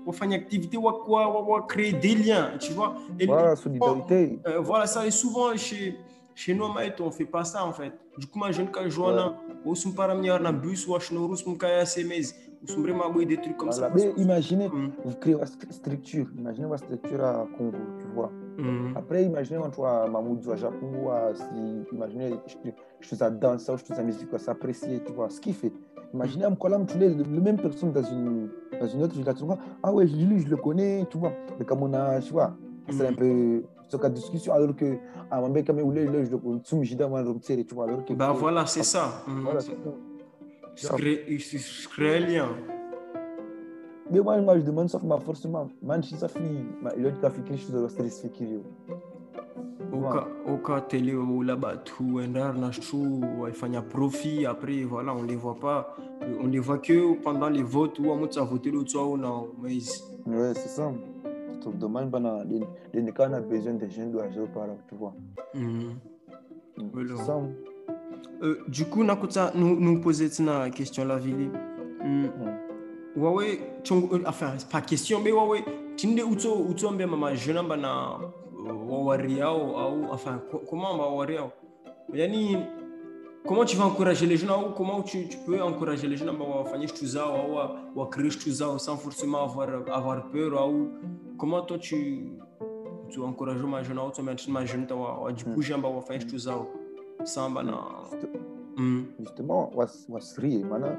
on 0.08 0.12
fait 0.12 0.26
une 0.26 0.34
activité, 0.34 0.78
va- 0.78 0.94
on 1.08 1.54
va 1.54 1.62
créer 1.68 1.94
des 1.94 2.16
liens, 2.16 2.52
tu 2.60 2.72
vois. 2.74 2.96
Et 3.20 3.26
Voilà, 3.28 3.56
solidarité. 3.56 4.40
euh, 4.48 4.60
voilà, 4.60 4.88
ça 4.88 5.06
est 5.06 5.12
souvent 5.12 5.56
chez, 5.56 5.96
chez 6.36 6.54
nous, 6.54 6.68
Maït, 6.72 7.00
on 7.02 7.08
ne 7.08 7.12
fait 7.12 7.26
pas 7.26 7.44
ça 7.44 7.66
en 7.66 7.74
fait. 7.74 7.94
Du 8.18 8.28
coup, 8.28 8.40
moi, 8.40 8.52
je 8.52 8.62
ne 8.62 8.68
peux 8.68 8.74
pas 8.90 9.36
ou 9.66 9.76
sont 9.76 9.92
pas 9.94 10.08
ramener 10.08 10.30
un 10.30 10.54
bus 10.54 10.88
ou 10.88 10.96
acheter 10.96 11.16
ou 11.16 11.36
sont 11.36 11.56
pas 11.56 11.82
SMS 11.82 12.34
ou 12.64 12.68
sont 12.68 12.82
vraiment 12.82 13.10
des 13.12 13.38
trucs 13.38 13.58
comme 13.58 13.72
ça. 13.72 13.90
Mais 13.96 14.12
imaginez, 14.18 14.68
Mm, 14.70 14.90
vous 15.04 15.16
créez 15.16 15.34
une 15.34 15.40
stru- 15.42 15.72
structure. 15.72 16.28
Imaginez 16.38 16.68
une 16.68 16.78
structure 16.78 17.24
à 17.24 17.48
Congo, 17.58 17.78
tu 18.00 18.08
vois. 18.08 18.32
mm, 18.58 18.94
Après, 18.96 19.24
imaginez, 19.26 19.60
on 19.60 19.70
voit 19.70 20.08
Mahmoud 20.08 20.46
au 20.48 20.56
Japon, 20.56 21.10
à- 21.10 21.34
si, 21.34 21.84
imaginez, 21.94 22.36
je, 22.48 22.56
je 23.00 23.08
fais 23.08 23.16
ça 23.16 23.30
danse, 23.30 23.68
ou 23.70 23.78
je 23.78 23.84
fais 23.84 23.96
ça 23.96 24.04
musique, 24.04 24.32
ou 24.34 24.38
s'apprécier, 24.38 25.02
tu 25.06 25.12
vois, 25.14 25.30
ce 25.30 25.40
qu'il 25.42 25.54
fait. 25.54 25.74
Imaginez, 26.14 26.46
un 26.46 26.56
Kolam, 26.56 26.86
tu 26.86 26.98
l'es, 26.98 27.10
le 27.10 27.42
même 27.42 27.58
personne 27.58 27.92
dans 27.92 28.04
une, 28.04 28.50
dans 28.80 28.88
une 28.88 29.04
autre 29.04 29.16
génération, 29.16 29.48
tu 29.48 29.54
vois, 29.54 29.58
ah 29.82 29.92
ouais, 29.94 30.06
lui, 30.06 30.40
je 30.42 30.50
le 30.50 30.58
connais, 30.58 31.06
tu 31.10 31.18
vois, 31.18 31.32
le 31.58 31.66
Kamona, 31.66 32.20
tu 32.20 32.34
vois, 32.34 32.56
c'est 32.90 33.08
un 33.08 33.12
mm. 33.12 33.16
peu 33.16 33.64
de 34.10 34.16
discussion, 34.16 34.54
alors 34.54 34.76
que, 34.76 34.98
ah, 35.30 35.42
où 35.84 35.92
là, 35.92 36.02
je 36.24 36.36
je 36.84 36.96
tu 37.66 37.74
vois, 37.76 37.86
alors 37.86 38.04
que. 38.06 38.14
Bah 38.14 38.34
voilà, 38.38 38.66
c'est 38.66 38.84
ça. 38.84 39.24
Mm, 39.28 39.42
Voilà, 39.44 39.60
c'est- 39.62 39.72
ça. 40.88 40.96
créer 41.90 42.18
un 42.18 42.28
lien. 42.28 42.50
Mais 44.10 44.20
moi, 44.20 44.40
moi, 44.42 44.58
je 44.60 44.64
demande 44.64 44.90
ça, 44.90 45.00
ma 45.04 45.20
forcément, 45.20 45.70
man, 45.82 46.02
si 46.04 46.16
ça 46.16 46.28
fait, 46.28 46.40
il 46.98 47.04
y 47.04 47.08
a 47.08 47.12
quelque 47.44 47.58
chose 47.58 47.72
de 47.72 47.88
stress, 47.88 48.22
fait 48.22 48.30
qu'il 48.30 48.52
y 48.52 48.56
a. 48.56 48.60
Oka, 49.94 50.28
oka 50.48 50.82
télé 50.82 51.14
ou 51.16 51.42
là-bas, 51.42 51.78
tout, 51.78 52.18
waifanya 53.40 53.82
profit, 53.82 54.46
après, 54.46 54.84
voilà, 54.84 55.14
on 55.14 55.24
les 55.24 55.36
voit 55.36 55.60
pas. 55.60 55.96
On 56.42 56.48
les 56.48 56.60
voit 56.60 56.78
que 56.78 57.22
pendant 57.22 57.50
les 57.50 57.64
votes 57.64 58.00
ou 58.00 58.12
à 58.12 58.16
ça 58.34 58.44
voter 58.44 58.72
l'autre 58.72 58.92
ou 59.06 59.18
non. 59.18 59.50
Mais 59.62 59.78
Ouais, 60.26 60.54
c'est 60.54 60.70
ça. 60.70 60.92
C'est 61.64 61.78
dommage, 61.78 62.08
ben, 62.08 62.44
les, 62.50 63.02
les 63.02 63.12
cas, 63.12 63.28
on 63.30 63.34
a 63.34 63.40
besoin 63.42 63.74
de 63.74 63.88
jeunes 63.88 64.12
doivent 64.12 64.48
par 64.54 64.68
là, 64.68 64.74
tu 64.90 64.96
vois. 64.96 65.14
mm. 65.54 65.94
Voilà. 66.94 67.16
C'est 67.18 67.24
ça. 67.26 67.40
Euh, 68.44 68.58
du 68.68 68.86
coup, 68.86 69.04
nous 69.04 69.80
nous 69.80 70.02
poser 70.02 70.30
la 70.44 70.70
question 70.70 71.06
la 71.06 71.18
ville. 71.18 71.52
Mm. 72.04 72.28
Wawe, 73.16 73.44
euh, 73.44 74.20
enfin, 74.26 74.54
pas 74.72 74.82
question, 74.82 75.20
mais 75.24 75.32
wawe, 75.32 75.58
tinde 75.98 76.22
uto 76.22 76.66
uto 76.70 76.92
mbe 76.92 77.06
mama 77.06 77.36
jeune 77.36 77.62
bana 77.68 78.18
wawariao 78.90 79.58
ou 79.58 80.06
enfin 80.12 80.40
co- 80.50 80.62
comment 80.70 80.98
wawariao. 80.98 81.52
Yani 82.14 82.58
comment 83.46 83.66
tu 83.66 83.76
vas 83.78 83.86
encourager 83.86 84.26
les 84.26 84.38
jeunes 84.38 84.52
ou 84.52 84.72
comment 84.76 85.02
tu, 85.02 85.28
tu 85.28 85.38
peux 85.46 85.62
encourager 85.62 86.08
les 86.08 86.18
jeunes 86.18 86.30
à 86.30 86.70
faire 86.70 86.94
tout 86.94 87.06
ça 87.06 87.26
ou 87.96 88.02
à 88.02 88.08
créer 88.10 88.30
sans 88.30 88.98
forcément 88.98 89.44
avoir 89.44 89.70
avoir 89.92 90.30
peur 90.30 90.70
ou 90.70 90.90
comment 91.38 91.62
toi 91.62 91.78
tu 91.78 92.34
tu 93.10 93.20
encourages 93.20 93.62
ma 93.64 93.84
jeune 93.84 94.00
ou 94.00 94.12
tu 94.12 94.22
mets 94.22 94.36
ma 94.48 94.66
jeune 94.66 94.88
du 95.36 95.44
coup 95.46 95.62
j'aime 95.62 95.84
à 95.86 96.02
faire 96.02 96.26
tout 96.26 96.40
ça 96.40 96.54
sans 97.26 97.50
bana. 97.50 97.78
Mm. 98.78 99.02
Justement, 99.20 99.72
was, 99.76 100.06
wasri, 100.10 100.64
mana, 100.64 100.98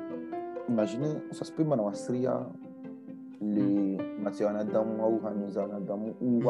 imaginez, 0.69 1.23
ça 1.33 1.45
se 1.45 1.53
peut, 1.53 1.65
mana, 1.65 1.83
wasri, 1.83 2.27
les 3.41 3.97
matières 4.21 4.55
ou 4.55 5.21
ou 6.21 6.43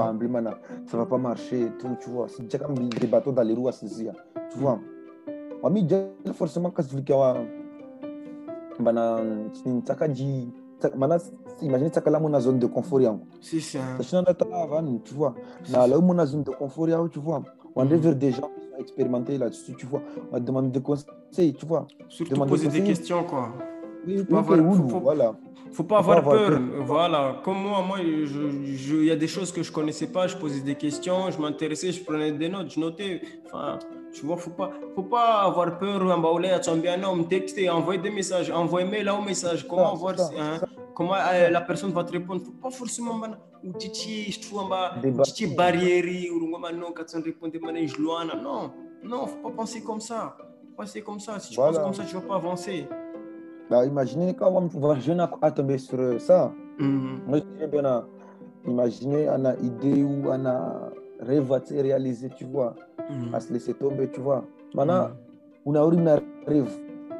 ça 0.86 0.96
va 0.96 1.06
pas 1.06 1.18
marcher, 1.18 1.72
tout, 1.78 1.96
tu 2.00 2.10
vois. 2.10 2.28
C'est 2.28 2.42
déjà 2.42 2.58
comme 2.58 2.88
des 2.88 3.06
bateaux 3.06 3.32
dans 3.32 3.42
les 3.42 3.54
roues 3.54 3.70
tu 3.70 4.58
vois. 4.58 4.78
Déjà, 5.70 6.06
forcément, 6.34 6.70
que, 6.70 6.82
mana, 8.82 9.20
c'est 9.52 9.86
ça 9.86 10.08
dit, 10.08 10.50
mana, 10.96 11.18
imaginez, 11.60 11.90
ça 11.92 12.02
là, 12.10 12.18
mon 12.18 12.38
zone 12.40 12.58
de 12.58 12.66
confort, 12.66 13.00
yango. 13.00 13.24
Sachant 13.40 14.24
que 14.24 14.52
avant, 14.52 14.98
tu 15.04 15.14
vois, 15.14 15.34
mon 16.00 16.26
zone 16.26 16.42
de 16.42 16.50
confort, 16.50 16.88
yango, 16.88 17.08
tu 17.08 17.20
vois, 17.20 17.42
on 17.76 17.88
est 17.88 17.96
vers 17.96 18.16
des 18.16 18.32
gens 18.32 18.50
qui 18.58 18.68
sont 18.68 18.76
expérimentés 18.78 19.38
là-dessus, 19.38 19.74
tu 19.76 19.86
vois, 19.86 20.02
on 20.32 20.40
demande 20.40 20.72
des 20.72 20.80
conseils, 20.80 21.54
tu 21.54 21.66
vois. 21.66 21.86
Surtout 22.08 22.32
Demander 22.34 22.50
poser 22.50 22.64
des 22.68 22.78
conseil. 22.80 22.84
questions 22.84 23.24
quoi. 23.24 23.50
Oui, 24.06 24.24
pas 24.24 24.40
oui, 24.40 24.54
avoir- 24.54 24.76
faut- 24.76 24.88
faut- 24.88 25.00
voilà. 25.00 25.32
Faut 25.72 25.84
pas 25.84 26.02
Faut 26.02 26.10
avoir 26.10 26.22
pas 26.22 26.30
avoir 26.34 26.48
peur. 26.50 26.58
peur. 26.58 26.84
Voilà. 26.84 27.40
Comme 27.44 27.56
moi, 27.62 27.80
moi, 27.86 27.98
je, 28.00 28.26
je- 28.26 28.96
il 28.96 29.04
y 29.06 29.10
a 29.10 29.16
des 29.16 29.26
choses 29.28 29.50
que 29.52 29.62
je 29.62 29.72
connaissais 29.72 30.06
pas, 30.08 30.26
je 30.26 30.36
posais 30.36 30.60
des 30.60 30.74
questions, 30.74 31.30
je 31.30 31.38
m'intéressais, 31.40 31.92
je 31.92 32.04
prenais 32.04 32.30
des 32.32 32.48
notes, 32.50 32.70
je 32.74 32.78
notais. 32.80 33.22
Enfin, 33.46 33.78
tu 34.12 34.26
vois, 34.26 34.36
faut 34.36 34.50
pas, 34.50 34.70
faut 34.94 35.04
pas 35.04 35.40
avoir 35.42 35.78
peur. 35.78 36.02
En 36.02 36.18
bas, 36.18 36.38
là, 36.40 36.60
tu 36.60 36.68
as 36.68 36.74
bien 36.74 37.02
un 37.02 37.22
texte, 37.22 37.58
envoyer 37.70 38.00
des 38.02 38.10
messages, 38.10 38.50
envoyer 38.50 38.86
mail 38.86 39.04
là 39.06 39.14
au 39.14 39.22
message. 39.22 39.66
Comment 39.66 39.94
c'est 39.94 40.00
voir, 40.00 40.18
ça, 40.18 40.30
hein, 40.38 40.56
c'est 40.60 40.66
comment 40.94 41.14
euh, 41.14 41.48
la 41.48 41.60
personne 41.62 41.90
va 41.92 42.04
te 42.04 42.12
répondre? 42.12 42.42
Faut 42.44 42.52
pas 42.52 42.70
forcément, 42.70 43.14
man, 43.14 43.38
ou 43.64 43.72
titi, 43.72 44.30
je 44.30 44.40
trouve, 44.42 44.68
bah, 44.68 44.92
titi 45.22 45.46
barrière, 45.46 46.04
ou 46.34 46.50
non, 46.50 46.92
quand 46.94 47.06
on 47.14 47.22
répond, 47.22 47.48
je. 47.86 48.00
Non, 48.02 48.72
non, 49.02 49.26
faut 49.26 49.38
pas 49.48 49.50
penser 49.56 49.82
comme 49.82 50.00
ça. 50.00 50.36
Faut 50.38 50.76
Penser 50.82 51.00
comme 51.02 51.20
ça. 51.20 51.38
Si 51.38 51.50
tu 51.50 51.56
Voilà. 51.56 51.72
penses 51.72 51.82
comme 51.84 51.94
ça, 51.94 52.04
tu 52.04 52.14
vas 52.14 52.20
pas 52.22 52.34
avancer. 52.36 52.86
Bah, 53.72 53.86
imaginez 53.86 54.34
quand 54.34 54.52
on 54.52 54.66
va 54.80 54.96
jeune 55.00 55.20
à 55.40 55.50
tomber 55.50 55.78
sur 55.78 56.20
ça. 56.20 56.52
Mhm. 56.78 57.20
Moi, 57.26 57.38
je 57.58 57.66
bien, 57.66 57.84
à- 57.86 58.04
imaginez, 58.66 59.26
on 59.30 59.46
a 59.46 59.54
idée 59.56 60.02
ou 60.02 60.24
on 60.26 60.44
a 60.44 60.90
rêve 61.20 61.50
à 61.50 61.58
se 61.64 61.72
réaliser, 61.72 62.28
tu 62.36 62.44
vois, 62.44 62.74
Mhm. 63.08 63.34
à 63.34 63.40
se 63.40 63.50
laisser 63.50 63.72
tomber, 63.72 64.10
tu 64.10 64.20
vois. 64.20 64.44
Maintenant, 64.74 65.08
on 65.64 65.74
a 65.74 65.80
une 65.90 66.06
rêve, 66.46 66.70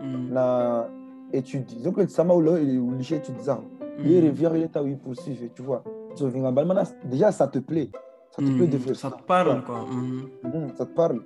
Mhm. 0.02 0.28
on 0.30 0.36
a 0.36 0.88
étudié. 1.32 1.82
Donc, 1.82 1.96
le 1.96 2.06
sama 2.08 2.34
ou 2.34 2.42
le 2.42 2.52
ou 2.78 2.90
le 2.90 3.00
étude 3.00 3.40
ça. 3.40 3.58
Les 3.98 4.20
Mhm. 4.20 4.24
rêves, 4.26 4.36
il 4.56 4.60
y 4.60 4.78
a 4.78 4.82
eu 4.84 4.96
poursuivre, 4.96 5.46
tu 5.54 5.62
vois. 5.62 5.82
Tu 6.16 6.22
reviens 6.24 6.44
en 6.44 6.52
bas. 6.52 6.66
Maintenant, 6.66 6.84
déjà, 7.06 7.32
ça 7.32 7.46
te 7.48 7.60
plaît. 7.60 7.88
Ça 8.30 8.42
te 8.42 8.50
plaît 8.58 8.66
de 8.66 8.76
faire 8.76 8.94
Ça 8.96 9.08
ça. 9.08 9.16
te 9.16 9.22
parle, 9.22 9.62
quoi. 9.64 9.86
Ça 10.76 10.84
te 10.84 10.92
parle. 10.92 11.20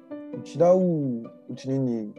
Tu 0.45 0.57
là 0.57 0.77
où 0.77 1.25
où 1.49 1.55
tu 1.55 1.69
n'es 1.69 2.11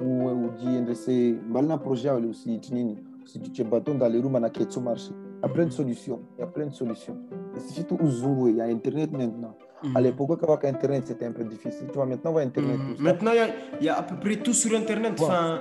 de 0.00 0.94
ces 0.94 1.36
malin 1.48 1.78
projet 1.78 2.10
aussi 2.10 2.60
tu 2.60 2.74
n'es 2.74 2.82
ni 2.82 2.96
si 3.24 3.40
tu 3.40 3.50
te 3.50 3.62
bâton 3.62 3.94
dans 3.96 4.08
les 4.08 4.20
roues 4.20 4.28
mana 4.28 4.50
qui 4.50 4.62
est 4.62 4.76
marché. 4.80 5.10
Il 5.42 5.48
y 5.48 5.50
a 5.50 5.52
plein 5.52 5.64
de 5.66 5.70
solutions. 5.72 6.20
Il 6.38 6.40
y 6.40 6.44
a 6.44 6.46
plein 6.46 6.66
de 6.66 6.72
solutions. 6.72 7.16
Et 7.56 7.58
c'est 7.60 7.74
surtout 7.74 7.98
jouer. 8.08 8.50
Il 8.52 8.56
y 8.56 8.60
a 8.60 8.64
Internet 8.66 9.10
maintenant. 9.12 9.54
À 9.94 10.00
l'époque, 10.00 10.38
quand 10.40 10.58
il 10.62 10.66
y 10.66 10.68
Internet, 10.68 11.04
c'était 11.08 11.26
un 11.26 11.32
peu 11.32 11.42
difficile. 11.44 11.86
Tu 11.88 11.94
vois, 11.94 12.06
maintenant, 12.06 12.30
on 12.30 12.34
va 12.34 12.40
Internet. 12.42 12.78
Ça. 12.96 13.02
Maintenant, 13.02 13.32
il 13.32 13.36
y 13.36 13.40
a- 13.40 13.82
y, 13.84 13.88
a 13.88 13.98
à 13.98 14.02
peu 14.02 14.14
près 14.16 14.36
tout 14.36 14.52
sur 14.54 14.76
Internet. 14.76 15.18
Ouais. 15.18 15.26
Enfin, 15.26 15.58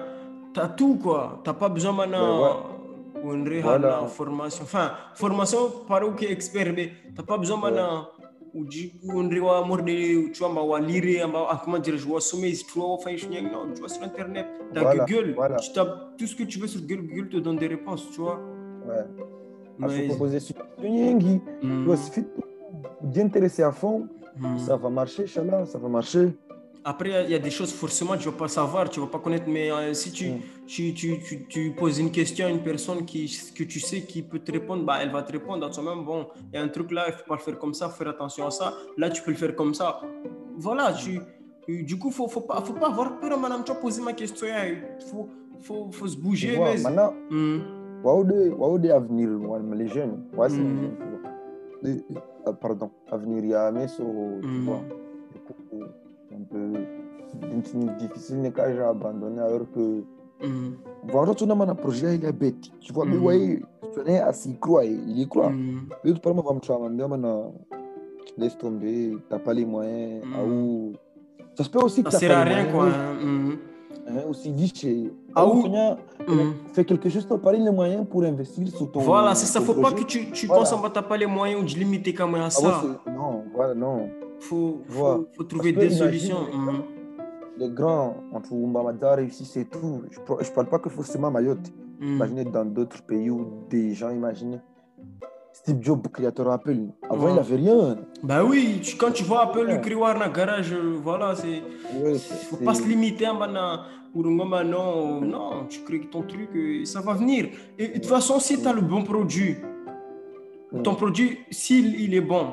tu 0.53 0.59
as 0.59 0.67
tout, 0.69 0.95
quoi. 1.01 1.41
Tu 1.43 1.49
n'as 1.49 1.53
pas 1.55 1.69
besoin 1.69 1.91
maintenant 1.91 2.41
Ouais, 3.23 3.31
d'une 3.35 3.47
réelle 3.47 3.63
Voilà. 3.63 4.05
formation. 4.05 4.63
Enfin, 4.63 4.91
formation 5.15 5.57
par 5.87 6.07
où 6.07 6.11
qui 6.13 6.25
est 6.25 6.31
expert, 6.31 6.71
mais 6.75 6.91
tu 7.13 7.13
n'as 7.17 7.23
pas 7.25 7.37
besoin 7.37 7.57
maintenant 7.57 8.07
doit 8.63 9.65
morder, 9.65 10.29
tu 10.33 10.39
vois, 10.39 10.49
on 10.49 10.67
va 10.69 10.79
lire, 10.79 11.25
on 11.27 11.31
va, 11.31 11.47
ah, 11.49 11.61
comment 11.63 11.79
dire, 11.79 11.97
je 11.97 12.05
vois 12.05 12.21
sommet, 12.21 12.53
tu 12.53 12.79
vois, 12.79 12.89
enfin, 12.89 13.15
je 13.15 13.27
non, 13.27 13.73
tu 13.73 13.79
vois 13.79 13.89
sur 13.89 14.03
Internet, 14.03 14.47
as 14.75 14.81
Voilà, 14.81 15.05
Google, 15.05 15.33
voilà. 15.35 15.55
tu 15.57 15.73
tapes 15.73 16.17
tout 16.17 16.27
ce 16.27 16.35
que 16.35 16.43
tu 16.43 16.59
veux 16.59 16.67
sur 16.67 16.81
Google, 16.81 17.07
Google 17.07 17.29
te 17.29 17.37
donne 17.37 17.57
des 17.57 17.67
réponses, 17.67 18.09
tu 18.11 18.21
vois. 18.21 18.39
Ouais. 18.87 19.03
Mais- 19.77 20.07
faut 20.07 20.15
poser 20.15 20.39
sur 20.39 20.55
suffit 21.97 22.23
de 23.01 23.13
t'intéresser 23.13 23.63
à 23.63 23.71
fond. 23.71 24.07
Mhm. 24.37 24.57
Ça 24.59 24.75
va 24.77 24.89
marcher, 24.89 25.23
Inch'Allah, 25.23 25.65
ça 25.65 25.77
va 25.77 25.87
marcher. 25.87 26.29
Après, 26.87 27.23
il 27.25 27.31
y 27.31 27.33
a- 27.35 27.39
des 27.39 27.49
choses, 27.49 27.73
forcément, 27.73 28.15
tu 28.15 28.27
ne 28.27 28.31
vas 28.31 28.37
pas 28.37 28.47
savoir, 28.47 28.87
tu 28.91 28.99
ne 28.99 29.05
vas 29.05 29.11
pas 29.11 29.17
connaître, 29.19 29.45
mais 29.47 29.71
euh, 29.71 29.91
si 29.95 30.11
tu, 30.11 30.29
Mm. 30.29 30.39
tu, 30.67 30.93
tu, 30.93 31.19
tu, 31.19 31.45
tu 31.47 31.71
poses 31.71 31.97
une 31.97 32.11
question 32.11 32.45
à 32.45 32.49
une 32.51 32.61
personne 32.61 33.05
qui, 33.05 33.25
que 33.57 33.63
tu 33.63 33.79
sais 33.79 34.01
qui 34.01 34.21
peut 34.21 34.37
te 34.37 34.51
répondre, 34.51 34.83
bah, 34.85 34.97
elle 35.01 35.11
va 35.11 35.23
te 35.23 35.31
répondre 35.31 35.65
à 35.65 35.69
toi-même. 35.71 36.05
Bon, 36.05 36.27
il 36.53 36.55
y 36.55 36.59
a 36.59 36.63
un 36.63 36.67
truc 36.67 36.91
là, 36.91 37.05
il 37.07 37.11
ne 37.13 37.17
faut 37.17 37.25
pas 37.27 37.35
le 37.35 37.41
faire 37.41 37.57
comme 37.57 37.73
ça, 37.73 37.89
faut 37.89 37.97
faire 38.03 38.09
attention 38.09 38.45
à 38.45 38.51
ça. 38.51 38.71
Là, 38.97 39.09
tu 39.09 39.23
peux 39.23 39.31
le 39.31 39.37
faire 39.37 39.55
comme 39.55 39.73
ça. 39.73 39.99
Voilà, 40.57 40.93
tu, 40.93 41.19
du 41.67 41.97
coup, 41.97 42.09
il 42.09 42.11
ne 42.11 42.15
faut, 42.17 42.27
faut, 42.27 42.41
pas, 42.41 42.61
faut 42.61 42.73
pas 42.73 42.87
avoir 42.89 43.19
peur, 43.19 43.39
madame. 43.39 43.63
Tu 43.65 43.71
as 43.71 43.75
posé 43.75 44.03
ma 44.03 44.13
question, 44.13 44.45
il 44.45 45.03
faut, 45.09 45.27
faut, 45.61 45.89
faut 45.91 46.07
se 46.07 46.17
bouger. 46.17 46.55
vois, 46.55 46.73
mais... 46.75 46.81
maintenant, 46.83 47.13
Mm. 47.31 47.57
Waouh 48.03 48.23
de, 48.25 48.49
waouh 48.51 48.77
de 48.77 48.89
avenir, 48.91 49.29
les 49.73 49.87
jeunes, 49.87 50.25
ouais. 50.37 50.49
Les- 51.81 52.03
euh, 52.47 52.53
pardon, 52.53 52.91
avenir, 53.11 53.43
il 53.43 53.49
y 53.49 53.53
a 53.55 53.87
so, 53.87 54.03
tu 54.43 54.47
Mhm. 54.47 54.65
vois. 54.65 54.81
Un 56.35 56.43
peu 56.49 56.73
difficile, 57.99 58.51
qu'à 58.51 58.73
j'ai 58.73 58.81
abandonné 58.81 59.39
alors 59.41 59.69
que. 59.73 60.03
Mm. 60.45 60.73
Voilà, 61.11 61.33
tu 61.33 61.45
n'as 61.45 61.55
pas 61.55 61.63
un 61.65 61.75
projet, 61.75 62.15
il 62.15 62.25
est 62.25 62.31
bête. 62.31 62.55
Tu 62.81 62.91
vois, 62.93 63.05
mais 63.05 63.15
Mhm. 63.15 63.23
ouais, 63.25 63.61
tu 63.93 64.11
es 64.11 64.19
assis, 64.19 64.49
il 64.51 64.59
croit, 64.59 64.83
il 64.85 65.17
y 65.19 65.27
croit. 65.27 65.49
Mm. 65.49 65.87
Mais 66.03 66.13
tu 66.13 66.19
parles, 66.19 66.35
moi, 66.35 66.43
je 66.61 66.71
vais 66.73 66.89
me 67.17 67.43
laisse 68.37 68.57
tomber, 68.57 69.11
tu 69.11 69.33
n'as 69.33 69.39
pas 69.39 69.53
les 69.53 69.65
moyens. 69.65 70.25
Mhm. 70.25 70.33
ah, 70.35 70.43
ou- 70.45 70.93
Ça 71.57 71.63
se 71.63 71.69
peut 71.69 71.79
aussi 71.79 72.03
que 72.03 72.11
Ça 72.11 72.19
t'as 72.19 72.27
sert 72.27 72.37
à 72.37 72.43
rien, 72.43 72.65
quoi. 72.65 72.85
hein. 72.87 73.55
Hein, 74.07 74.21
aussi 74.29 74.51
dit 74.51 74.71
chez 74.75 75.11
Ah, 75.33 75.47
ou- 75.47 75.63
quelque 76.83 77.09
chose, 77.09 77.25
tu 77.27 77.37
pas 77.39 77.53
les 77.53 77.71
moyens 77.71 78.05
pour 78.07 78.23
investir 78.23 78.67
sur 78.67 78.91
ton. 78.91 78.99
Voilà, 78.99 79.33
c'est 79.35 79.45
ça. 79.47 79.61
Faut 79.61 79.73
pas 79.73 79.91
que 79.93 80.03
tu, 80.03 80.29
tu 80.31 80.47
penses 80.47 80.73
en 80.73 80.77
t'as 80.89 81.01
pas 81.01 81.17
les 81.17 81.25
moyens 81.25 81.63
de 81.73 81.79
limiter 81.79 82.13
quand 82.13 82.27
même 82.27 82.41
à 82.41 82.45
Ah, 82.47 82.49
ça. 82.49 82.83
non, 83.07 83.43
voilà, 83.55 83.73
non. 83.73 84.09
Faut, 84.39 84.81
Voilà. 84.87 85.15
faut, 85.17 85.27
faut 85.37 85.43
trouver 85.43 85.71
des 85.71 85.89
solutions. 85.89 86.47
les 86.51 86.57
Mhm. 86.57 86.81
Les 87.57 87.69
grands, 87.69 88.17
entre 88.33 88.51
Oumbamada 88.51 89.15
réussissent 89.15 89.55
et 89.57 89.65
tout. 89.65 90.03
Je 90.11 90.19
ne 90.19 90.53
parle 90.55 90.67
pas 90.67 90.79
que 90.79 90.89
forcément 90.89 91.31
Mayotte. 91.31 91.71
Mhm. 92.01 92.15
Imaginez 92.15 92.43
dans 92.45 92.65
d'autres 92.65 93.01
pays 93.03 93.29
où 93.29 93.47
des 93.69 93.93
gens, 93.93 94.09
imaginez. 94.11 94.59
Steve 95.53 95.77
Jobs, 95.81 96.05
créateur 96.11 96.51
Apple. 96.51 96.75
Avant, 97.09 97.25
Ouais. 97.27 97.31
il 97.31 97.35
n'avait 97.35 97.55
rien. 97.55 97.95
Bah 98.21 98.43
oui, 98.43 98.79
tu- 98.83 98.97
quand 98.97 99.11
tu 99.11 99.23
vois 99.23 99.49
peu 99.53 99.65
le 99.65 99.77
criwar 99.77 100.19
dans 100.19 100.25
le 100.25 100.31
garage, 100.33 100.73
euh, 100.73 100.97
voilà, 101.01 101.33
c'est. 101.33 101.61
Ouais, 102.03 102.15
faut 102.15 102.57
c'est- 102.57 102.65
pas 102.65 102.73
se 102.73 102.85
limiter 102.85 103.25
hein, 103.25 103.35
maintenant, 103.39 103.79
pour 104.11 104.25
un 104.27 104.63
non, 104.65 105.21
non, 105.21 105.65
tu 105.69 105.79
crées 105.85 106.01
ton 106.11 106.23
truc, 106.23 106.49
euh, 106.55 106.83
ça 106.83 106.99
va 106.99 107.13
venir. 107.13 107.47
Et, 107.79 107.87
de 107.87 107.93
toute 107.93 108.05
façon, 108.07 108.37
si 108.39 108.61
tu 108.61 108.67
as 108.67 108.73
le 108.73 108.81
bon 108.81 109.03
produit, 109.03 109.55
Mm. 110.73 110.81
ton 110.81 110.95
produit, 110.95 111.37
s'il 111.49 112.01
il 112.01 112.13
est 112.13 112.21
bon, 112.21 112.47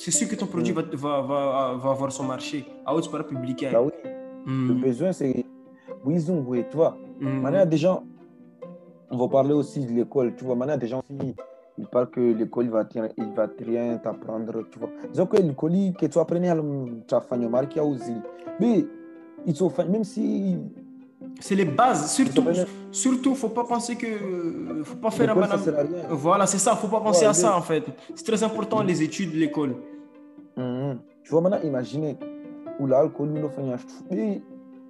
c'est 0.00 0.10
sûr 0.10 0.28
que 0.28 0.34
ton 0.34 0.46
produit 0.46 0.72
va, 0.72 0.82
va, 0.82 1.20
va, 1.20 1.74
va 1.74 1.90
avoir 1.90 2.10
son 2.10 2.24
marché. 2.24 2.64
À 2.86 2.94
haute 2.94 3.10
par 3.10 3.26
public. 3.26 3.66
Bah 3.70 3.82
oui, 3.82 3.92
Mm. 4.46 4.68
le 4.68 4.74
besoin, 4.74 5.12
c'est. 5.12 5.44
Oui, 6.04 6.14
ils 6.14 6.32
ont, 6.32 6.42
oui, 6.46 6.64
tu 6.70 6.76
vois. 6.76 6.96
Mm. 7.20 7.26
Maintenant, 7.40 7.50
il 7.50 7.54
y 7.54 7.62
a 7.62 7.66
des 7.66 7.76
gens, 7.76 8.02
on 9.10 9.18
va 9.18 9.28
parler 9.28 9.52
aussi 9.52 9.84
de 9.84 9.92
l'école, 9.92 10.34
tu 10.34 10.44
vois. 10.44 10.54
Maintenant, 10.54 10.72
il 10.72 10.76
y 10.76 10.78
a 10.78 10.78
des 10.78 10.88
gens 10.88 11.02
qui 11.02 11.34
ils 11.78 11.86
parlent 11.86 12.10
que 12.10 12.20
l'école, 12.20 12.64
il 12.64 12.70
va 12.70 12.86
il 13.16 13.32
va 13.34 13.48
rien 13.58 13.98
t'apprendre, 13.98 14.64
tu 14.70 14.78
vois. 14.78 14.90
Disons 15.10 15.26
que 15.26 15.36
l'école, 15.36 15.72
que 15.98 16.06
tu 16.06 16.18
apprenais 16.18 16.48
à 16.48 16.54
le 16.54 17.48
marqué 17.48 17.80
aussi. 17.80 18.14
Mais, 18.58 18.86
ils 19.46 19.56
sont 19.56 19.70
même 19.88 20.04
si. 20.04 20.58
C'est 21.40 21.54
les 21.54 21.64
bases, 21.64 22.12
surtout. 22.12 22.44
Surtout, 22.90 23.34
faut 23.34 23.48
pas 23.48 23.64
penser 23.64 23.96
que. 23.96 24.82
Faut 24.84 24.96
pas 24.96 25.10
faire 25.10 25.30
un 25.36 25.42
rien. 25.42 25.86
Voilà, 26.10 26.46
c'est 26.46 26.58
ça, 26.58 26.74
faut 26.76 26.88
pas 26.88 27.00
penser 27.00 27.22
Ouais, 27.24 27.30
à 27.30 27.34
ça 27.34 27.56
en 27.56 27.62
fait. 27.62 27.84
C'est 28.14 28.24
très 28.24 28.42
important 28.42 28.82
les 28.82 29.02
études, 29.02 29.34
l'école. 29.34 29.76
Mhm. 30.56 30.98
Tu 31.22 31.30
vois, 31.30 31.40
maintenant, 31.42 31.60
imaginez, 31.62 32.16
où 32.78 32.86
l'alcool, 32.86 33.30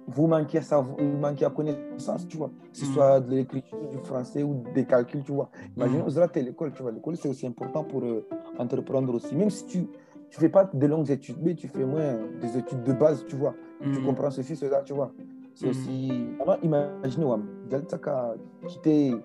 vous 0.07 0.27
manquez 0.27 0.57
à 0.57 0.61
savoir, 0.61 0.97
vous 0.97 1.17
manquez 1.17 1.45
à 1.45 1.49
connaissance, 1.49 2.27
tu 2.27 2.37
vois. 2.37 2.49
Que 2.71 2.77
ce 2.79 2.85
Mhm. 2.85 2.93
soit 2.93 3.19
de 3.19 3.31
l'écriture, 3.35 3.77
du 3.89 3.97
français 4.03 4.43
ou 4.43 4.63
des 4.73 4.85
calculs, 4.85 5.23
tu 5.23 5.31
vois. 5.31 5.49
Imaginez, 5.77 5.99
Mhm. 6.01 6.09
vous 6.09 6.19
ratez 6.19 6.41
l'école, 6.41 6.71
tu 6.73 6.81
vois. 6.81 6.91
L'école, 6.91 7.15
c'est 7.17 7.29
aussi 7.29 7.45
important 7.45 7.83
pour 7.83 8.03
euh, 8.03 8.25
entreprendre 8.57 9.13
aussi. 9.13 9.35
Même 9.35 9.49
si 9.49 9.65
tu 9.65 9.77
ne 9.79 9.85
fais 10.29 10.49
pas 10.49 10.69
de 10.73 10.87
longues 10.87 11.11
études, 11.11 11.37
mais 11.41 11.55
tu 11.55 11.67
fais 11.67 11.85
moins 11.85 12.17
des 12.41 12.57
études 12.57 12.83
de 12.83 12.93
base, 12.93 13.25
tu 13.27 13.35
vois. 13.35 13.53
Tu 13.81 14.01
comprends 14.01 14.31
ceci, 14.31 14.55
cela, 14.55 14.81
tu 14.81 14.93
vois. 14.93 15.11
C'est 15.53 15.69
aussi. 15.69 16.11
Maintenant, 16.37 16.57
imaginez, 16.63 17.25
Wam, 17.25 17.45
Delta 17.69 17.97
a 18.07 18.33
quitté 18.67 19.15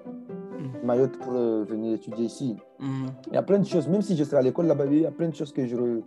Mayotte 0.85 1.19
pour 1.19 1.33
euh, 1.35 1.65
venir 1.65 1.95
étudier 1.95 2.27
ici. 2.27 2.57
Mhm. 2.81 3.07
Il 3.29 3.35
y 3.35 3.37
a 3.37 3.43
plein 3.43 3.59
de 3.59 3.67
choses, 3.67 3.89
même 3.89 4.03
si 4.03 4.17
je 4.17 4.25
serais 4.25 4.39
à 4.39 4.43
l'école 4.43 4.67
là-bas, 4.67 4.87
il 4.87 5.01
y 5.01 5.07
a 5.07 5.11
plein 5.11 5.29
de 5.29 5.35
choses 5.35 5.53
que 5.53 5.67
je 5.67 5.77
ne 5.77 6.01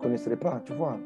connaisserais 0.00 0.36
pas, 0.36 0.60
tu 0.64 0.72
vois. 0.74 0.98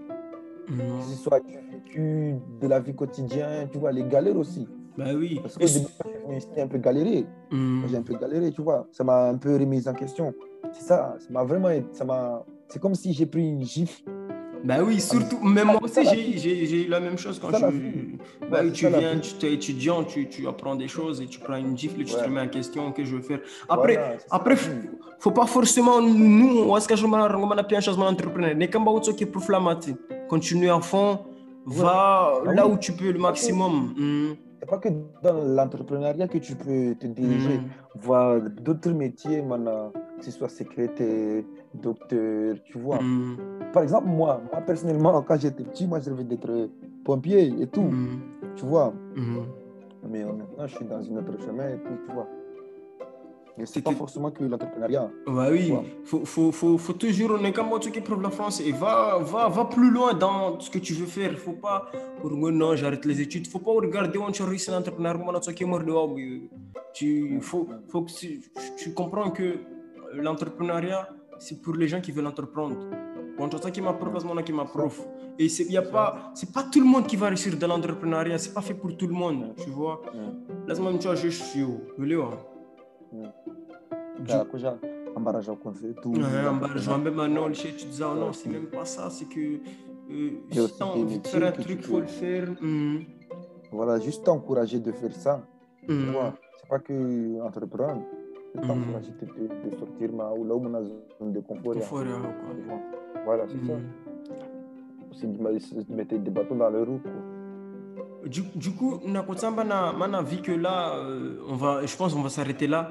Que 0.67 1.03
ce 1.03 1.17
soit 1.17 1.41
du 1.41 1.55
vécu, 1.55 2.37
de 2.61 2.67
la 2.69 2.81
vie 2.81 2.95
quotidienne, 2.95 3.69
tu 3.71 3.79
vois, 3.79 3.93
les 3.93 4.05
galères 4.05 4.37
aussi. 4.37 4.69
Bah 4.97 5.07
oui. 5.15 5.39
Parce 5.41 5.57
que 5.57 5.67
j'ai 5.67 6.63
un 6.63 6.69
peu 6.69 6.79
galéré. 6.79 7.27
J'ai 7.51 7.97
un 7.97 8.03
peu 8.03 8.15
galéré, 8.15 8.51
tu 8.53 8.63
vois. 8.63 8.87
Ça 8.93 9.05
m'a 9.05 9.29
un 9.29 9.37
peu 9.37 9.57
remis 9.57 9.87
en 9.89 9.95
question. 9.95 10.33
C'est 10.73 10.85
ça, 10.85 11.17
ça 11.19 11.29
m'a 11.31 11.45
vraiment. 11.45 11.71
Ça 11.93 12.05
m'a... 12.05 12.45
C'est 12.69 12.81
comme 12.81 12.95
si 12.95 13.13
j'ai 13.13 13.27
pris 13.27 13.49
une 13.49 13.63
gifle. 13.63 14.05
Bah 14.65 14.77
oui, 14.87 15.01
surtout, 15.01 15.41
même 15.43 15.67
moi 15.69 15.81
aussi, 15.83 16.05
j'ai- 16.05 16.39
j'ai 16.39 16.67
j'ai 16.67 16.85
eu 16.87 16.89
la 16.89 17.01
même 17.01 17.19
chose 17.19 17.39
quand 17.41 17.51
je. 17.51 17.67
Bah 18.51 18.61
tu 18.73 18.87
viens, 18.89 19.15
vie. 19.15 19.35
tu 19.39 19.47
es 19.47 19.55
étudiant, 19.55 20.05
tu, 20.05 20.29
tu 20.29 20.47
apprends 20.47 20.77
des 20.77 20.89
choses 20.89 21.21
et 21.21 21.27
tu 21.27 21.39
prends 21.41 21.57
une 21.57 21.77
gifle 21.77 22.01
et 22.01 22.05
tu 22.05 22.15
te 22.15 22.23
remets 22.25 22.41
en 22.43 22.49
question, 22.49 22.93
que 22.93 23.05
je 23.05 23.17
vais 23.17 23.23
faire. 23.23 23.41
Après, 23.69 23.95
Voilà, 23.95 24.17
après 24.31 24.55
vie. 24.55 24.89
faut 25.19 25.33
pas 25.33 25.47
forcément, 25.47 26.01
nous, 26.01 26.59
on 26.69 26.75
va 26.75 26.81
se 26.81 26.87
on 27.47 27.51
a 27.59 27.65
un 27.77 27.81
changement 27.81 28.07
d'entrepreneur. 28.11 28.55
Mais 28.57 28.69
quand 28.69 29.01
tu 29.01 29.25
es 29.25 29.27
pour 29.27 29.43
flamati, 29.43 29.95
continue 30.29 30.71
à 30.71 30.81
fond, 30.81 31.19
va 31.67 32.33
Ah 32.47 32.53
là 32.53 32.67
où 32.67 32.77
tu 32.77 32.93
peux 32.93 33.11
le 33.11 33.19
maximum. 33.19 33.95
C'est 34.61 34.71
pas 34.71 34.79
que 34.79 34.91
dans 35.25 35.43
l'entrepreneuriat 35.57 36.29
que 36.29 36.39
tu 36.39 36.55
peux 36.55 36.95
te 36.95 37.07
diriger. 37.09 37.59
Mhm. 37.59 37.65
Voir 37.97 38.41
d'autres 38.41 38.91
métiers, 38.93 39.43
maintenant, 39.43 39.93
que 40.19 40.25
ce 40.25 40.31
soit 40.31 40.49
secrétaire, 40.49 41.43
docteur, 41.75 42.57
tu 42.65 42.79
vois. 42.79 43.01
Mhm. 43.03 43.37
Par 43.73 43.83
exemple, 43.83 44.07
moi, 44.09 44.41
moi 44.51 44.61
personnellement, 44.61 45.23
quand 45.23 45.39
j'étais 45.41 45.65
petit, 45.65 45.87
moi, 45.87 46.01
je 46.01 46.11
rêvais 46.11 46.25
d'être 46.25 46.71
pompier 47.05 47.53
et 47.61 47.67
tout, 47.67 47.83
Mhm. 47.83 48.21
tu 48.57 48.65
vois. 48.67 48.93
Mhm. 49.17 49.45
Mais 50.11 50.23
euh, 50.23 50.33
maintenant, 50.33 50.67
je 50.67 50.75
suis 50.77 50.85
dans 50.85 50.97
un 50.97 51.17
autre 51.17 51.39
chemin 51.45 51.69
et 51.69 51.79
tout, 51.79 51.97
tu 52.07 52.13
vois. 52.15 52.27
Et 53.59 53.67
c'est 53.67 53.83
pas 53.83 53.93
forcément 53.93 54.31
que 54.31 54.45
l'entrepreneuriat. 54.45 55.11
Bah 55.27 55.49
oui, 55.51 55.71
Ouais. 55.73 55.85
faut, 56.05 56.25
faut, 56.25 56.51
faut, 56.53 56.79
faut 56.79 56.93
toujours, 56.95 57.37
on 57.39 57.45
est 57.45 57.53
comme 57.53 57.69
tu 57.81 57.91
qui 57.91 58.01
la 58.23 58.31
France 58.31 58.61
et 58.63 58.73
va, 58.73 59.19
va, 59.19 59.49
va 59.49 59.65
plus 59.67 59.91
loin 59.91 60.15
dans 60.15 60.59
ce 60.59 60.71
que 60.71 60.79
tu 60.79 60.95
veux 60.95 61.07
faire. 61.07 61.39
Faut 61.39 61.53
pas, 61.53 61.85
pour 62.23 62.31
moi, 62.31 62.51
non, 62.51 62.75
j'arrête 62.77 63.05
les 63.05 63.21
études. 63.21 63.47
Faut 63.47 63.59
pas 63.59 63.73
regarder 63.73 64.19
où 64.19 64.31
tu 64.31 64.43
réussis 64.43 64.71
l'entrepreneuriat, 64.71 65.41
tu 65.55 65.65
es 65.65 65.67
mort 65.67 65.81
de 65.85 66.15
mais 66.15 66.41
Tu, 66.95 67.39
faut, 67.43 67.69
faut 67.89 68.03
que 68.03 68.11
tu, 68.11 68.41
tu 68.79 68.95
comprends 68.95 69.31
que 69.31 69.57
l'entrepreneuriat, 70.15 71.09
c'est 71.39 71.61
pour 71.61 71.75
les 71.75 71.89
gens 71.89 72.01
qui 72.01 72.13
veulent 72.13 72.27
entreprendre. 72.27 72.77
Quand 73.39 73.49
tu 73.49 73.73
qui 73.73 73.81
m'a 73.81 73.93
prof, 73.93 74.25
moi 74.25 74.43
qui 74.43 74.53
m'a 74.53 74.65
prof. 74.65 75.07
Et 75.39 75.49
c'est 75.49 75.67
pas, 75.91 76.33
c'est 76.35 76.53
pas 76.53 76.65
tout 76.65 76.81
le 76.81 76.87
monde 76.87 77.07
qui 77.07 77.17
va 77.17 77.29
réussir 77.29 77.57
dans 77.57 77.69
l'entrepreneuriat. 77.69 78.39
C'est 78.39 78.53
pas 78.53 78.61
fait 78.61 78.75
pour 78.75 78.97
tout 78.97 79.07
le 79.07 79.15
monde, 79.15 79.55
tu 79.57 79.71
vois. 79.71 80.03
Laisse-moi 80.67 80.93
me 80.93 80.99
dire, 80.99 81.17
je 81.17 81.29
suis 81.29 81.63
où, 81.63 81.81
même 86.99 87.15
maintenant, 87.15 87.49
le 87.49 87.55
chef, 87.55 87.77
tu 87.77 87.87
disais, 87.87 88.05
oh 88.05 88.15
non, 88.15 88.33
c'est 88.33 88.49
même 88.49 88.67
pas 88.67 88.85
ça, 88.85 89.11
c'est 89.11 89.27
que 89.27 89.41
euh, 90.11 90.31
Il 90.51 90.69
si 90.69 90.79
t'as 90.79 90.85
envie 90.85 91.19
de 91.19 91.27
faire 91.27 91.45
un 91.47 91.53
truc, 91.53 91.81
tu 91.81 91.89
faut 91.89 92.01
le 92.01 92.07
faire. 92.07 92.49
Mhm. 92.61 93.05
Voilà, 93.71 93.99
juste 93.99 94.25
t'encourager 94.25 94.79
de 94.79 94.93
faire 94.93 95.15
ça. 95.15 95.43
Tu 95.87 95.95
vois, 96.07 96.35
c'est 96.59 96.69
pas 96.69 96.79
que 96.79 97.41
entreprendre. 97.43 98.03
C'est 98.55 98.61
Mhm. 98.61 98.69
t'encourager 98.69 99.13
de, 99.21 99.27
de, 99.27 99.71
de 99.71 99.77
sortir 99.79 100.13
ma, 100.13 100.31
ou 100.33 100.45
là 100.47 100.55
où 100.55 100.63
on 100.67 100.75
a 100.75 100.83
zone 101.19 101.33
de 101.33 101.41
confort. 101.41 101.75
Là. 101.75 101.81
faire, 101.81 101.99
ouais, 102.03 102.05
quoi. 102.69 102.79
Voilà, 103.25 103.45
c'est 103.49 103.67
ça. 103.67 103.73
Mhm. 103.75 103.83
C'est 105.13 105.27
de, 105.37 105.43
me- 105.43 105.85
de 105.85 105.95
mettre 105.95 106.17
des 106.17 106.31
bâtons 106.31 106.57
dans 106.57 106.71
les 106.71 106.83
roues. 106.83 107.01
Quoi. 107.03 108.29
Du, 108.29 108.43
du 108.55 108.71
coup, 108.73 109.01
Nakotsamba, 109.07 109.65
na, 109.65 109.93
mana 109.93 110.23
vu 110.23 110.37
que 110.43 110.53
là, 110.53 110.97
euh, 110.97 111.37
on 111.49 111.55
va, 111.57 111.85
je 111.85 111.97
pense 111.97 112.15
qu'on 112.15 112.23
va 112.23 112.29
s'arrêter 112.29 112.67
là. 112.67 112.91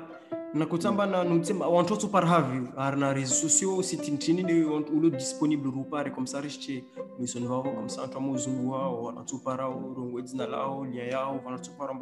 Nakotsamba, 0.53 1.05
na, 1.07 1.23
nous 1.23 1.39
disons, 1.39 1.61
on 1.65 1.83
trouve 1.85 2.09
par 2.11 2.29
havi, 2.31 2.67
ar 2.75 2.97
na 2.97 3.13
réseaux 3.13 3.47
sociaux, 3.47 3.81
le 3.81 5.09
disponible 5.11 5.69
rupare, 5.69 6.11
comme 6.13 6.27
ça, 6.27 6.41
reste, 6.41 6.69
mais 7.17 7.25
son 7.25 7.39
va 7.45 7.61
comme 7.63 7.87
ça, 7.87 8.01
comme 8.13 8.37
zungwa, 8.37 8.89
ou 8.91 9.07
on 9.07 9.17
a 9.17 9.23
tout 9.23 9.39
para, 9.41 9.69
ou 9.69 9.95
on 10.13 10.17
a 10.17 10.21
dit 10.21 10.35
là, 10.37 10.69
ou 10.69 10.83
lia 10.83 11.05
ya, 11.07 11.31
ou 11.31 11.39
on 11.47 11.53
a 11.53 11.57
tout 11.57 11.71
para, 11.77 11.93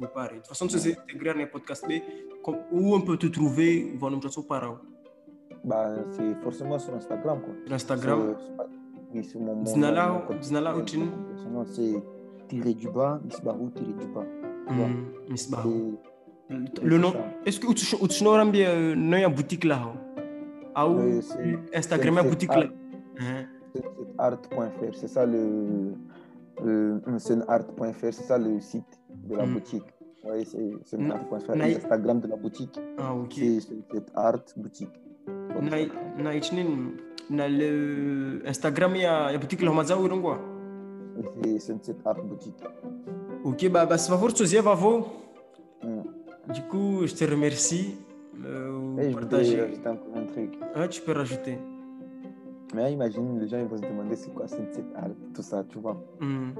rupare. 0.00 0.34
De 0.40 0.46
façon, 0.46 0.66
mais 1.88 2.02
comme- 2.44 2.58
où 2.70 2.94
on 2.94 3.00
peut 3.00 3.16
te 3.16 3.26
trouver. 3.26 3.98
Bah, 5.64 5.90
c'est 6.12 6.34
forcément 6.44 6.78
sur 6.78 6.94
Instagram. 6.94 7.40
Quoi. 7.40 7.54
Sur 7.64 7.74
Instagram, 7.74 8.36
c'est 11.66 12.02
tiré 12.48 12.72
du 12.74 12.88
bas, 12.88 13.20
tiré 13.74 13.92
du 13.92 14.06
bas. 14.14 14.24
Le 16.82 16.98
nom, 16.98 17.12
ça. 17.12 17.18
est-ce 17.44 17.58
que 17.60 17.72
tu 17.72 17.84
tu 18.08 18.24
n'auras 18.24 18.44
bien 18.46 18.94
non 18.94 19.16
ya 19.18 19.28
boutique 19.28 19.64
là 19.64 19.80
Ah 20.74 20.88
ou 20.88 20.98
Euh, 20.98 21.20
c'est- 21.20 21.58
Instagram 21.78 22.14
ya 22.16 22.22
boutique 22.22 22.54
là 22.54 22.66
Hein? 23.18 23.44
C'est 23.74 23.82
art.fr, 24.18 24.94
c'est 24.94 25.08
ça 25.08 25.26
le, 25.26 25.92
c'est 27.18 27.36
art.fr, 27.48 28.12
c'est 28.12 28.12
ça 28.30 28.38
le 28.38 28.60
site 28.60 28.92
de 29.28 29.36
la 29.36 29.46
Mm. 29.46 29.52
boutique. 29.54 29.84
Oui, 30.24 30.44
c'est 30.84 30.98
art.fr, 31.10 31.54
l'Instagram 31.56 32.20
de 32.20 32.28
la 32.28 32.36
boutique. 32.36 32.78
Ah 32.98 33.14
ok. 33.14 33.34
C'est 33.34 34.06
art 34.14 34.44
boutique. 34.56 34.94
Na 36.18 36.30
na 37.28 37.48
le 37.48 38.40
Instagram 38.46 38.94
ya 38.96 39.32
ya 39.32 39.38
boutique 39.38 39.62
là 39.62 39.72
maza 39.72 39.98
ou 39.98 40.08
quoi 40.20 40.38
Et 41.44 41.58
C'est 41.58 41.74
c'est 41.84 42.06
art 42.06 42.22
boutique. 42.22 42.62
Ok 43.44 43.68
bah 43.70 43.84
bah 43.86 43.98
c'est 43.98 44.10
favor 44.10 44.32
tu 44.32 44.46
zies 44.46 44.58
vavo. 44.62 45.06
Mm. 45.82 46.02
Du 46.54 46.62
coup 46.62 47.06
je 47.06 47.14
te 47.14 47.24
remercie. 47.24 47.96
Euh, 48.44 48.66
je 48.66 48.72
voudrais 48.72 49.10
partager. 49.12 49.60
rajouter 49.60 49.88
encore 49.88 50.16
un 50.16 50.24
truc. 50.26 50.58
Ah, 50.74 50.88
tu 50.88 51.00
peux 51.00 51.12
rajouter. 51.12 51.58
Mais 52.74 52.92
imagine, 52.92 53.38
les 53.40 53.48
gens 53.48 53.58
ils 53.58 53.66
vont 53.66 53.76
se 53.76 53.82
demander 53.82 54.16
c'est 54.16 54.32
quoi 54.34 54.46
cette 54.48 54.78
art, 54.96 55.08
tout 55.34 55.42
ça, 55.42 55.64
tu 55.68 55.78
vois. 55.78 55.96
Hmm. 56.20 56.50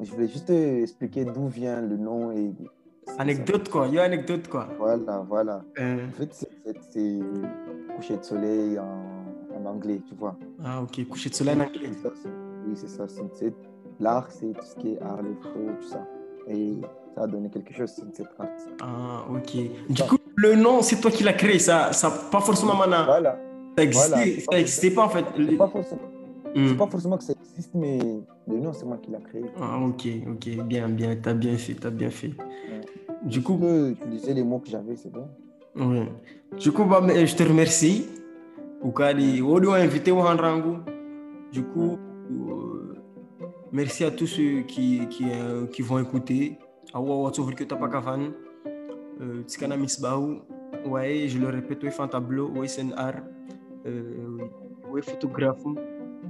Je 0.00 0.10
voulais 0.12 0.26
juste 0.28 0.50
expliquer 0.50 1.24
d'où 1.24 1.46
vient 1.48 1.80
le 1.80 1.96
nom 1.96 2.32
et. 2.32 2.52
Anecdote 3.18 3.68
quoi, 3.68 3.86
il 3.88 3.94
y 3.94 3.98
a 3.98 4.02
anecdote 4.02 4.48
quoi. 4.48 4.68
Voilà, 4.78 5.24
voilà. 5.28 5.64
Euh, 5.78 6.06
En 6.08 6.12
fait, 6.12 6.32
c'est- 6.90 7.20
coucher 7.96 8.16
de 8.18 8.22
soleil 8.22 8.78
en, 8.78 9.56
en 9.56 9.66
anglais, 9.66 10.00
tu 10.06 10.14
vois. 10.14 10.36
ah 10.64 10.82
ok, 10.82 11.08
coucher 11.08 11.30
de 11.30 11.34
soleil 11.34 11.56
en 11.56 11.64
anglais. 11.64 11.90
Ça, 12.02 12.10
Oui, 12.66 12.72
c'est 12.76 12.88
ça. 12.88 13.06
L'art, 14.00 14.30
c'est 14.30 14.52
tout 14.52 14.64
ce 14.64 14.76
qui 14.76 14.92
est 14.94 15.02
art, 15.02 15.22
les 15.22 15.34
photos, 15.34 15.76
tout 15.80 15.88
ça. 15.88 16.06
Et 16.48 16.76
ça 17.18 17.24
a 17.24 17.26
donné 17.26 17.48
quelque 17.50 17.74
chose, 17.74 17.90
cette 18.14 18.36
carte. 18.36 18.68
Ah, 18.80 19.24
ok. 19.30 19.56
Du 19.90 20.02
coup, 20.04 20.18
le 20.36 20.54
nom, 20.54 20.82
c'est 20.82 21.00
toi 21.00 21.10
qui 21.10 21.24
l'as 21.24 21.32
créé. 21.32 21.58
Ça, 21.58 21.92
ça 21.92 22.10
pas 22.30 22.40
forcément 22.40 22.74
maintenant. 22.76 23.04
Voilà. 23.04 23.38
Ça 23.76 23.84
existait, 23.84 24.08
Voilà. 24.08 24.40
ça 24.52 24.58
existait 24.60 24.90
pas 24.90 25.04
en 25.04 25.08
fait. 25.08 25.24
C'est 25.36 25.56
pas 25.56 25.68
forcément, 25.68 26.00
c'est 26.54 26.76
pas 26.76 26.86
forcément 26.86 27.16
que 27.18 27.24
ça 27.24 27.32
existe, 27.52 27.74
mais 27.74 27.98
le 28.48 28.56
nom, 28.58 28.72
c'est 28.72 28.86
moi 28.86 28.98
qui 29.02 29.10
l'ai 29.10 29.20
créé. 29.22 29.44
Ah, 29.60 29.78
ok, 29.80 30.06
ok, 30.32 30.64
bien, 30.66 30.88
bien, 30.88 31.16
t'as 31.22 31.34
bien 31.34 31.56
fait, 31.56 31.74
t'as 31.74 31.90
bien 31.90 32.10
fait. 32.10 32.32
Du 33.24 33.38
Du 33.38 33.42
coup, 33.42 33.54
coup, 33.54 33.60
peux 33.60 33.90
utiliser 33.90 34.34
les 34.34 34.42
mots 34.44 34.58
que 34.58 34.68
j'avais, 34.70 34.96
c'est 34.96 35.12
bon. 35.12 35.26
ouais. 35.76 36.08
Du 36.58 36.72
coup, 36.72 36.84
bah, 36.84 37.02
je 37.24 37.34
te 37.34 37.42
remercie. 37.42 38.06
Ukali, 38.84 39.42
Odo 39.42 39.72
invité 39.72 40.10
au 40.12 40.20
Handrangu. 40.20 40.78
Du 41.52 41.62
coup, 41.62 41.98
euh, 42.30 42.94
merci 43.72 44.04
à 44.04 44.10
tous 44.12 44.26
ceux 44.28 44.60
qui, 44.62 45.06
qui, 45.08 45.24
euh, 45.30 45.66
qui 45.66 45.82
vont 45.82 45.98
écouter. 46.00 46.58
Awa 46.94 47.30
que 47.30 47.64
Misbahou. 49.76 50.40
Ouais, 50.86 51.26
je 51.28 51.38
le 51.38 51.48
répète, 51.48 51.82
oui, 51.82 51.90
fan 51.90 52.08
tableau, 52.08 52.50
oui, 52.54 52.68
c'est 52.68 52.82
un 52.82 52.92
art. 52.92 53.20
Euh, 53.86 54.38
oui, 54.90 55.02
photographe. 55.02 55.62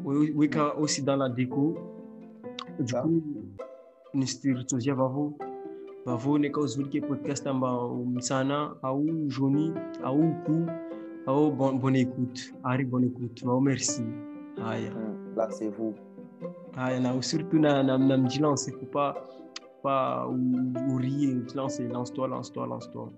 Quand 0.04 0.72
aussi 0.78 1.02
dans 1.02 1.16
la 1.16 1.28
déco. 1.28 1.76
Du 2.80 2.94
coup, 2.94 3.22
Nistir 4.14 4.64
Tozia 4.66 4.94
Vavo. 4.94 5.36
Vavo, 6.06 6.38
neka 6.38 6.60
uzuri 6.60 6.88
ke 6.88 7.06
podcast 7.06 7.46
amba 7.46 7.70
msana, 8.16 8.74
au 8.82 9.04
Joni, 9.28 9.72
au 10.04 10.32
Ku, 10.46 10.66
au 11.26 11.50
bon, 11.50 11.74
bonne 11.74 11.96
écoute. 11.96 12.54
Harry, 12.64 12.84
bonne 12.84 13.04
écoute. 13.04 13.42
Vavo, 13.44 13.60
merci. 13.60 14.02
Hmm. 14.56 15.36
Là, 15.36 15.48
c'est 15.50 15.68
vous. 15.68 15.94
Haya, 16.76 17.00
na 17.00 17.20
surtout 17.20 17.58
na, 17.58 17.82
na, 17.82 17.98
faut 18.56 18.86
pas, 18.86 19.14
pas 19.82 20.26
ou, 20.28 20.36
ou 20.88 20.96
rien, 20.96 21.42
lance-toi, 21.54 22.28
lance-toi, 22.28 22.66
lance-toi. 22.66 23.12